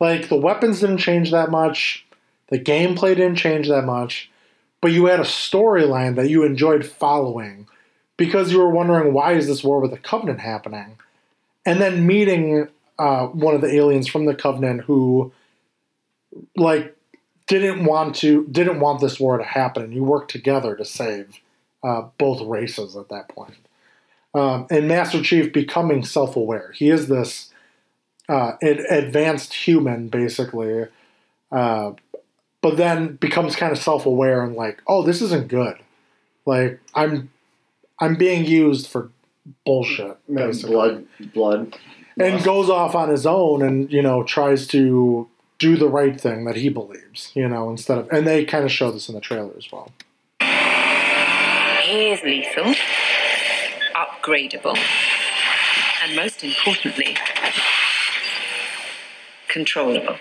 Like, 0.00 0.28
the 0.28 0.36
weapons 0.36 0.80
didn't 0.80 0.98
change 0.98 1.30
that 1.30 1.50
much, 1.50 2.04
the 2.48 2.58
gameplay 2.58 3.16
didn't 3.16 3.36
change 3.36 3.68
that 3.68 3.84
much, 3.84 4.30
but 4.80 4.92
you 4.92 5.06
had 5.06 5.20
a 5.20 5.24
storyline 5.24 6.16
that 6.16 6.28
you 6.28 6.44
enjoyed 6.44 6.84
following 6.84 7.68
because 8.16 8.52
you 8.52 8.58
were 8.58 8.68
wondering 8.68 9.14
why 9.14 9.32
is 9.32 9.46
this 9.46 9.64
war 9.64 9.80
with 9.80 9.92
the 9.92 9.98
Covenant 9.98 10.40
happening, 10.40 10.98
and 11.64 11.80
then 11.80 12.06
meeting 12.06 12.68
uh, 12.98 13.26
one 13.26 13.54
of 13.54 13.60
the 13.60 13.72
aliens 13.72 14.08
from 14.08 14.26
the 14.26 14.34
Covenant 14.34 14.82
who, 14.82 15.32
like, 16.56 16.96
didn't 17.46 17.84
want 17.84 18.16
to 18.16 18.46
didn't 18.46 18.80
want 18.80 19.00
this 19.00 19.20
war 19.20 19.38
to 19.38 19.44
happen, 19.44 19.84
and 19.84 19.94
you 19.94 20.02
worked 20.04 20.30
together 20.30 20.76
to 20.76 20.84
save 20.84 21.40
uh, 21.82 22.02
both 22.18 22.42
races 22.42 22.96
at 22.96 23.08
that 23.08 23.28
point. 23.28 23.56
Um, 24.34 24.66
and 24.70 24.88
Master 24.88 25.22
Chief 25.22 25.52
becoming 25.52 26.04
self 26.04 26.36
aware, 26.36 26.72
he 26.72 26.90
is 26.90 27.08
this 27.08 27.51
uh, 28.28 28.52
ad- 28.62 28.84
advanced 28.90 29.52
human, 29.54 30.08
basically. 30.08 30.86
Uh, 31.50 31.92
but 32.60 32.76
then 32.76 33.16
becomes 33.16 33.56
kind 33.56 33.72
of 33.72 33.78
self 33.78 34.06
aware 34.06 34.42
and 34.42 34.54
like, 34.54 34.80
oh, 34.86 35.02
this 35.02 35.20
isn't 35.22 35.48
good. 35.48 35.76
Like 36.46 36.80
I'm 36.94 37.30
I'm 38.00 38.16
being 38.16 38.44
used 38.44 38.86
for 38.88 39.10
bullshit, 39.66 40.16
And 40.28 40.36
basically. 40.36 40.72
Blood, 40.74 41.06
blood. 41.34 41.76
and 42.18 42.34
lust. 42.34 42.44
goes 42.44 42.70
off 42.70 42.94
on 42.94 43.08
his 43.08 43.26
own 43.26 43.62
and 43.62 43.90
you 43.92 44.02
know 44.02 44.22
tries 44.22 44.66
to 44.68 45.28
do 45.58 45.76
the 45.76 45.88
right 45.88 46.20
thing 46.20 46.44
that 46.46 46.56
he 46.56 46.68
believes, 46.68 47.30
you 47.34 47.48
know, 47.48 47.70
instead 47.70 47.98
of 47.98 48.08
and 48.10 48.26
they 48.26 48.44
kind 48.44 48.64
of 48.64 48.72
show 48.72 48.90
this 48.90 49.08
in 49.08 49.14
the 49.14 49.20
trailer 49.20 49.52
as 49.56 49.70
well. 49.70 49.92
He 51.84 52.08
is 52.10 52.22
lethal, 52.22 52.74
upgradable, 53.94 54.78
and 56.04 56.16
most 56.16 56.42
importantly, 56.42 57.16
controllable. 59.52 60.16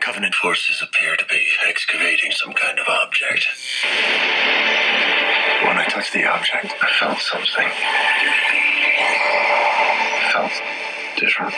Covenant 0.00 0.34
forces 0.34 0.82
appear 0.82 1.16
to 1.16 1.24
be 1.26 1.46
excavating 1.68 2.32
some 2.32 2.54
kind 2.54 2.78
of 2.78 2.88
object. 2.88 3.46
When 5.62 5.76
I 5.76 5.84
touched 5.86 6.14
the 6.14 6.24
object, 6.24 6.72
I 6.80 6.90
felt 6.98 7.18
something. 7.18 7.68
Felt 10.32 10.52
different. 11.18 11.54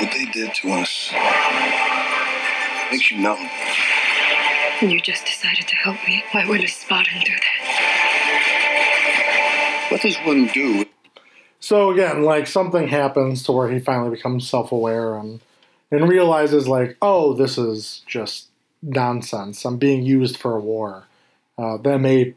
What 0.00 0.10
they 0.12 0.24
did 0.32 0.54
to 0.54 0.72
us 0.72 1.12
makes 2.90 3.10
you 3.10 3.18
numb. 3.18 3.50
You 4.80 5.00
just 5.02 5.26
decided 5.26 5.68
to 5.68 5.76
help 5.76 5.98
me. 6.06 6.24
Why 6.32 6.46
would 6.48 6.64
a 6.64 6.68
Spartan 6.68 7.20
do 7.20 7.32
that? 7.32 7.60
What 9.90 10.00
does 10.00 10.16
one 10.24 10.46
do? 10.46 10.86
So 11.64 11.90
again, 11.90 12.24
like 12.24 12.46
something 12.46 12.88
happens 12.88 13.42
to 13.44 13.52
where 13.52 13.70
he 13.70 13.78
finally 13.78 14.10
becomes 14.10 14.46
self-aware 14.46 15.16
and 15.16 15.40
and 15.90 16.06
realizes 16.06 16.68
like, 16.68 16.98
oh, 17.00 17.32
this 17.32 17.56
is 17.56 18.02
just 18.06 18.48
nonsense. 18.82 19.64
I'm 19.64 19.78
being 19.78 20.02
used 20.02 20.36
for 20.36 20.56
a 20.56 20.60
war 20.60 21.04
uh, 21.56 21.78
that 21.78 22.02
may 22.02 22.34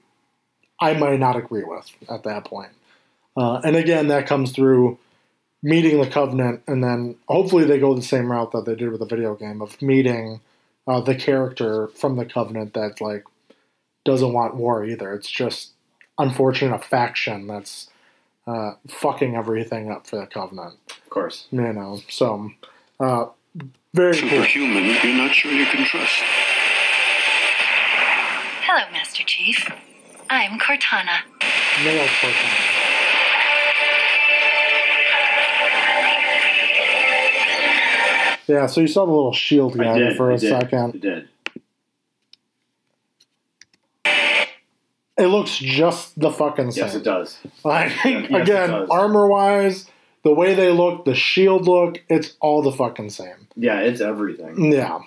I 0.79 0.93
might 0.93 1.19
not 1.19 1.35
agree 1.35 1.65
with 1.65 1.91
at 2.09 2.23
that 2.23 2.45
point. 2.45 2.71
Uh, 3.35 3.59
and 3.65 3.75
again, 3.75 4.07
that 4.07 4.27
comes 4.27 4.53
through 4.53 4.97
meeting 5.61 5.99
the 5.99 6.09
Covenant, 6.09 6.61
and 6.65 6.81
then 6.81 7.17
hopefully 7.27 7.65
they 7.65 7.79
go 7.79 7.93
the 7.93 8.01
same 8.01 8.31
route 8.31 8.53
that 8.53 8.63
they 8.63 8.75
did 8.75 8.91
with 8.91 9.01
the 9.01 9.05
video 9.05 9.35
game 9.35 9.61
of 9.61 9.81
meeting 9.81 10.39
uh, 10.87 11.01
the 11.01 11.15
character 11.15 11.89
from 11.89 12.15
the 12.15 12.23
Covenant 12.23 12.75
that 12.75 13.01
like 13.01 13.25
doesn't 14.05 14.31
want 14.31 14.55
war 14.55 14.85
either. 14.85 15.13
It's 15.13 15.29
just 15.29 15.73
unfortunate 16.17 16.73
a 16.73 16.79
faction 16.79 17.47
that's 17.47 17.89
uh, 18.47 18.71
fucking 18.87 19.35
everything 19.35 19.91
up 19.91 20.07
for 20.07 20.15
the 20.17 20.25
Covenant. 20.25 20.75
Of 20.89 21.09
course. 21.09 21.47
You 21.51 21.61
know, 21.73 21.99
so 22.09 22.49
uh, 22.99 23.25
very 23.93 24.17
cool. 24.17 24.29
Superhuman, 24.29 24.85
you're 25.03 25.15
not 25.15 25.33
sure 25.35 25.51
you 25.51 25.65
can 25.65 25.85
trust. 25.85 26.23
Hello, 28.65 28.91
Master 28.91 29.23
Chief. 29.23 29.69
I'm 30.29 30.59
Cortana. 30.59 31.19
Nailed 31.83 32.09
Cortana. 32.09 32.83
Yeah, 38.47 38.65
so 38.67 38.79
you 38.79 38.87
saw 38.87 39.05
the 39.05 39.11
little 39.11 39.33
shield 39.33 39.79
I 39.79 39.83
guy 39.83 39.99
did. 39.99 40.17
for 40.17 40.31
I 40.31 40.35
a 40.35 40.37
did, 40.37 40.49
second. 40.49 40.95
I 40.95 40.97
did. 40.99 41.27
It 45.17 45.27
looks 45.27 45.57
just 45.57 46.19
the 46.19 46.31
fucking 46.31 46.71
same. 46.71 46.83
Yes, 46.85 46.95
it 46.95 47.03
does. 47.03 47.37
Like 47.63 47.91
Yes, 48.05 48.29
again, 48.31 48.69
does. 48.69 48.89
armor 48.89 49.27
wise, 49.27 49.85
the 50.23 50.33
way 50.33 50.53
they 50.53 50.71
look, 50.71 51.05
the 51.05 51.15
shield 51.15 51.65
look, 51.67 52.03
it's 52.07 52.35
all 52.39 52.61
the 52.61 52.71
fucking 52.71 53.09
same. 53.09 53.47
Yeah, 53.55 53.79
it's 53.79 53.99
everything. 54.01 54.71
Yeah. 54.71 54.99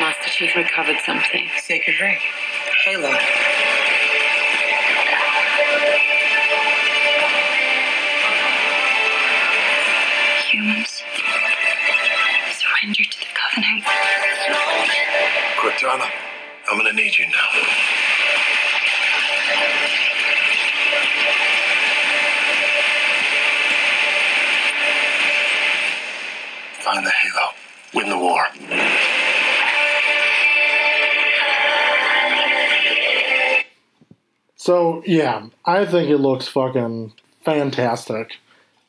Master 0.00 0.30
Chief 0.30 0.54
recovered 0.56 0.96
something. 1.04 1.46
Sacred 1.58 2.00
ring. 2.00 2.18
Halo. 2.84 3.12
Humans. 10.50 11.02
Surrender 12.52 13.04
to 13.04 13.18
the 13.18 13.26
Covenant. 13.34 13.84
Cortana, 15.58 16.08
I'm 16.68 16.76
gonna 16.78 16.92
need 16.92 17.16
you 17.16 17.26
now. 17.26 17.48
Find 26.80 27.06
the 27.06 27.10
Halo. 27.10 27.50
Win 27.94 28.08
the 28.08 28.18
war. 28.18 28.46
So 34.56 35.02
yeah, 35.06 35.46
I 35.64 35.84
think 35.84 36.10
it 36.10 36.18
looks 36.18 36.48
fucking 36.48 37.12
fantastic 37.44 38.38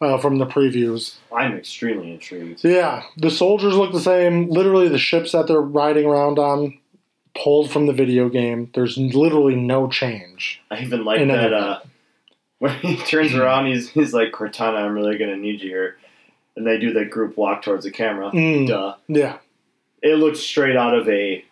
uh, 0.01 0.17
from 0.17 0.39
the 0.39 0.47
previews. 0.47 1.17
I'm 1.31 1.53
extremely 1.55 2.13
intrigued. 2.13 2.63
Yeah, 2.63 3.03
the 3.17 3.29
soldiers 3.29 3.75
look 3.75 3.91
the 3.91 3.99
same. 3.99 4.49
Literally, 4.49 4.87
the 4.89 4.97
ships 4.97 5.33
that 5.33 5.45
they're 5.47 5.61
riding 5.61 6.07
around 6.07 6.39
on 6.39 6.79
pulled 7.41 7.71
from 7.71 7.85
the 7.85 7.93
video 7.93 8.29
game. 8.29 8.69
There's 8.73 8.97
literally 8.97 9.55
no 9.55 9.87
change. 9.87 10.61
I 10.71 10.81
even 10.81 11.05
like 11.05 11.19
In 11.21 11.27
that 11.29 11.53
uh, 11.53 11.79
when 12.59 12.73
he 12.79 12.97
turns 12.97 13.33
around, 13.33 13.67
he's 13.67 13.89
he's 13.89 14.13
like 14.13 14.31
Cortana, 14.31 14.77
I'm 14.85 14.93
really 14.93 15.17
gonna 15.17 15.37
need 15.37 15.61
you 15.61 15.69
here, 15.69 15.97
and 16.55 16.65
they 16.65 16.77
do 16.79 16.93
that 16.93 17.09
group 17.09 17.37
walk 17.37 17.61
towards 17.63 17.85
the 17.85 17.91
camera. 17.91 18.31
Mm. 18.31 18.67
Duh. 18.67 18.95
Yeah. 19.07 19.37
It 20.01 20.15
looks 20.15 20.39
straight 20.39 20.75
out 20.75 20.93
of 20.93 21.07
a 21.09 21.43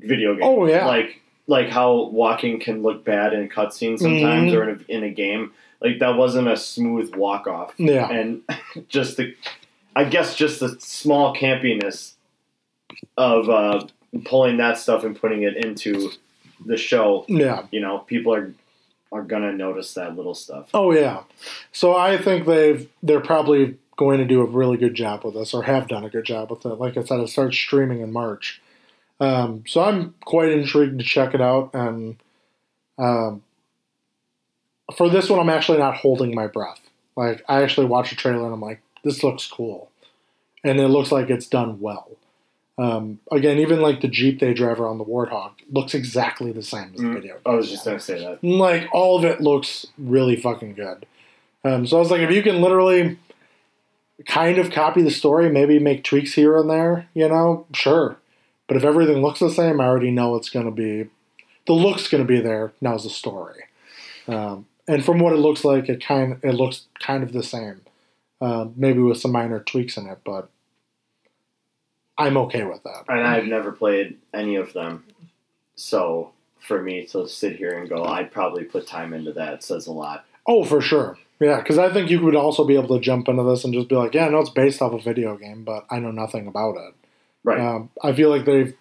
video 0.00 0.34
game. 0.34 0.42
Oh, 0.44 0.66
yeah. 0.66 0.86
like 0.86 1.20
like 1.48 1.68
how 1.68 2.04
walking 2.08 2.58
can 2.60 2.82
look 2.82 3.04
bad 3.04 3.32
in 3.32 3.48
cutscenes 3.48 4.00
sometimes, 4.00 4.52
Mhm. 4.52 4.56
or 4.56 4.68
in 4.68 4.84
a, 4.88 4.92
in 4.96 5.04
a 5.04 5.10
game. 5.10 5.52
Like 5.80 5.98
that 6.00 6.16
wasn't 6.16 6.48
a 6.48 6.56
smooth 6.56 7.14
walk 7.14 7.46
off, 7.46 7.74
Yeah. 7.78 8.08
and 8.10 8.42
just 8.88 9.16
the, 9.16 9.34
I 9.94 10.04
guess 10.04 10.34
just 10.34 10.58
the 10.60 10.76
small 10.80 11.34
campiness 11.36 12.14
of 13.16 13.48
uh, 13.48 13.86
pulling 14.24 14.56
that 14.58 14.78
stuff 14.78 15.04
and 15.04 15.18
putting 15.18 15.42
it 15.42 15.56
into 15.56 16.10
the 16.64 16.76
show. 16.76 17.24
Yeah. 17.28 17.66
You 17.70 17.80
know, 17.80 17.98
people 17.98 18.34
are 18.34 18.52
are 19.12 19.22
gonna 19.22 19.52
notice 19.52 19.94
that 19.94 20.16
little 20.16 20.34
stuff. 20.34 20.68
Oh 20.74 20.92
yeah. 20.92 21.22
So 21.72 21.96
I 21.96 22.18
think 22.18 22.46
they've 22.46 22.88
they're 23.02 23.20
probably 23.20 23.78
going 23.96 24.18
to 24.18 24.24
do 24.24 24.40
a 24.40 24.46
really 24.46 24.76
good 24.76 24.94
job 24.94 25.24
with 25.24 25.34
this, 25.34 25.54
or 25.54 25.62
have 25.62 25.88
done 25.88 26.04
a 26.04 26.10
good 26.10 26.24
job 26.24 26.50
with 26.50 26.64
it. 26.66 26.68
Like 26.68 26.96
I 26.96 27.02
said, 27.02 27.20
it 27.20 27.28
starts 27.28 27.56
streaming 27.56 28.00
in 28.00 28.12
March. 28.12 28.60
Um, 29.20 29.64
so 29.66 29.82
I'm 29.82 30.14
quite 30.24 30.52
intrigued 30.52 30.98
to 30.98 31.04
check 31.04 31.34
it 31.34 31.40
out. 31.40 31.70
And 31.72 32.16
um, 32.98 33.42
for 34.94 35.08
this 35.08 35.30
one, 35.30 35.40
I'm 35.40 35.48
actually 35.48 35.78
not 35.78 35.96
holding 35.96 36.34
my 36.34 36.46
breath. 36.46 36.80
Like 37.16 37.42
I 37.48 37.62
actually 37.62 37.86
watched 37.86 38.10
the 38.10 38.16
trailer 38.16 38.44
and 38.44 38.52
I'm 38.52 38.60
like, 38.60 38.82
this 39.02 39.22
looks 39.22 39.46
cool, 39.46 39.90
and 40.62 40.78
it 40.78 40.88
looks 40.88 41.10
like 41.10 41.30
it's 41.30 41.46
done 41.46 41.80
well. 41.80 42.10
Um, 42.78 43.20
again, 43.32 43.58
even 43.58 43.80
like 43.80 44.02
the 44.02 44.08
Jeep 44.08 44.38
they 44.38 44.52
drive 44.52 44.80
around 44.80 44.98
the 44.98 45.04
Warthog 45.04 45.52
looks 45.70 45.94
exactly 45.94 46.52
the 46.52 46.62
same 46.62 46.92
as 46.94 47.00
the 47.00 47.06
Mm, 47.06 47.14
video. 47.14 47.38
I 47.46 47.54
was 47.54 47.70
just 47.70 47.84
gonna 47.86 47.98
say 48.00 48.18
that. 48.20 48.44
like 48.44 48.88
all 48.92 49.16
of 49.16 49.24
it 49.24 49.40
looks 49.40 49.86
really 49.96 50.36
fucking 50.36 50.74
good. 50.74 51.06
Um, 51.64 51.86
so 51.86 51.96
I 51.96 52.00
was 52.00 52.10
like, 52.10 52.20
if 52.20 52.30
you 52.30 52.42
can 52.42 52.60
literally 52.60 53.18
kind 54.26 54.58
of 54.58 54.70
copy 54.70 55.02
the 55.02 55.10
story, 55.10 55.48
maybe 55.50 55.78
make 55.78 56.04
tweaks 56.04 56.34
here 56.34 56.56
and 56.56 56.68
there, 56.70 57.08
you 57.14 57.28
know, 57.28 57.66
sure. 57.74 58.18
But 58.68 58.76
if 58.76 58.84
everything 58.84 59.22
looks 59.22 59.40
the 59.40 59.50
same, 59.50 59.80
I 59.80 59.86
already 59.86 60.10
know 60.10 60.36
it's 60.36 60.50
going 60.50 60.66
to 60.66 60.72
be 60.72 61.08
the 61.66 61.72
look's 61.72 62.08
going 62.08 62.22
to 62.22 62.28
be 62.28 62.40
there. 62.40 62.72
Now's 62.80 63.04
the 63.04 63.10
story. 63.10 63.64
Um, 64.28 64.66
and 64.88 65.04
from 65.04 65.18
what 65.18 65.32
it 65.32 65.38
looks 65.38 65.64
like, 65.64 65.88
it 65.88 66.04
kind 66.04 66.38
it 66.42 66.52
looks 66.54 66.86
kind 67.00 67.22
of 67.22 67.32
the 67.32 67.42
same, 67.42 67.80
uh, 68.40 68.66
maybe 68.76 69.00
with 69.00 69.18
some 69.18 69.32
minor 69.32 69.60
tweaks 69.60 69.96
in 69.96 70.06
it, 70.06 70.18
but 70.24 70.48
I'm 72.18 72.36
okay 72.38 72.64
with 72.64 72.82
that. 72.84 73.04
And 73.08 73.26
I've 73.26 73.46
never 73.46 73.72
played 73.72 74.18
any 74.32 74.56
of 74.56 74.72
them, 74.72 75.04
so 75.74 76.32
for 76.58 76.82
me 76.82 77.06
to 77.06 77.28
sit 77.28 77.56
here 77.56 77.78
and 77.78 77.88
go, 77.88 78.04
I'd 78.04 78.32
probably 78.32 78.64
put 78.64 78.86
time 78.86 79.12
into 79.12 79.32
that. 79.34 79.62
says 79.62 79.86
a 79.86 79.92
lot. 79.92 80.24
Oh, 80.46 80.64
for 80.64 80.80
sure. 80.80 81.18
Yeah, 81.38 81.58
because 81.58 81.78
I 81.78 81.92
think 81.92 82.10
you 82.10 82.20
would 82.22 82.34
also 82.34 82.64
be 82.64 82.76
able 82.76 82.96
to 82.96 83.04
jump 83.04 83.28
into 83.28 83.42
this 83.42 83.64
and 83.64 83.74
just 83.74 83.88
be 83.88 83.94
like, 83.94 84.14
yeah, 84.14 84.28
no, 84.28 84.38
it's 84.38 84.50
based 84.50 84.80
off 84.80 84.92
a 84.92 84.98
video 84.98 85.36
game, 85.36 85.64
but 85.64 85.84
I 85.90 85.98
know 85.98 86.10
nothing 86.10 86.46
about 86.46 86.76
it. 86.76 86.94
Right. 87.44 87.60
Um, 87.60 87.90
I 88.02 88.12
feel 88.12 88.30
like 88.30 88.44
they've 88.44 88.74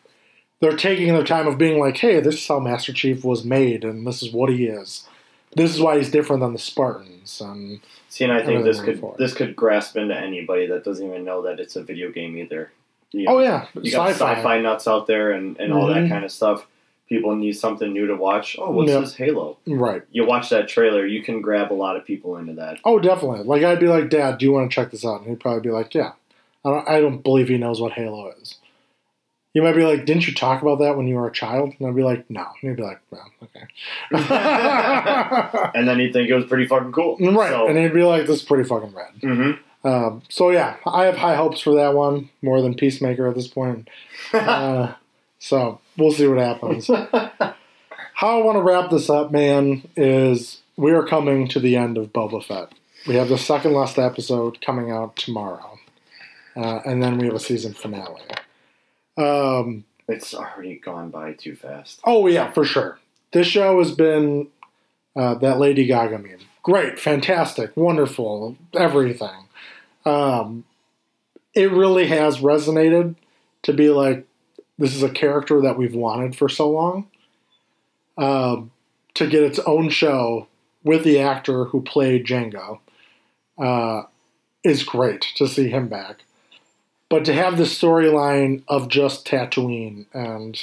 they're 0.61 0.77
taking 0.77 1.13
their 1.13 1.23
time 1.23 1.47
of 1.47 1.57
being 1.57 1.79
like, 1.79 1.97
hey, 1.97 2.21
this 2.21 2.35
is 2.35 2.47
how 2.47 2.59
Master 2.59 2.93
Chief 2.93 3.25
was 3.25 3.43
made, 3.43 3.83
and 3.83 4.07
this 4.07 4.23
is 4.23 4.31
what 4.31 4.49
he 4.49 4.65
is. 4.65 5.07
This 5.53 5.73
is 5.73 5.81
why 5.81 5.97
he's 5.97 6.09
different 6.09 6.41
than 6.41 6.53
the 6.53 6.59
Spartans. 6.59 7.41
And 7.41 7.81
See, 8.09 8.23
and 8.23 8.33
I 8.33 8.43
think 8.43 8.63
this 8.63 8.81
could 8.81 9.01
this 9.17 9.33
could 9.33 9.55
grasp 9.55 9.97
into 9.97 10.15
anybody 10.15 10.65
that 10.67 10.83
doesn't 10.83 11.05
even 11.05 11.25
know 11.25 11.41
that 11.43 11.59
it's 11.59 11.75
a 11.75 11.83
video 11.83 12.09
game 12.09 12.37
either. 12.37 12.71
You 13.15 13.27
oh 13.29 13.39
yeah, 13.39 13.67
you 13.81 13.91
got 13.91 14.09
sci-fi. 14.11 14.35
sci-fi 14.35 14.61
nuts 14.61 14.87
out 14.87 15.07
there 15.07 15.31
and, 15.31 15.57
and 15.59 15.71
all 15.73 15.87
Mhm. 15.87 15.93
that 16.03 16.09
kind 16.09 16.25
of 16.25 16.31
stuff. 16.31 16.67
People 17.07 17.35
need 17.35 17.53
something 17.53 17.93
new 17.93 18.07
to 18.07 18.15
watch. 18.15 18.57
Oh, 18.59 18.71
what's 18.71 18.89
Yep. 18.91 19.01
this 19.01 19.15
Halo? 19.15 19.57
Right. 19.67 20.01
You 20.11 20.25
watch 20.25 20.49
that 20.49 20.67
trailer, 20.67 21.05
you 21.05 21.21
can 21.23 21.39
grab 21.39 21.71
a 21.71 21.75
lot 21.75 21.95
of 21.95 22.03
people 22.05 22.35
into 22.37 22.53
that. 22.53 22.79
Oh, 22.83 22.99
definitely. 22.99 23.43
Like 23.43 23.63
I'd 23.63 23.79
be 23.79 23.87
like, 23.87 24.09
Dad, 24.09 24.39
do 24.39 24.45
you 24.45 24.51
want 24.51 24.69
to 24.71 24.75
check 24.75 24.89
this 24.91 25.05
out? 25.05 25.21
And 25.21 25.29
he'd 25.29 25.39
probably 25.39 25.61
be 25.61 25.69
like, 25.71 25.93
Yeah. 25.93 26.13
I 26.65 26.69
don't. 26.71 26.89
I 26.89 26.99
don't 26.99 27.23
believe 27.23 27.47
he 27.47 27.57
knows 27.59 27.79
what 27.79 27.91
Halo 27.93 28.31
is. 28.41 28.55
You 29.53 29.61
might 29.61 29.75
be 29.75 29.85
like, 29.85 30.05
Didn't 30.05 30.27
you 30.27 30.33
talk 30.33 30.63
about 30.63 30.79
that 30.79 30.97
when 30.97 31.07
you 31.07 31.15
were 31.15 31.27
a 31.27 31.31
child? 31.31 31.73
And 31.79 31.87
I'd 31.87 31.95
be 31.95 32.01
like, 32.03 32.27
No. 32.29 32.41
And 32.61 32.71
he'd 32.71 32.75
be 32.77 32.81
like, 32.83 32.99
Well, 33.11 33.29
okay. 33.43 33.67
and 35.75 35.87
then 35.87 35.99
you 35.99 36.11
think 36.11 36.29
it 36.29 36.35
was 36.35 36.45
pretty 36.45 36.65
fucking 36.65 36.91
cool. 36.91 37.17
right. 37.19 37.49
So, 37.51 37.67
And 37.67 37.77
he'd 37.77 37.93
be 37.93 38.03
like, 38.03 38.25
This 38.25 38.37
is 38.37 38.43
pretty 38.43 38.63
fucking 38.67 38.93
rad. 38.95 39.13
mhm. 39.21 39.59
Um, 39.85 40.23
so 40.29 40.49
yeah, 40.49 40.77
I 40.85 41.05
have 41.05 41.17
high 41.17 41.35
hopes 41.35 41.61
for 41.61 41.75
that 41.75 41.93
one 41.93 42.29
more 42.41 42.59
than 42.61 42.73
Peacemaker 42.73 43.27
at 43.27 43.35
this 43.35 43.47
point. 43.47 43.87
Uh, 44.33 44.93
so 45.37 45.79
we'll 45.97 46.11
see 46.11 46.27
what 46.27 46.39
happens. 46.39 46.87
How 48.15 48.39
I 48.39 48.43
want 48.43 48.57
to 48.57 48.61
wrap 48.63 48.89
this 48.89 49.09
up, 49.09 49.31
man, 49.31 49.87
is 49.95 50.61
we 50.75 50.91
are 50.91 51.05
coming 51.05 51.47
to 51.49 51.59
the 51.59 51.75
end 51.75 51.97
of 51.97 52.11
Boba 52.11 52.43
Fett. 52.43 52.73
We 53.07 53.15
have 53.15 53.29
the 53.29 53.37
second 53.37 53.73
last 53.73 53.99
episode 53.99 54.59
coming 54.61 54.89
out 54.89 55.15
tomorrow, 55.15 55.77
uh, 56.55 56.79
and 56.85 57.03
then 57.03 57.17
we 57.19 57.27
have 57.27 57.35
a 57.35 57.39
season 57.39 57.73
finale. 57.73 58.21
Um, 59.17 59.83
it's 60.07 60.33
already 60.33 60.77
gone 60.77 61.11
by 61.11 61.33
too 61.33 61.55
fast. 61.55 61.99
oh 62.03 62.25
yeah, 62.27 62.51
for 62.51 62.65
sure. 62.65 62.97
This 63.31 63.47
show 63.47 63.77
has 63.79 63.91
been 63.91 64.47
uh, 65.15 65.35
that 65.35 65.59
Lady 65.59 65.85
Gaga 65.85 66.17
meme. 66.17 66.39
Great, 66.63 66.99
fantastic, 66.99 67.75
wonderful, 67.77 68.57
everything. 68.73 69.44
Um, 70.05 70.65
it 71.53 71.71
really 71.71 72.07
has 72.07 72.39
resonated 72.39 73.15
to 73.63 73.73
be 73.73 73.89
like 73.89 74.27
this 74.77 74.95
is 74.95 75.03
a 75.03 75.09
character 75.09 75.61
that 75.61 75.77
we've 75.77 75.95
wanted 75.95 76.35
for 76.35 76.49
so 76.49 76.69
long. 76.69 77.07
Um, 78.17 78.71
to 79.15 79.27
get 79.27 79.43
its 79.43 79.59
own 79.59 79.89
show 79.89 80.47
with 80.83 81.03
the 81.03 81.19
actor 81.19 81.65
who 81.65 81.81
played 81.81 82.25
Jango 82.25 82.79
uh, 83.57 84.03
is 84.63 84.83
great 84.83 85.21
to 85.35 85.47
see 85.47 85.69
him 85.69 85.87
back. 85.87 86.23
But 87.09 87.25
to 87.25 87.33
have 87.33 87.57
the 87.57 87.63
storyline 87.63 88.63
of 88.67 88.89
just 88.89 89.27
Tatooine 89.27 90.05
and 90.13 90.61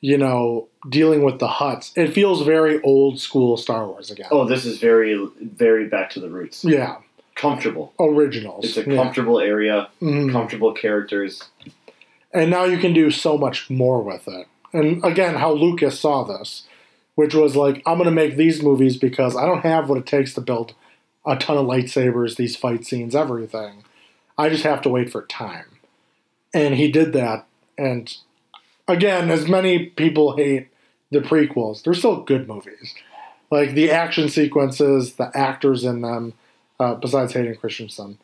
you 0.00 0.18
know 0.18 0.68
dealing 0.88 1.22
with 1.22 1.38
the 1.38 1.48
Hutts, 1.48 1.96
it 1.96 2.12
feels 2.12 2.42
very 2.42 2.80
old 2.82 3.20
school 3.20 3.56
Star 3.56 3.86
Wars 3.86 4.10
again. 4.10 4.28
Oh, 4.30 4.44
this 4.44 4.64
is 4.64 4.78
very, 4.78 5.28
very 5.40 5.88
back 5.88 6.10
to 6.10 6.20
the 6.20 6.30
roots. 6.30 6.64
Yeah, 6.64 6.98
Comfortable. 7.38 7.92
originals. 7.98 8.64
It's 8.64 8.76
a 8.76 8.90
Yeah. 8.90 8.96
comfortable 8.96 9.40
area, 9.40 9.88
Mhm. 10.02 10.30
comfortable 10.32 10.72
characters. 10.72 11.44
and 12.34 12.50
now 12.50 12.64
you 12.64 12.76
can 12.76 12.92
do 12.92 13.10
so 13.10 13.38
much 13.38 13.70
more 13.70 14.02
with 14.02 14.28
it. 14.28 14.46
And 14.74 15.02
again, 15.02 15.36
how 15.36 15.52
Lucas 15.52 15.98
saw 15.98 16.24
this 16.24 16.64
which 17.18 17.34
was 17.34 17.56
like, 17.56 17.82
I'm 17.84 17.98
going 17.98 18.04
to 18.04 18.12
make 18.12 18.36
these 18.36 18.62
movies 18.62 18.96
because 18.96 19.34
I 19.34 19.44
don't 19.44 19.62
have 19.62 19.88
what 19.88 19.98
it 19.98 20.06
takes 20.06 20.34
to 20.34 20.40
build 20.40 20.74
a 21.26 21.34
ton 21.34 21.56
of 21.56 21.66
lightsabers, 21.66 22.36
these 22.36 22.54
fight 22.54 22.84
scenes, 22.86 23.12
everything. 23.16 23.82
I 24.38 24.48
just 24.48 24.62
have 24.62 24.80
to 24.82 24.88
wait 24.88 25.10
for 25.10 25.22
time. 25.22 25.64
And 26.54 26.76
he 26.76 26.92
did 26.92 27.12
that. 27.14 27.44
And 27.76 28.16
again, 28.86 29.32
as 29.32 29.48
many 29.48 29.86
people 29.86 30.36
hate 30.36 30.68
the 31.10 31.18
prequels, 31.18 31.82
they're 31.82 31.92
still 31.92 32.20
good 32.20 32.46
movies. 32.46 32.94
Like 33.50 33.72
the 33.72 33.90
action 33.90 34.28
sequences, 34.28 35.14
the 35.14 35.32
actors 35.36 35.84
in 35.84 36.02
them, 36.02 36.34
uh, 36.80 36.94
besides 36.94 37.32
Hayden 37.32 37.56
Christensen, 37.56 38.18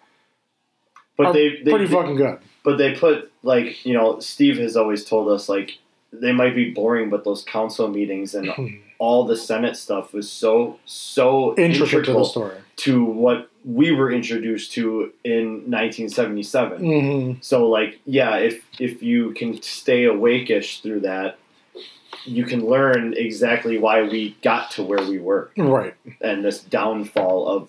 But 1.17 1.27
are 1.29 1.33
they, 1.33 1.63
they 1.63 1.71
pretty 1.71 1.87
they- 1.87 1.93
fucking 1.95 2.17
good. 2.17 2.39
But 2.65 2.79
they 2.79 2.95
put 2.95 3.31
like 3.43 3.85
you 3.85 3.93
know, 3.93 4.21
Steve 4.21 4.57
has 4.59 4.75
always 4.77 5.05
told 5.05 5.29
us 5.31 5.49
like 5.51 5.79
they 6.13 6.33
might 6.33 6.55
be 6.55 6.71
boring, 6.71 7.11
but 7.11 7.25
those 7.25 7.43
council 7.45 7.89
meetings 7.89 8.35
and 8.35 8.51
all 8.99 9.25
the 9.27 9.37
Senate 9.37 9.77
stuff 9.77 10.13
was 10.15 10.31
so 10.33 10.79
so 10.87 11.55
Intricate 11.57 12.07
to 12.07 12.13
the 12.15 12.25
story. 12.25 12.57
to 12.77 13.05
what 13.05 13.51
we 13.67 13.93
were 13.93 14.11
introduced 14.13 14.73
to 14.73 15.13
in 15.25 15.71
1977. 15.71 16.79
hmm 16.79 17.33
So 17.43 17.69
like 17.69 18.01
yeah, 18.07 18.37
if 18.37 18.65
if 18.81 19.03
you 19.03 19.33
can 19.33 19.61
stay 19.61 20.05
awake-ish 20.05 20.81
through 20.81 21.01
that, 21.01 21.37
you 22.25 22.45
can 22.47 22.65
learn 22.67 23.13
exactly 23.15 23.77
why 23.79 24.03
we 24.03 24.37
got 24.43 24.71
to 24.73 24.83
where 24.83 25.03
we 25.07 25.19
were 25.19 25.51
Right. 25.59 25.95
and 26.23 26.43
this 26.45 26.61
downfall 26.63 27.47
of 27.49 27.69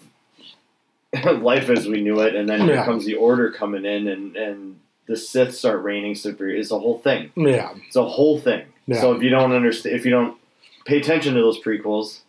life 1.42 1.70
as 1.70 1.88
we 1.88 2.02
knew 2.02 2.20
it, 2.22 2.36
and 2.36 2.48
then 2.50 2.62
here 2.62 2.76
Yeah. 2.76 2.86
comes 2.86 3.06
the 3.06 3.16
order 3.16 3.52
coming 3.52 3.86
in, 3.86 4.08
and 4.08 4.36
and 4.36 4.80
the 5.08 5.16
Sith 5.16 5.54
start 5.56 5.84
reigning 5.84 6.16
superior. 6.16 6.58
It's 6.58 6.72
a 6.72 6.80
whole 6.80 6.98
thing. 7.00 7.32
Yeah. 7.36 7.74
It's 7.88 7.96
a 7.96 8.04
whole 8.04 8.40
thing. 8.40 8.64
Yeah. 8.88 9.02
So 9.02 9.14
if 9.14 9.22
you 9.22 9.30
don't 9.30 9.52
understand, 9.52 9.96
if 9.96 10.04
you 10.06 10.12
don't 10.12 10.38
pay 10.86 10.98
attention 11.00 11.36
to 11.36 11.42
those 11.42 11.62
prequels, 11.62 12.22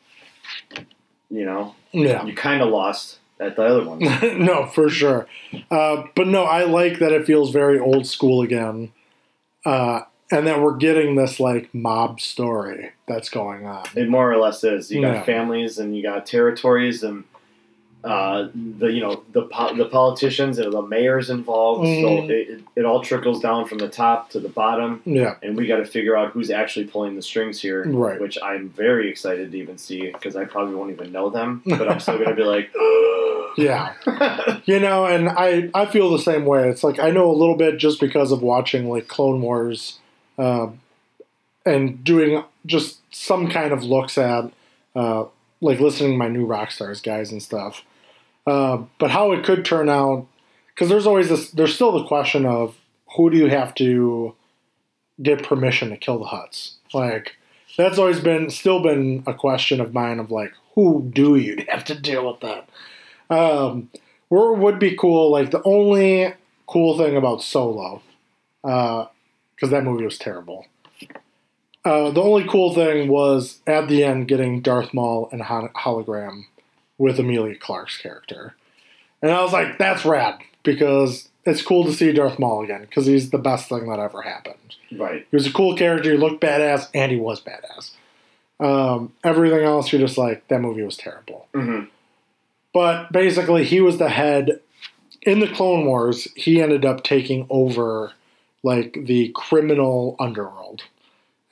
you 1.30 1.44
know, 1.44 1.74
Yeah. 1.92 2.24
you 2.24 2.34
kind 2.34 2.62
of 2.62 2.68
lost 2.68 3.18
at 3.40 3.56
the 3.56 3.62
other 3.62 3.84
one. 3.84 3.98
no, 4.44 4.66
for 4.66 4.88
sure. 4.88 5.26
Uh, 5.70 6.04
but 6.14 6.26
no, 6.26 6.44
I 6.44 6.64
like 6.64 6.98
that 6.98 7.12
it 7.12 7.26
feels 7.26 7.50
very 7.50 7.78
old 7.78 8.06
school 8.06 8.42
again, 8.42 8.92
uh, 9.64 10.02
and 10.30 10.46
that 10.46 10.60
we're 10.60 10.76
getting 10.76 11.16
this 11.16 11.38
like 11.40 11.72
mob 11.74 12.20
story 12.20 12.90
that's 13.08 13.28
going 13.30 13.66
on. 13.66 13.86
It 13.94 14.08
more 14.08 14.30
or 14.32 14.36
less 14.38 14.62
is. 14.64 14.90
You 14.90 15.00
got 15.00 15.14
Yeah. 15.14 15.22
families 15.22 15.78
and 15.78 15.96
you 15.96 16.02
got 16.02 16.26
territories 16.26 17.02
and 17.02 17.24
uh, 18.06 18.48
the 18.54 18.86
you 18.92 19.00
know 19.00 19.22
the 19.32 19.42
po- 19.42 19.74
the 19.76 19.84
politicians 19.86 20.58
and 20.58 20.72
the 20.72 20.82
mayors 20.82 21.28
involved. 21.30 21.84
So 21.86 21.90
Mhm. 21.90 22.30
it, 22.30 22.48
it, 22.50 22.60
it 22.76 22.84
all 22.84 23.02
trickles 23.02 23.40
down 23.40 23.66
from 23.66 23.78
the 23.78 23.88
top 23.88 24.30
to 24.30 24.40
the 24.40 24.48
bottom. 24.48 25.02
Yeah, 25.04 25.34
and 25.42 25.56
we 25.56 25.66
got 25.66 25.76
to 25.78 25.84
figure 25.84 26.16
out 26.16 26.30
who's 26.32 26.50
actually 26.50 26.86
pulling 26.86 27.16
the 27.16 27.22
strings 27.22 27.60
here, 27.60 27.84
Right. 27.88 28.20
which 28.20 28.38
I'm 28.42 28.68
very 28.70 29.10
excited 29.10 29.50
to 29.52 29.58
even 29.58 29.76
see 29.78 30.10
because 30.12 30.36
I 30.36 30.44
probably 30.44 30.74
won't 30.76 30.90
even 30.92 31.10
know 31.12 31.30
them, 31.30 31.62
but 31.66 31.88
I'm 31.90 32.00
still 32.00 32.18
gonna 32.18 32.34
be 32.36 32.44
like, 32.44 32.70
yeah. 33.56 33.92
You 34.66 34.80
know, 34.80 35.06
and 35.06 35.28
I 35.28 35.70
I 35.74 35.86
feel 35.86 36.10
the 36.10 36.18
same 36.18 36.44
way. 36.44 36.68
It's 36.68 36.82
like 36.84 36.98
I 36.98 37.10
know 37.10 37.30
a 37.30 37.36
little 37.36 37.56
bit 37.56 37.78
just 37.78 38.00
because 38.00 38.32
of 38.32 38.42
watching 38.42 38.88
like 38.88 39.06
Clone 39.08 39.40
Wars, 39.40 39.98
uh, 40.38 40.68
and 41.64 42.02
doing 42.04 42.42
just 42.64 42.98
some 43.14 43.48
kind 43.48 43.72
of 43.72 43.82
looks 43.84 44.18
at, 44.18 44.50
uh, 44.94 45.24
like 45.60 45.80
listening 45.80 46.12
to 46.12 46.16
my 46.16 46.28
New 46.28 46.46
Rockstars 46.46 47.02
guys 47.02 47.30
and 47.32 47.42
stuff. 47.42 47.82
Uh, 48.46 48.84
but 48.98 49.10
how 49.10 49.32
it 49.32 49.44
could 49.44 49.64
turn 49.64 49.88
out, 49.88 50.26
because 50.68 50.88
there's 50.88 51.06
always 51.06 51.28
this. 51.28 51.50
There's 51.50 51.74
still 51.74 51.92
the 51.92 52.06
question 52.06 52.46
of 52.46 52.76
who 53.16 53.30
do 53.30 53.36
you 53.36 53.48
have 53.48 53.74
to 53.76 54.34
get 55.20 55.42
permission 55.42 55.90
to 55.90 55.96
kill 55.96 56.18
the 56.18 56.26
Hutts? 56.26 56.74
Like 56.94 57.36
that's 57.76 57.98
always 57.98 58.20
been 58.20 58.50
still 58.50 58.82
been 58.82 59.24
a 59.26 59.34
question 59.34 59.80
of 59.80 59.92
mine 59.92 60.18
of 60.20 60.30
like 60.30 60.52
who 60.74 61.10
do 61.12 61.36
you 61.36 61.64
have 61.68 61.84
to 61.86 61.98
deal 61.98 62.30
with 62.30 62.40
that? 62.40 62.68
Um, 63.28 63.90
where 64.28 64.52
would 64.52 64.78
be 64.78 64.96
cool, 64.96 65.30
like 65.30 65.50
the 65.50 65.62
only 65.64 66.32
cool 66.66 66.98
thing 66.98 67.16
about 67.16 67.42
Solo, 67.42 68.02
because 68.62 69.70
that 69.70 69.84
movie 69.84 70.04
was 70.04 70.18
terrible. 70.18 70.66
Uh, 71.84 72.10
the 72.10 72.22
only 72.22 72.44
cool 72.48 72.74
thing 72.74 73.08
was 73.08 73.60
at 73.66 73.88
the 73.88 74.02
end 74.02 74.26
getting 74.26 74.60
Darth 74.60 74.92
Maul 74.92 75.28
and 75.30 75.40
hologram 75.42 76.46
with 76.98 77.18
Emilia 77.18 77.56
Clarke's 77.56 77.98
character, 77.98 78.54
and 79.22 79.30
I 79.30 79.42
was 79.42 79.52
like, 79.52 79.78
"That's 79.78 80.04
rad," 80.04 80.38
because 80.62 81.28
it's 81.44 81.62
cool 81.62 81.84
to 81.84 81.92
see 81.92 82.12
Darth 82.12 82.38
Maul 82.38 82.62
again 82.64 82.82
because 82.82 83.06
he's 83.06 83.30
the 83.30 83.38
best 83.38 83.68
thing 83.68 83.88
that 83.88 84.00
ever 84.00 84.22
happened. 84.22 84.76
right. 84.92 85.26
He 85.30 85.36
was 85.36 85.46
a 85.46 85.52
cool 85.52 85.76
character. 85.76 86.10
He 86.12 86.16
looked 86.18 86.42
badass, 86.42 86.88
and 86.94 87.10
he 87.12 87.18
was 87.18 87.40
badass. 87.40 87.92
Um, 88.58 89.12
everything 89.22 89.64
else, 89.64 89.92
you're 89.92 90.00
just 90.00 90.16
like, 90.16 90.48
that 90.48 90.60
movie 90.60 90.82
was 90.82 90.96
terrible. 90.96 91.46
hmm 91.54 91.84
But 92.72 93.12
basically, 93.12 93.64
he 93.64 93.80
was 93.80 93.98
the 93.98 94.08
head 94.08 94.60
in 95.22 95.40
the 95.40 95.48
Clone 95.48 95.84
Wars. 95.86 96.26
He 96.34 96.62
ended 96.62 96.84
up 96.84 97.04
taking 97.04 97.46
over 97.50 98.12
like 98.62 98.98
the 99.04 99.30
criminal 99.34 100.16
underworld, 100.18 100.82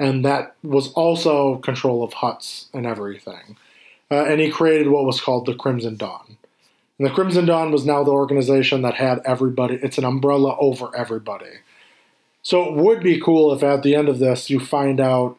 and 0.01 0.25
that 0.25 0.57
was 0.63 0.93
also 0.95 1.57
control 1.59 2.03
of 2.03 2.15
Hutts 2.15 2.67
and 2.75 2.87
everything. 2.87 3.57
Uh, 4.11 4.25
and 4.25 4.41
he 4.41 4.51
created 4.51 4.89
what 4.89 5.05
was 5.05 5.21
called 5.21 5.47
the 5.47 5.55
Crimson 5.55 5.97
Dawn. 5.97 6.37
And 6.99 7.09
the 7.09 7.13
Crimson 7.13 7.47
Dawn 7.47 7.73
was 7.73 7.85
now 7.85 8.05
the 8.05 8.13
organization 8.13 8.83
that 8.83 8.95
had 8.95 9.21
everybody. 9.25 9.79
It's 9.83 9.99
an 9.99 10.05
umbrella 10.05 10.57
over 10.59 10.95
everybody. 10.97 11.61
So 12.43 12.69
it 12.69 12.75
would 12.75 13.03
be 13.03 13.21
cool 13.21 13.53
if 13.53 13.63
at 13.63 13.83
the 13.83 13.95
end 13.95 14.09
of 14.09 14.19
this 14.19 14.51
you 14.51 14.61
find 14.61 15.01
out 15.01 15.39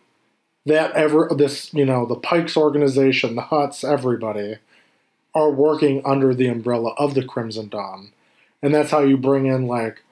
that 0.66 0.92
ever 0.94 1.30
this 1.36 1.72
you 1.74 1.86
know 1.86 2.06
the 2.06 2.16
Pikes 2.16 2.58
organization, 2.58 3.36
the 3.36 3.44
Hutts, 3.44 3.88
everybody 3.88 4.58
are 5.34 5.52
working 5.52 6.02
under 6.06 6.34
the 6.34 6.48
umbrella 6.48 6.94
of 6.98 7.14
the 7.14 7.24
Crimson 7.24 7.70
Dawn. 7.70 8.12
And 8.62 8.74
that's 8.74 8.92
how 8.92 9.02
you 9.02 9.18
bring 9.18 9.46
in 9.46 9.68
like 9.68 10.04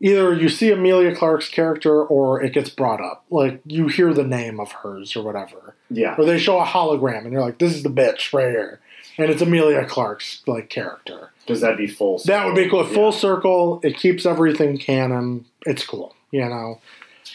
either 0.00 0.32
you 0.32 0.48
see 0.48 0.70
Emilia 0.70 1.14
Clarke's 1.14 1.48
character 1.48 2.02
or 2.02 2.42
it 2.42 2.52
gets 2.52 2.70
brought 2.70 3.00
up. 3.00 3.24
Like 3.30 3.60
you 3.64 3.88
hear 3.88 4.14
the 4.14 4.24
name 4.24 4.60
of 4.60 4.72
hers 4.72 5.16
or 5.16 5.22
whatever. 5.22 5.74
Yeah. 5.90 6.14
Or 6.16 6.24
they 6.24 6.38
show 6.38 6.58
a 6.58 6.64
hologram 6.64 7.24
and 7.24 7.32
you're 7.32 7.42
like, 7.42 7.58
this 7.58 7.74
is 7.74 7.82
the 7.82 7.88
bitch 7.88 8.32
right 8.32 8.50
here. 8.50 8.80
And 9.16 9.30
it's 9.30 9.42
Emilia 9.42 9.84
Clarke's 9.84 10.42
like 10.46 10.70
character. 10.70 11.30
Because 11.40 11.60
that'd 11.60 11.78
be 11.78 11.88
full. 11.88 12.20
That 12.26 12.46
would 12.46 12.54
be 12.54 12.68
cool. 12.68 12.86
Yeah. 12.86 12.94
Full 12.94 13.12
circle. 13.12 13.80
It 13.82 13.96
keeps 13.96 14.24
everything 14.24 14.78
canon. 14.78 15.46
It's 15.66 15.84
cool, 15.84 16.14
you 16.30 16.48
know. 16.48 16.80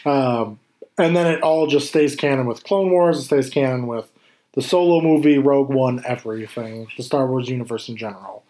Um, 0.05 0.59
and 0.97 1.15
then 1.15 1.27
it 1.27 1.41
all 1.41 1.67
just 1.67 1.87
stays 1.89 2.15
canon 2.15 2.45
with 2.45 2.63
Clone 2.63 2.91
Wars. 2.91 3.19
It 3.19 3.23
stays 3.23 3.49
canon 3.49 3.87
with 3.87 4.07
the 4.53 4.61
Solo 4.61 5.01
movie, 5.01 5.39
Rogue 5.39 5.69
One, 5.69 6.03
everything, 6.05 6.87
the 6.95 7.03
Star 7.03 7.27
Wars 7.27 7.49
universe 7.49 7.89
in 7.89 7.97
general. 7.97 8.43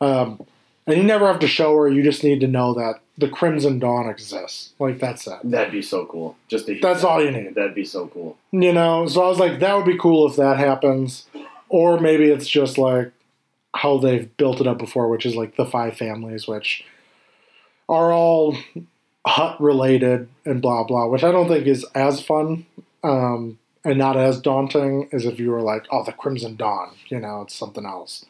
Um, 0.00 0.46
and 0.86 0.96
you 0.96 1.02
never 1.02 1.26
have 1.26 1.40
to 1.40 1.48
show 1.48 1.76
her. 1.76 1.88
You 1.88 2.02
just 2.02 2.24
need 2.24 2.40
to 2.40 2.46
know 2.46 2.74
that 2.74 3.00
the 3.20 3.28
Crimson 3.28 3.78
Dawn 3.78 4.08
exists. 4.08 4.72
Like 4.78 4.98
that's 4.98 5.26
it. 5.26 5.38
That'd 5.44 5.72
be 5.72 5.82
so 5.82 6.06
cool. 6.06 6.36
Just 6.48 6.66
to 6.66 6.72
hear 6.72 6.82
That's 6.82 7.02
that. 7.02 7.08
all 7.08 7.22
you 7.22 7.30
need. 7.30 7.54
That'd 7.54 7.74
be 7.74 7.84
so 7.84 8.08
cool. 8.08 8.36
You 8.50 8.72
know. 8.72 9.06
So 9.06 9.22
I 9.22 9.28
was 9.28 9.38
like, 9.38 9.60
that 9.60 9.76
would 9.76 9.86
be 9.86 9.98
cool 9.98 10.28
if 10.28 10.36
that 10.36 10.56
happens. 10.58 11.26
Or 11.68 12.00
maybe 12.00 12.24
it's 12.24 12.48
just 12.48 12.78
like 12.78 13.12
how 13.74 13.98
they've 13.98 14.34
built 14.36 14.60
it 14.60 14.66
up 14.66 14.78
before, 14.78 15.08
which 15.08 15.26
is 15.26 15.36
like 15.36 15.56
the 15.56 15.66
five 15.66 15.96
families, 15.96 16.48
which 16.48 16.84
are 17.88 18.12
all 18.12 18.56
Hutt 19.26 19.60
related 19.60 20.28
and 20.44 20.62
blah 20.62 20.84
blah, 20.84 21.06
which 21.06 21.22
I 21.22 21.30
don't 21.30 21.48
think 21.48 21.66
is 21.66 21.84
as 21.94 22.20
fun 22.22 22.66
um, 23.04 23.58
and 23.84 23.98
not 23.98 24.16
as 24.16 24.40
daunting 24.40 25.08
as 25.12 25.26
if 25.26 25.38
you 25.38 25.50
were 25.50 25.62
like, 25.62 25.86
oh, 25.90 26.04
the 26.04 26.12
Crimson 26.12 26.56
Dawn, 26.56 26.94
you 27.08 27.20
know, 27.20 27.42
it's 27.42 27.54
something 27.54 27.84
else. 27.84 28.24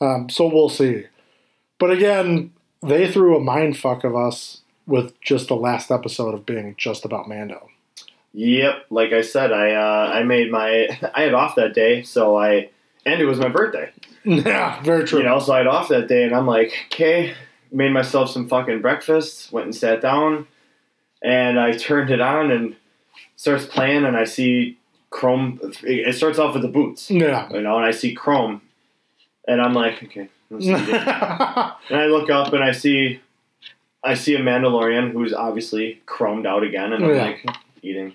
Um, 0.00 0.28
so 0.28 0.46
we'll 0.48 0.68
see. 0.68 1.04
But 1.78 1.90
again, 1.90 2.52
they 2.84 3.10
threw 3.10 3.36
a 3.36 3.40
mind 3.40 3.76
fuck 3.76 4.04
of 4.04 4.14
us 4.14 4.60
with 4.86 5.18
just 5.20 5.48
the 5.48 5.56
last 5.56 5.90
episode 5.90 6.34
of 6.34 6.44
being 6.44 6.74
just 6.76 7.04
about 7.04 7.28
Mando. 7.28 7.68
Yep. 8.32 8.86
Like 8.90 9.12
I 9.12 9.22
said, 9.22 9.52
I 9.52 9.72
uh, 9.74 10.12
I 10.12 10.22
made 10.24 10.50
my 10.50 10.98
I 11.14 11.22
had 11.22 11.34
off 11.34 11.54
that 11.54 11.74
day, 11.74 12.02
so 12.02 12.36
I 12.36 12.70
and 13.06 13.20
it 13.20 13.26
was 13.26 13.38
my 13.38 13.48
birthday. 13.48 13.92
yeah, 14.24 14.82
very 14.82 15.04
true. 15.04 15.20
You 15.20 15.26
know, 15.26 15.38
so 15.38 15.52
I 15.52 15.58
had 15.58 15.66
off 15.66 15.88
that 15.88 16.08
day, 16.08 16.24
and 16.24 16.34
I'm 16.34 16.46
like, 16.46 16.72
okay, 16.86 17.34
made 17.70 17.92
myself 17.92 18.30
some 18.30 18.48
fucking 18.48 18.80
breakfast, 18.80 19.52
went 19.52 19.66
and 19.66 19.74
sat 19.74 20.00
down, 20.00 20.46
and 21.22 21.60
I 21.60 21.72
turned 21.72 22.10
it 22.10 22.20
on 22.20 22.50
and 22.50 22.76
starts 23.36 23.66
playing, 23.66 24.04
and 24.04 24.16
I 24.16 24.24
see 24.24 24.78
Chrome. 25.10 25.60
It 25.82 26.14
starts 26.16 26.38
off 26.38 26.54
with 26.54 26.62
the 26.62 26.68
boots, 26.68 27.10
yeah. 27.10 27.50
you 27.52 27.60
know, 27.60 27.76
and 27.76 27.84
I 27.84 27.90
see 27.90 28.14
Chrome, 28.14 28.62
and 29.46 29.60
I'm 29.60 29.74
like, 29.74 30.02
okay. 30.02 30.28
and 31.90 32.00
I 32.00 32.06
look 32.06 32.30
up 32.30 32.52
and 32.52 32.62
I 32.62 32.72
see, 32.72 33.20
I 34.02 34.14
see 34.14 34.34
a 34.34 34.40
Mandalorian 34.40 35.12
who's 35.12 35.32
obviously 35.32 36.00
chromed 36.06 36.46
out 36.46 36.62
again, 36.62 36.92
and 36.92 37.04
I'm 37.04 37.14
Yeah. 37.14 37.22
like 37.24 37.46
eating. 37.82 38.14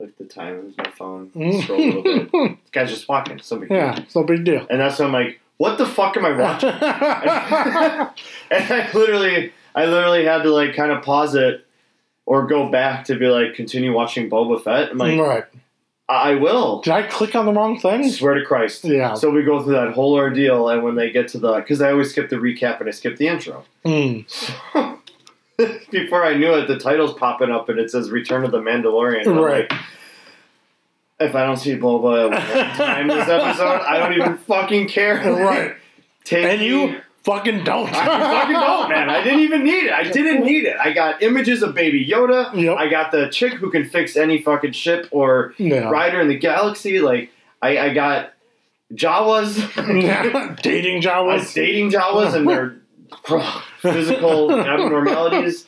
Look 0.00 0.10
at 0.10 0.18
the 0.18 0.24
time. 0.24 0.64
Was 0.66 0.76
my 0.76 0.90
phone. 0.90 1.30
Mm. 1.30 1.62
Scroll 1.62 1.80
a 1.80 1.84
little 1.84 2.02
bit. 2.02 2.30
This 2.62 2.70
guy's 2.72 2.90
just 2.90 3.08
walking. 3.08 3.38
So 3.40 3.56
big 3.58 3.68
deal. 3.68 3.78
yeah, 3.78 4.00
it's 4.00 4.16
no 4.16 4.24
big 4.24 4.44
deal. 4.44 4.66
And 4.68 4.80
that's 4.80 4.98
when 4.98 5.06
I'm 5.08 5.12
like, 5.12 5.40
what 5.58 5.78
the 5.78 5.86
fuck 5.86 6.16
am 6.16 6.24
I 6.26 6.32
watching? 6.32 6.70
and 8.50 8.72
I 8.72 8.90
literally, 8.94 9.52
I 9.74 9.84
literally 9.86 10.24
had 10.24 10.42
to 10.42 10.50
like 10.50 10.74
kind 10.74 10.90
of 10.92 11.02
pause 11.04 11.34
it 11.34 11.64
or 12.26 12.46
go 12.46 12.68
back 12.68 13.04
to 13.06 13.16
be 13.16 13.26
like, 13.26 13.54
continue 13.54 13.92
watching 13.92 14.28
Boba 14.30 14.62
Fett. 14.62 14.90
I'm 14.90 14.98
like, 14.98 15.18
right. 15.20 15.44
I 16.08 16.34
will. 16.34 16.80
Did 16.82 16.92
I 16.92 17.02
click 17.04 17.34
on 17.34 17.46
the 17.46 17.52
wrong 17.52 17.78
thing? 17.80 18.10
Swear 18.10 18.34
to 18.34 18.44
Christ. 18.44 18.84
Yeah. 18.84 19.14
So 19.14 19.30
we 19.30 19.42
go 19.44 19.62
through 19.62 19.74
that 19.74 19.92
whole 19.92 20.14
ordeal, 20.14 20.68
and 20.68 20.82
when 20.82 20.94
they 20.96 21.10
get 21.10 21.28
to 21.28 21.38
the, 21.38 21.54
because 21.60 21.80
I 21.80 21.90
always 21.92 22.10
skip 22.10 22.28
the 22.28 22.36
recap 22.36 22.80
and 22.80 22.88
I 22.88 22.92
skip 22.92 23.16
the 23.16 23.28
intro. 23.28 23.64
Mm. 23.84 24.98
Before 25.90 26.24
I 26.24 26.34
knew 26.34 26.52
it, 26.54 26.66
the 26.66 26.78
title's 26.78 27.12
popping 27.14 27.50
up 27.50 27.68
and 27.68 27.78
it 27.78 27.90
says 27.90 28.10
"Return 28.10 28.44
of 28.44 28.50
the 28.50 28.58
Mandalorian." 28.58 29.26
And 29.26 29.40
Right. 29.40 29.70
like, 29.70 29.80
if 31.20 31.34
I 31.36 31.44
don't 31.44 31.58
see 31.58 31.76
Boba 31.76 32.30
one 32.30 32.76
time 32.76 33.06
this 33.06 33.28
episode, 33.28 33.80
I 33.82 33.98
don't 33.98 34.14
even 34.14 34.38
fucking 34.38 34.88
care. 34.88 35.16
Right. 35.32 35.76
Take 36.24 36.44
And 36.46 36.62
you 36.62 37.00
fucking 37.24 37.64
don't. 37.64 37.88
I 37.92 38.04
fucking 38.40 38.54
don't, 38.54 38.88
man. 38.88 39.10
I 39.10 39.22
didn't 39.22 39.40
even 39.40 39.64
need 39.64 39.84
it. 39.84 39.92
I 39.92 40.04
didn't 40.04 40.44
need 40.44 40.64
it. 40.64 40.76
I 40.82 40.92
got 40.92 41.22
images 41.22 41.62
of 41.62 41.74
Baby 41.74 42.04
Yoda. 42.06 42.54
Yep. 42.54 42.76
I 42.76 42.88
got 42.88 43.12
the 43.12 43.28
chick 43.28 43.54
who 43.54 43.70
can 43.70 43.84
fix 43.88 44.16
any 44.16 44.42
fucking 44.42 44.72
ship 44.72 45.08
or 45.10 45.54
Yeah. 45.58 45.88
rider 45.90 46.20
in 46.20 46.28
the 46.28 46.38
galaxy. 46.38 46.98
Like, 47.00 47.30
I, 47.60 47.78
I 47.78 47.94
got 47.94 48.32
Jawas. 48.92 49.56
Dating 50.62 51.00
Jawas. 51.02 51.54
dating 51.54 51.90
Jawas 51.90 52.34
and 52.34 52.48
their 52.48 52.76
physical 53.80 54.52
abnormalities. 54.52 55.66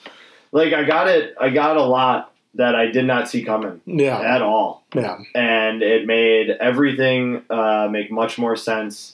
Like, 0.53 0.73
I 0.73 0.85
got 0.85 1.09
it. 1.09 1.35
I 1.41 1.51
got 1.51 1.77
a 1.77 1.83
lot 1.83 2.33
that 2.55 2.75
I 2.77 2.87
did 2.87 3.05
not 3.05 3.29
see 3.29 3.43
coming 3.45 3.81
Yeah. 3.85 4.21
at 4.21 4.41
all, 4.41 4.85
Yeah. 4.95 5.19
and 5.35 5.83
it 5.83 6.07
made 6.07 6.51
everything 6.51 7.43
uh, 7.51 7.89
make 7.91 8.13
much 8.13 8.39
more 8.39 8.55
sense 8.55 9.14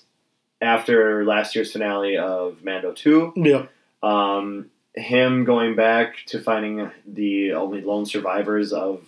after 0.61 1.25
last 1.25 1.55
year's 1.55 1.73
finale 1.73 2.17
of 2.17 2.63
Mando 2.65 2.93
Two. 2.93 3.33
Yep. 3.37 3.71
um, 4.03 4.71
him 4.95 5.45
going 5.45 5.77
back 5.77 6.17
to 6.27 6.41
finding 6.41 6.91
the 7.07 7.53
only 7.53 7.81
lone 7.81 8.05
survivors 8.07 8.73
of 8.73 9.03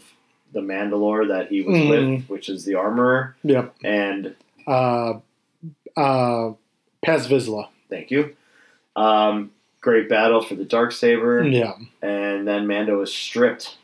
the 0.53 0.61
Mandalore 0.61 1.27
that 1.29 1.49
he 1.49 1.63
was 1.63 1.77
Mhm. 1.77 1.89
with, 2.19 2.29
which 2.29 2.49
is 2.49 2.65
the 2.65 2.75
armorer, 2.75 3.35
Yep. 3.43 3.75
and 3.83 4.35
Uh, 4.67 5.15
uh, 5.97 6.53
Paz 7.05 7.27
Vizsla. 7.27 7.69
thank 7.91 8.11
you. 8.11 8.37
Um, 8.95 9.51
great 9.81 10.09
battle 10.09 10.43
for 10.43 10.55
the 10.55 10.65
dark 10.65 10.93
saber, 10.93 11.43
Yeah. 11.43 11.73
and 12.03 12.47
then 12.47 12.67
Mando 12.67 13.01
is 13.01 13.13
stripped, 13.13 13.77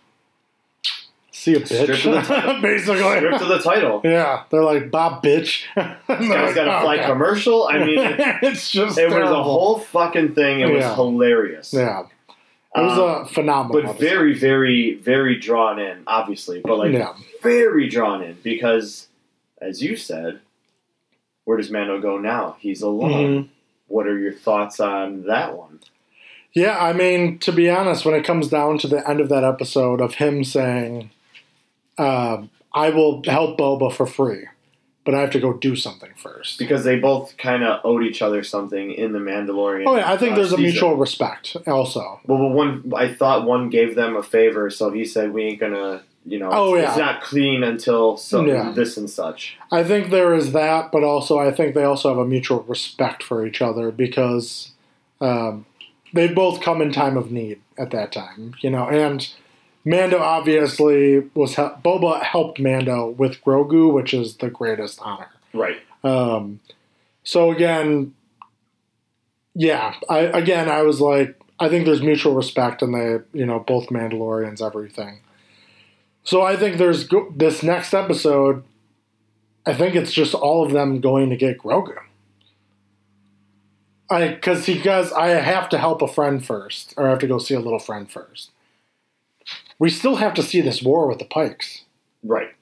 See 1.49 1.55
a 1.55 1.61
bitch. 1.61 1.99
Stripped 2.01 2.07
of 2.07 2.29
the. 2.29 2.59
Basically. 2.63 2.99
stripped 2.99 3.43
of 3.43 3.49
the 3.49 3.59
title. 3.59 4.01
Yeah. 4.05 4.45
They're 4.51 4.63
like, 4.65 4.91
Bob, 4.91 5.23
bitch. 5.23 5.65
This 6.09 6.29
guy's 6.29 6.55
got 6.55 6.69
a 6.69 6.81
fly 6.83 6.99
commercial. 6.99 7.67
I 7.69 7.79
mean, 7.85 7.99
it, 7.99 8.37
it's 8.43 8.71
just 8.71 8.99
it 8.99 9.09
was 9.09 9.31
a 9.31 9.43
whole 9.43 9.79
fucking 9.79 10.35
thing. 10.35 10.61
It 10.61 10.71
was 10.73 10.85
hilarious. 10.95 11.73
Yeah. 11.73 12.05
It 12.77 12.81
was 12.81 12.99
Um, 12.99 13.23
a 13.23 13.27
phenomenal. 13.29 13.83
but 13.83 13.89
episode. 13.91 14.01
very, 14.09 14.35
very, 14.39 14.95
very 14.95 15.39
drawn 15.39 15.79
in, 15.79 16.03
obviously. 16.07 16.61
But 16.61 16.79
like 16.79 16.93
yeah. 16.93 17.15
very 17.43 17.89
drawn 17.89 18.23
in 18.23 18.37
because, 18.43 19.09
as 19.61 19.83
you 19.83 19.97
said, 19.97 20.41
where 21.45 21.57
does 21.57 21.71
Mando 21.71 21.99
go 22.01 22.19
now? 22.19 22.57
He's 22.61 22.83
alone. 22.83 23.45
Mhm. 23.45 23.49
What 23.87 24.07
are 24.07 24.19
your 24.19 24.35
thoughts 24.35 24.81
on 24.81 25.23
that 25.25 25.57
one? 25.57 25.81
Yeah, 26.53 26.79
I 26.79 26.93
mean, 26.93 27.39
to 27.41 27.53
be 27.53 27.71
honest, 27.71 28.05
when 28.05 28.15
it 28.15 28.25
comes 28.25 28.49
down 28.49 28.79
to 28.79 28.87
the 28.89 29.09
end 29.09 29.21
of 29.21 29.29
that 29.31 29.45
episode 29.45 30.01
of 30.01 30.15
him 30.17 30.45
saying, 30.45 31.11
uh, 31.99 32.43
I 32.73 32.91
will 32.91 33.23
help 33.27 33.59
Boba 33.59 33.93
for 33.93 34.07
free, 34.07 34.47
but 35.05 35.15
I 35.15 35.21
have 35.21 35.31
to 35.33 35.41
go 35.41 35.53
do 35.55 35.75
something 35.75 36.11
first. 36.17 36.59
Because 36.59 36.85
they 36.85 36.99
both 36.99 37.37
kind 37.39 37.65
of 37.65 37.81
owed 37.85 38.05
each 38.05 38.23
other 38.23 38.43
something 38.43 38.93
in 38.93 39.13
the 39.13 39.19
Mandalorian. 39.19 39.85
Oh, 39.87 39.97
yeah, 39.97 40.11
I 40.13 40.17
think 40.17 40.33
uh, 40.33 40.37
there's 40.37 40.49
a 40.53 40.57
season. 40.57 40.63
mutual 40.63 40.97
respect 40.97 41.57
also. 41.67 42.21
Well, 42.27 42.39
but 42.39 42.49
one 42.55 42.93
I 42.97 43.13
thought 43.13 43.47
one 43.47 43.71
gave 43.71 43.95
them 43.95 44.17
a 44.17 44.23
favor, 44.23 44.71
so 44.71 44.91
he 44.91 45.05
said 45.05 45.33
we 45.33 45.45
ain't 45.45 45.61
gonna, 45.61 46.03
you 46.27 46.39
know, 46.39 46.51
Oh, 46.53 46.75
it's, 46.75 46.83
yeah. 46.83 46.89
it's 46.91 46.99
not 46.99 47.23
clean 47.23 47.63
until 47.65 48.17
so 48.17 48.45
Yeah. 48.45 48.71
this 48.71 48.97
and 48.97 49.09
such. 49.09 49.57
I 49.73 49.83
think 49.83 50.11
there 50.11 50.35
is 50.35 50.53
that, 50.53 50.93
but 50.93 51.03
also 51.03 51.39
I 51.39 51.51
think 51.53 51.75
they 51.75 51.85
also 51.85 52.11
have 52.11 52.19
a 52.19 52.27
mutual 52.27 52.61
respect 52.69 53.23
for 53.23 53.47
each 53.47 53.63
other 53.63 53.91
because 53.91 54.73
um, 55.21 55.65
they've 56.13 56.35
both 56.35 56.61
come 56.61 56.81
in 56.83 56.93
time 56.93 57.17
of 57.17 57.33
need 57.33 57.61
at 57.79 57.91
that 57.93 58.13
time, 58.13 58.55
you 58.61 58.71
know. 58.71 58.87
And 58.89 59.27
Mando 59.89 60.19
obviously 60.19 61.21
was 61.33 61.55
Boba 61.55 62.23
helped 62.23 62.61
Mando 62.61 63.09
with 63.09 63.43
Grogu, 63.43 63.91
which 63.91 64.13
is 64.13 64.37
the 64.37 64.51
greatest 64.51 65.01
honor. 65.01 65.31
Right. 65.55 65.79
Um, 66.05 66.61
so 67.23 67.51
again, 67.51 68.15
yeah, 69.55 69.95
I 70.11 70.19
again 70.19 70.69
I 70.69 70.83
was 70.83 71.01
like, 71.01 71.41
I 71.59 71.71
think 71.71 71.87
there's 71.87 72.03
mutual 72.03 72.35
respect, 72.35 72.83
and 72.83 72.95
they, 72.95 73.21
you 73.33 73.47
know, 73.47 73.61
both 73.61 73.89
Mandalorians, 73.89 74.61
everything. 74.61 75.21
So 76.23 76.43
I 76.43 76.57
think 76.57 76.77
there's 76.77 77.05
go- 77.05 77.33
this 77.35 77.63
next 77.63 77.95
episode. 77.95 78.65
I 79.65 79.73
think 79.73 79.95
it's 79.95 80.13
just 80.13 80.35
all 80.35 80.67
of 80.67 80.73
them 80.73 81.01
going 81.01 81.31
to 81.31 81.37
get 81.37 81.59
Grogu. 81.59 81.97
I 84.11 84.29
because 84.29 84.67
he 84.67 84.79
goes, 84.79 85.13
I 85.13 85.29
have 85.29 85.71
to 85.71 85.79
help 85.79 86.03
a 86.03 86.09
friend 86.09 86.45
first, 86.45 86.93
or 86.99 87.07
I 87.07 87.11
have 87.11 87.21
to 87.21 87.27
go 87.27 87.39
see 87.39 87.55
a 87.55 87.61
little 87.61 87.79
friend 87.79 88.11
first. 88.11 88.51
We 89.79 89.91
still 89.91 90.17
have 90.17 90.35
to 90.35 90.43
see 90.43 90.61
this 90.61 90.83
war 90.83 91.07
with 91.07 91.19
the 91.19 91.25
Pikes. 91.25 91.85
Right. 92.23 92.55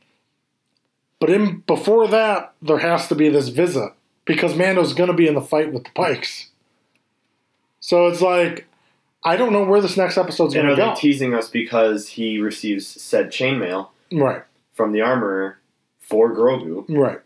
But 1.19 1.31
in 1.31 1.61
before 1.67 2.09
that, 2.09 2.53
there 2.61 2.79
has 2.79 3.09
to 3.09 3.15
be 3.15 3.29
this 3.29 3.49
visit 3.49 3.91
because 4.27 4.55
Mando's 4.55 4.93
going 4.93 5.11
to 5.11 5.17
be 5.17 5.27
in 5.27 5.35
the 5.35 5.41
fight 5.41 5.73
with 5.73 5.85
the 5.85 5.91
Pikes. 5.91 6.51
So 7.81 8.07
it's 8.09 8.21
like 8.21 8.67
I 9.25 9.37
don't 9.37 9.53
know 9.53 9.65
where 9.65 9.81
this 9.81 9.97
next 9.97 10.19
episode's 10.19 10.55
going 10.55 10.69
to 10.69 10.77
go. 10.77 10.95
teasing 10.95 11.35
us 11.35 11.49
because 11.49 12.09
he 12.11 12.39
receives 12.39 12.87
said 12.87 13.29
chainmail 13.29 13.89
right, 14.13 14.43
from 14.73 14.93
the 14.93 15.01
armorer 15.01 15.59
for 15.99 16.33
Grogu? 16.35 16.85
right, 16.89 17.21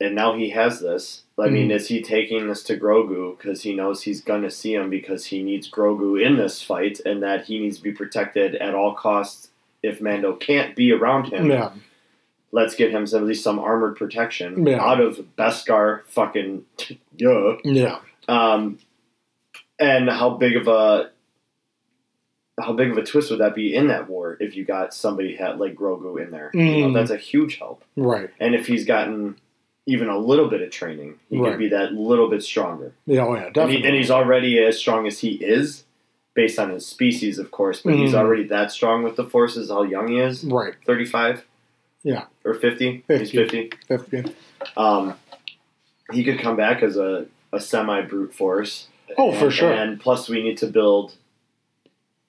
and 0.00 0.14
now 0.14 0.34
he 0.34 0.50
has 0.50 0.80
this. 0.80 1.22
I 1.38 1.48
mean, 1.48 1.68
Mhm. 1.68 1.74
is 1.74 1.88
he 1.88 2.00
taking 2.02 2.46
this 2.48 2.62
to 2.64 2.76
Grogu 2.76 3.36
because 3.36 3.62
he 3.62 3.74
knows 3.74 4.02
he's 4.02 4.20
gonna 4.20 4.50
see 4.50 4.74
him 4.74 4.88
because 4.90 5.26
he 5.26 5.42
needs 5.42 5.70
Grogu 5.70 6.20
in 6.20 6.36
this 6.36 6.62
fight, 6.62 7.00
and 7.04 7.22
that 7.22 7.46
he 7.46 7.58
needs 7.58 7.78
to 7.78 7.82
be 7.82 7.92
protected 7.92 8.54
at 8.56 8.74
all 8.74 8.94
costs. 8.94 9.50
If 9.82 10.00
Mando 10.00 10.34
can't 10.34 10.74
be 10.76 10.92
around 10.92 11.26
him, 11.32 11.50
yeah, 11.50 11.70
let's 12.52 12.74
get 12.74 12.90
him 12.90 13.06
some, 13.06 13.22
at 13.22 13.26
least 13.28 13.42
some 13.44 13.58
armored 13.58 13.96
protection 13.96 14.66
Yeah. 14.66 14.80
out 14.82 15.00
of 15.00 15.18
Beskar. 15.36 16.04
Fucking 16.06 16.64
yeah. 17.18 17.56
yeah, 17.64 17.98
Um, 18.28 18.78
and 19.78 20.08
how 20.08 20.30
big 20.30 20.56
of 20.56 20.68
a 20.68 21.10
how 22.60 22.72
big 22.72 22.90
of 22.92 22.96
a 22.96 23.02
twist 23.02 23.30
would 23.32 23.40
that 23.40 23.54
be 23.56 23.74
in 23.74 23.88
that 23.88 24.08
war 24.08 24.36
if 24.38 24.54
you 24.56 24.64
got 24.64 24.94
somebody 24.94 25.34
had 25.34 25.58
like 25.58 25.74
Grogu 25.74 26.22
in 26.22 26.30
there? 26.30 26.50
You 26.54 26.82
know, 26.82 26.88
Mm. 26.90 26.94
that's 26.94 27.10
a 27.10 27.16
huge 27.16 27.58
help. 27.58 27.82
right, 27.96 28.30
And 28.38 28.54
if 28.54 28.68
he's 28.68 28.84
gotten 28.84 29.36
even 29.86 30.08
a 30.08 30.16
little 30.18 30.48
bit 30.48 30.62
of 30.62 30.70
training, 30.70 31.18
he 31.28 31.38
Right. 31.38 31.50
could 31.50 31.58
be 31.58 31.68
that 31.68 31.92
little 31.92 32.28
bit 32.30 32.42
stronger. 32.42 32.92
yeah, 33.06 33.20
oh 33.26 33.34
yeah, 33.34 33.44
And, 33.46 33.54
definitely. 33.54 33.82
he, 33.82 33.86
and 33.88 33.96
he's 33.96 34.10
already 34.10 34.58
as 34.58 34.78
strong 34.78 35.06
as 35.06 35.18
he 35.20 35.32
is, 35.34 35.84
based 36.34 36.58
on 36.58 36.70
his 36.70 36.84
species, 36.86 37.38
of 37.38 37.50
course. 37.50 37.80
But 37.82 37.94
he's 37.94 38.12
Mhm. 38.12 38.18
already 38.18 38.44
that 38.44 38.72
strong 38.72 39.02
with 39.04 39.16
the 39.16 39.24
forces. 39.24 39.70
How 39.70 39.82
young 39.82 40.08
he 40.08 40.18
is? 40.18 40.42
right, 40.44 40.74
Thirty-five. 40.86 41.44
Yeah. 42.02 42.24
Or 42.44 42.54
fifty. 42.54 43.04
50. 43.06 43.18
He's 43.18 43.30
fifty. 43.30 43.70
Fifty. 43.88 44.24
Um, 44.76 45.14
he 46.12 46.24
could 46.24 46.38
come 46.38 46.56
back 46.56 46.82
as 46.82 46.96
a, 46.96 47.26
a 47.52 47.60
semi 47.60 48.00
brute 48.02 48.34
force. 48.34 48.88
Oh, 49.16 49.32
for 49.32 49.50
sure. 49.50 49.72
And 49.72 50.00
plus, 50.00 50.28
we 50.28 50.42
need 50.42 50.58
to 50.58 50.66
build 50.66 51.14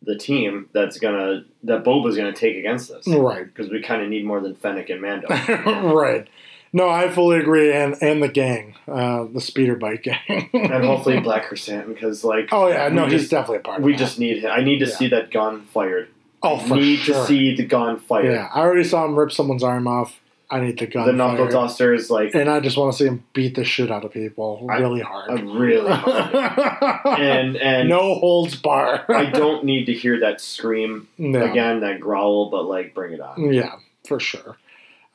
the 0.03 0.16
team 0.18 0.70
that's 0.72 0.99
gonna 0.99 1.45
that 1.64 1.84
Boba's 1.84 2.16
gonna 2.16 2.32
take 2.32 2.58
against 2.58 2.91
us, 2.91 3.08
right, 3.08 3.45
because 3.45 3.72
we 3.72 3.82
kind 3.82 4.01
of 4.03 4.10
need 4.10 4.24
more 4.24 4.39
than 4.39 4.53
Fennec 4.56 4.89
and 4.89 5.01
Mando. 5.01 5.28
right. 5.95 6.28
No, 6.76 6.89
I 6.89 7.07
fully 7.09 7.39
agree, 7.39 7.71
and 7.71 7.95
and 8.01 8.21
the 8.21 8.28
gang, 8.28 8.76
uh, 8.86 9.26
the 9.32 9.39
speeder 9.39 9.78
bike 9.78 10.03
gang, 10.03 10.49
and 10.53 10.84
hopefully 10.84 11.21
Black 11.21 11.45
Krrsantan 11.49 11.88
because 11.88 12.26
like 12.26 12.49
oh 12.51 12.67
yeah, 12.67 12.89
no, 12.89 13.05
he's 13.05 13.21
just- 13.21 13.32
definitely 13.32 13.57
a 13.57 13.61
part. 13.61 13.82
we 13.82 13.95
just 13.95 14.19
need 14.19 14.39
him. 14.43 14.51
I 14.51 14.59
need 14.61 14.80
to 14.80 14.86
Yeah. 14.88 14.95
see 14.95 15.07
that 15.07 15.32
gun 15.32 15.61
fired. 15.73 16.09
oh 16.43 16.57
I 16.57 16.67
for 16.67 16.76
need 16.76 16.97
sure. 16.99 17.15
to 17.15 17.26
see 17.26 17.55
the 17.55 17.63
gun 17.65 17.99
fired. 17.99 18.26
Yeah, 18.34 18.49
I 18.53 18.59
already 18.59 18.84
saw 18.84 19.05
him 19.05 19.17
rip 19.17 19.32
someone's 19.32 19.63
arm 19.63 19.88
off. 19.88 20.19
I 20.51 20.59
need 20.59 20.78
the 20.78 20.86
gun. 20.86 21.07
the 21.07 21.13
knuckle 21.13 21.47
duster 21.47 21.93
is 21.93 22.11
like 22.11 22.36
and 22.36 22.49
I 22.49 22.59
just 22.59 22.76
want 22.78 22.91
to 22.91 22.97
see 22.99 23.05
him 23.07 23.23
beat 23.34 23.55
the 23.55 23.63
shit 23.63 23.89
out 23.89 24.03
of 24.03 24.11
people 24.11 24.67
I- 24.69 24.78
really 24.80 24.99
a 25.01 25.05
hard. 25.05 25.41
really 25.41 25.91
hard. 25.95 27.19
and 27.19 27.55
and 27.57 27.88
no 27.89 28.15
holds 28.15 28.55
bar. 28.55 29.05
I 29.09 29.26
don't 29.32 29.63
need 29.63 29.86
to 29.86 29.93
hear 29.93 30.19
that 30.19 30.41
scream 30.41 31.07
No. 31.17 31.41
again, 31.49 31.80
that 31.80 31.99
growl, 32.01 32.49
but 32.51 32.63
like 32.65 32.93
bring 32.93 33.13
it 33.13 33.21
on. 33.21 33.53
Yeah, 33.53 33.76
for 34.07 34.19
sure. 34.19 34.57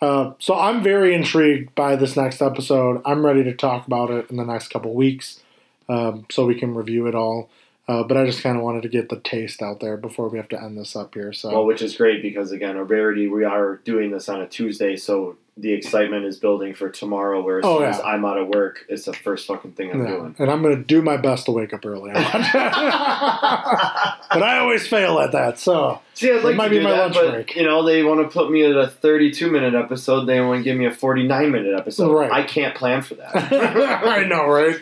Uh, 0.01 0.33
so 0.39 0.55
I'm 0.55 0.83
very 0.83 1.15
intrigued 1.15 1.75
by 1.75 1.97
this 1.97 2.17
next 2.17 2.41
episode. 2.41 3.03
I'm 3.05 3.25
ready 3.25 3.45
to 3.45 3.55
talk 3.55 3.87
about 3.87 4.11
it 4.11 4.31
in 4.31 4.37
the 4.37 4.45
next 4.45 4.69
couple 4.69 4.95
weeks, 4.95 5.41
um, 5.89 6.27
so 6.31 6.47
we 6.47 6.55
can 6.55 6.75
review 6.75 7.07
it 7.07 7.15
all. 7.15 7.51
Uh, 7.87 8.05
but 8.05 8.17
I 8.17 8.25
just 8.25 8.43
kind 8.43 8.57
of 8.57 8.63
wanted 8.63 8.83
to 8.83 8.89
get 8.89 9.09
the 9.09 9.19
taste 9.19 9.63
out 9.63 9.81
there 9.81 9.97
before 9.97 10.29
we 10.29 10.39
have 10.39 10.49
to 10.51 10.63
end 10.63 10.79
this 10.79 10.95
up 10.95 11.15
here. 11.15 11.33
So 11.33 11.51
Well, 11.51 11.67
which 11.67 11.83
is 11.83 11.97
great 11.97 12.23
because 12.23 12.53
again, 12.53 12.77
a 12.77 12.85
rarity. 12.85 13.27
We 13.27 13.45
are 13.45 13.77
doing 13.85 14.13
this 14.13 14.29
on 14.29 14.41
a 14.41 14.47
Tuesday, 14.47 14.97
so 14.97 15.37
the 15.57 15.73
excitement 15.73 16.25
is 16.25 16.39
building 16.39 16.73
for 16.75 16.89
tomorrow. 16.89 17.43
Where 17.43 17.59
as 17.59 17.65
Oh, 17.65 17.79
soon 17.79 17.83
yeah. 17.83 17.91
as 17.91 18.01
I'm 18.01 18.25
out 18.25 18.39
of 18.39 18.49
work, 18.49 18.85
it's 18.89 19.05
the 19.05 19.13
first 19.13 19.47
fucking 19.47 19.73
thing 19.73 19.91
I'm 19.93 20.03
Yeah. 20.05 20.11
doing. 20.17 20.35
And 20.39 20.51
I'm 20.51 20.63
going 20.63 20.77
to 20.77 20.83
do 20.83 21.03
my 21.03 21.17
best 21.17 21.47
to 21.47 21.53
wake 21.53 21.75
up 21.75 21.85
early. 21.85 22.13
but 22.15 22.23
I 24.43 24.59
always 24.61 24.87
fail 24.87 25.19
at 25.19 25.33
that. 25.33 25.59
So 25.59 26.01
See, 26.15 26.31
I'd 26.33 26.43
like 26.45 26.55
It 26.55 26.57
might 26.57 26.65
to 26.65 26.71
be 26.71 26.79
do 26.79 26.85
my 26.85 26.91
that, 26.93 26.99
lunch 27.01 27.15
but 27.15 27.31
break. 27.33 27.57
you 27.57 27.65
know 27.65 27.83
they 27.85 28.03
want 28.03 28.21
to 28.21 28.29
put 28.29 28.51
me 28.51 28.65
at 28.65 28.77
a 28.77 28.89
32 28.89 29.51
minute 29.51 29.75
episode. 29.75 30.25
They 30.27 30.41
want 30.41 30.61
to 30.61 30.65
give 30.65 30.77
me 30.79 30.87
a 30.87 30.93
49 30.93 31.51
minute 31.51 31.79
episode. 31.79 32.13
Right. 32.15 32.31
I 32.33 32.43
can't 32.43 32.75
plan 32.75 33.03
for 33.03 33.15
that. 33.17 33.31
I 34.05 34.25
know, 34.25 34.47
right? 34.49 34.77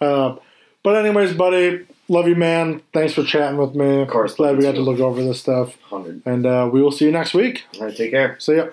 Uh, 0.00 0.36
but 0.82 0.96
anyways, 0.96 1.34
buddy, 1.34 1.86
love 2.08 2.26
you, 2.28 2.34
man. 2.36 2.82
Thanks 2.92 3.12
for 3.14 3.22
chatting 3.24 3.58
with 3.58 3.74
me. 3.74 4.02
Of 4.02 4.08
course, 4.08 4.34
glad 4.34 4.56
we 4.56 4.62
got 4.62 4.74
to 4.74 4.80
look 4.80 4.98
over 5.00 5.22
this 5.22 5.40
stuff, 5.40 5.76
Hundred. 5.82 6.22
and 6.26 6.44
uh, 6.46 6.68
we 6.72 6.82
will 6.82 6.90
see 6.92 7.04
you 7.04 7.12
next 7.12 7.34
week. 7.34 7.64
All 7.78 7.86
right, 7.86 7.96
take 7.96 8.10
care. 8.10 8.36
See 8.40 8.56
ya. 8.56 8.68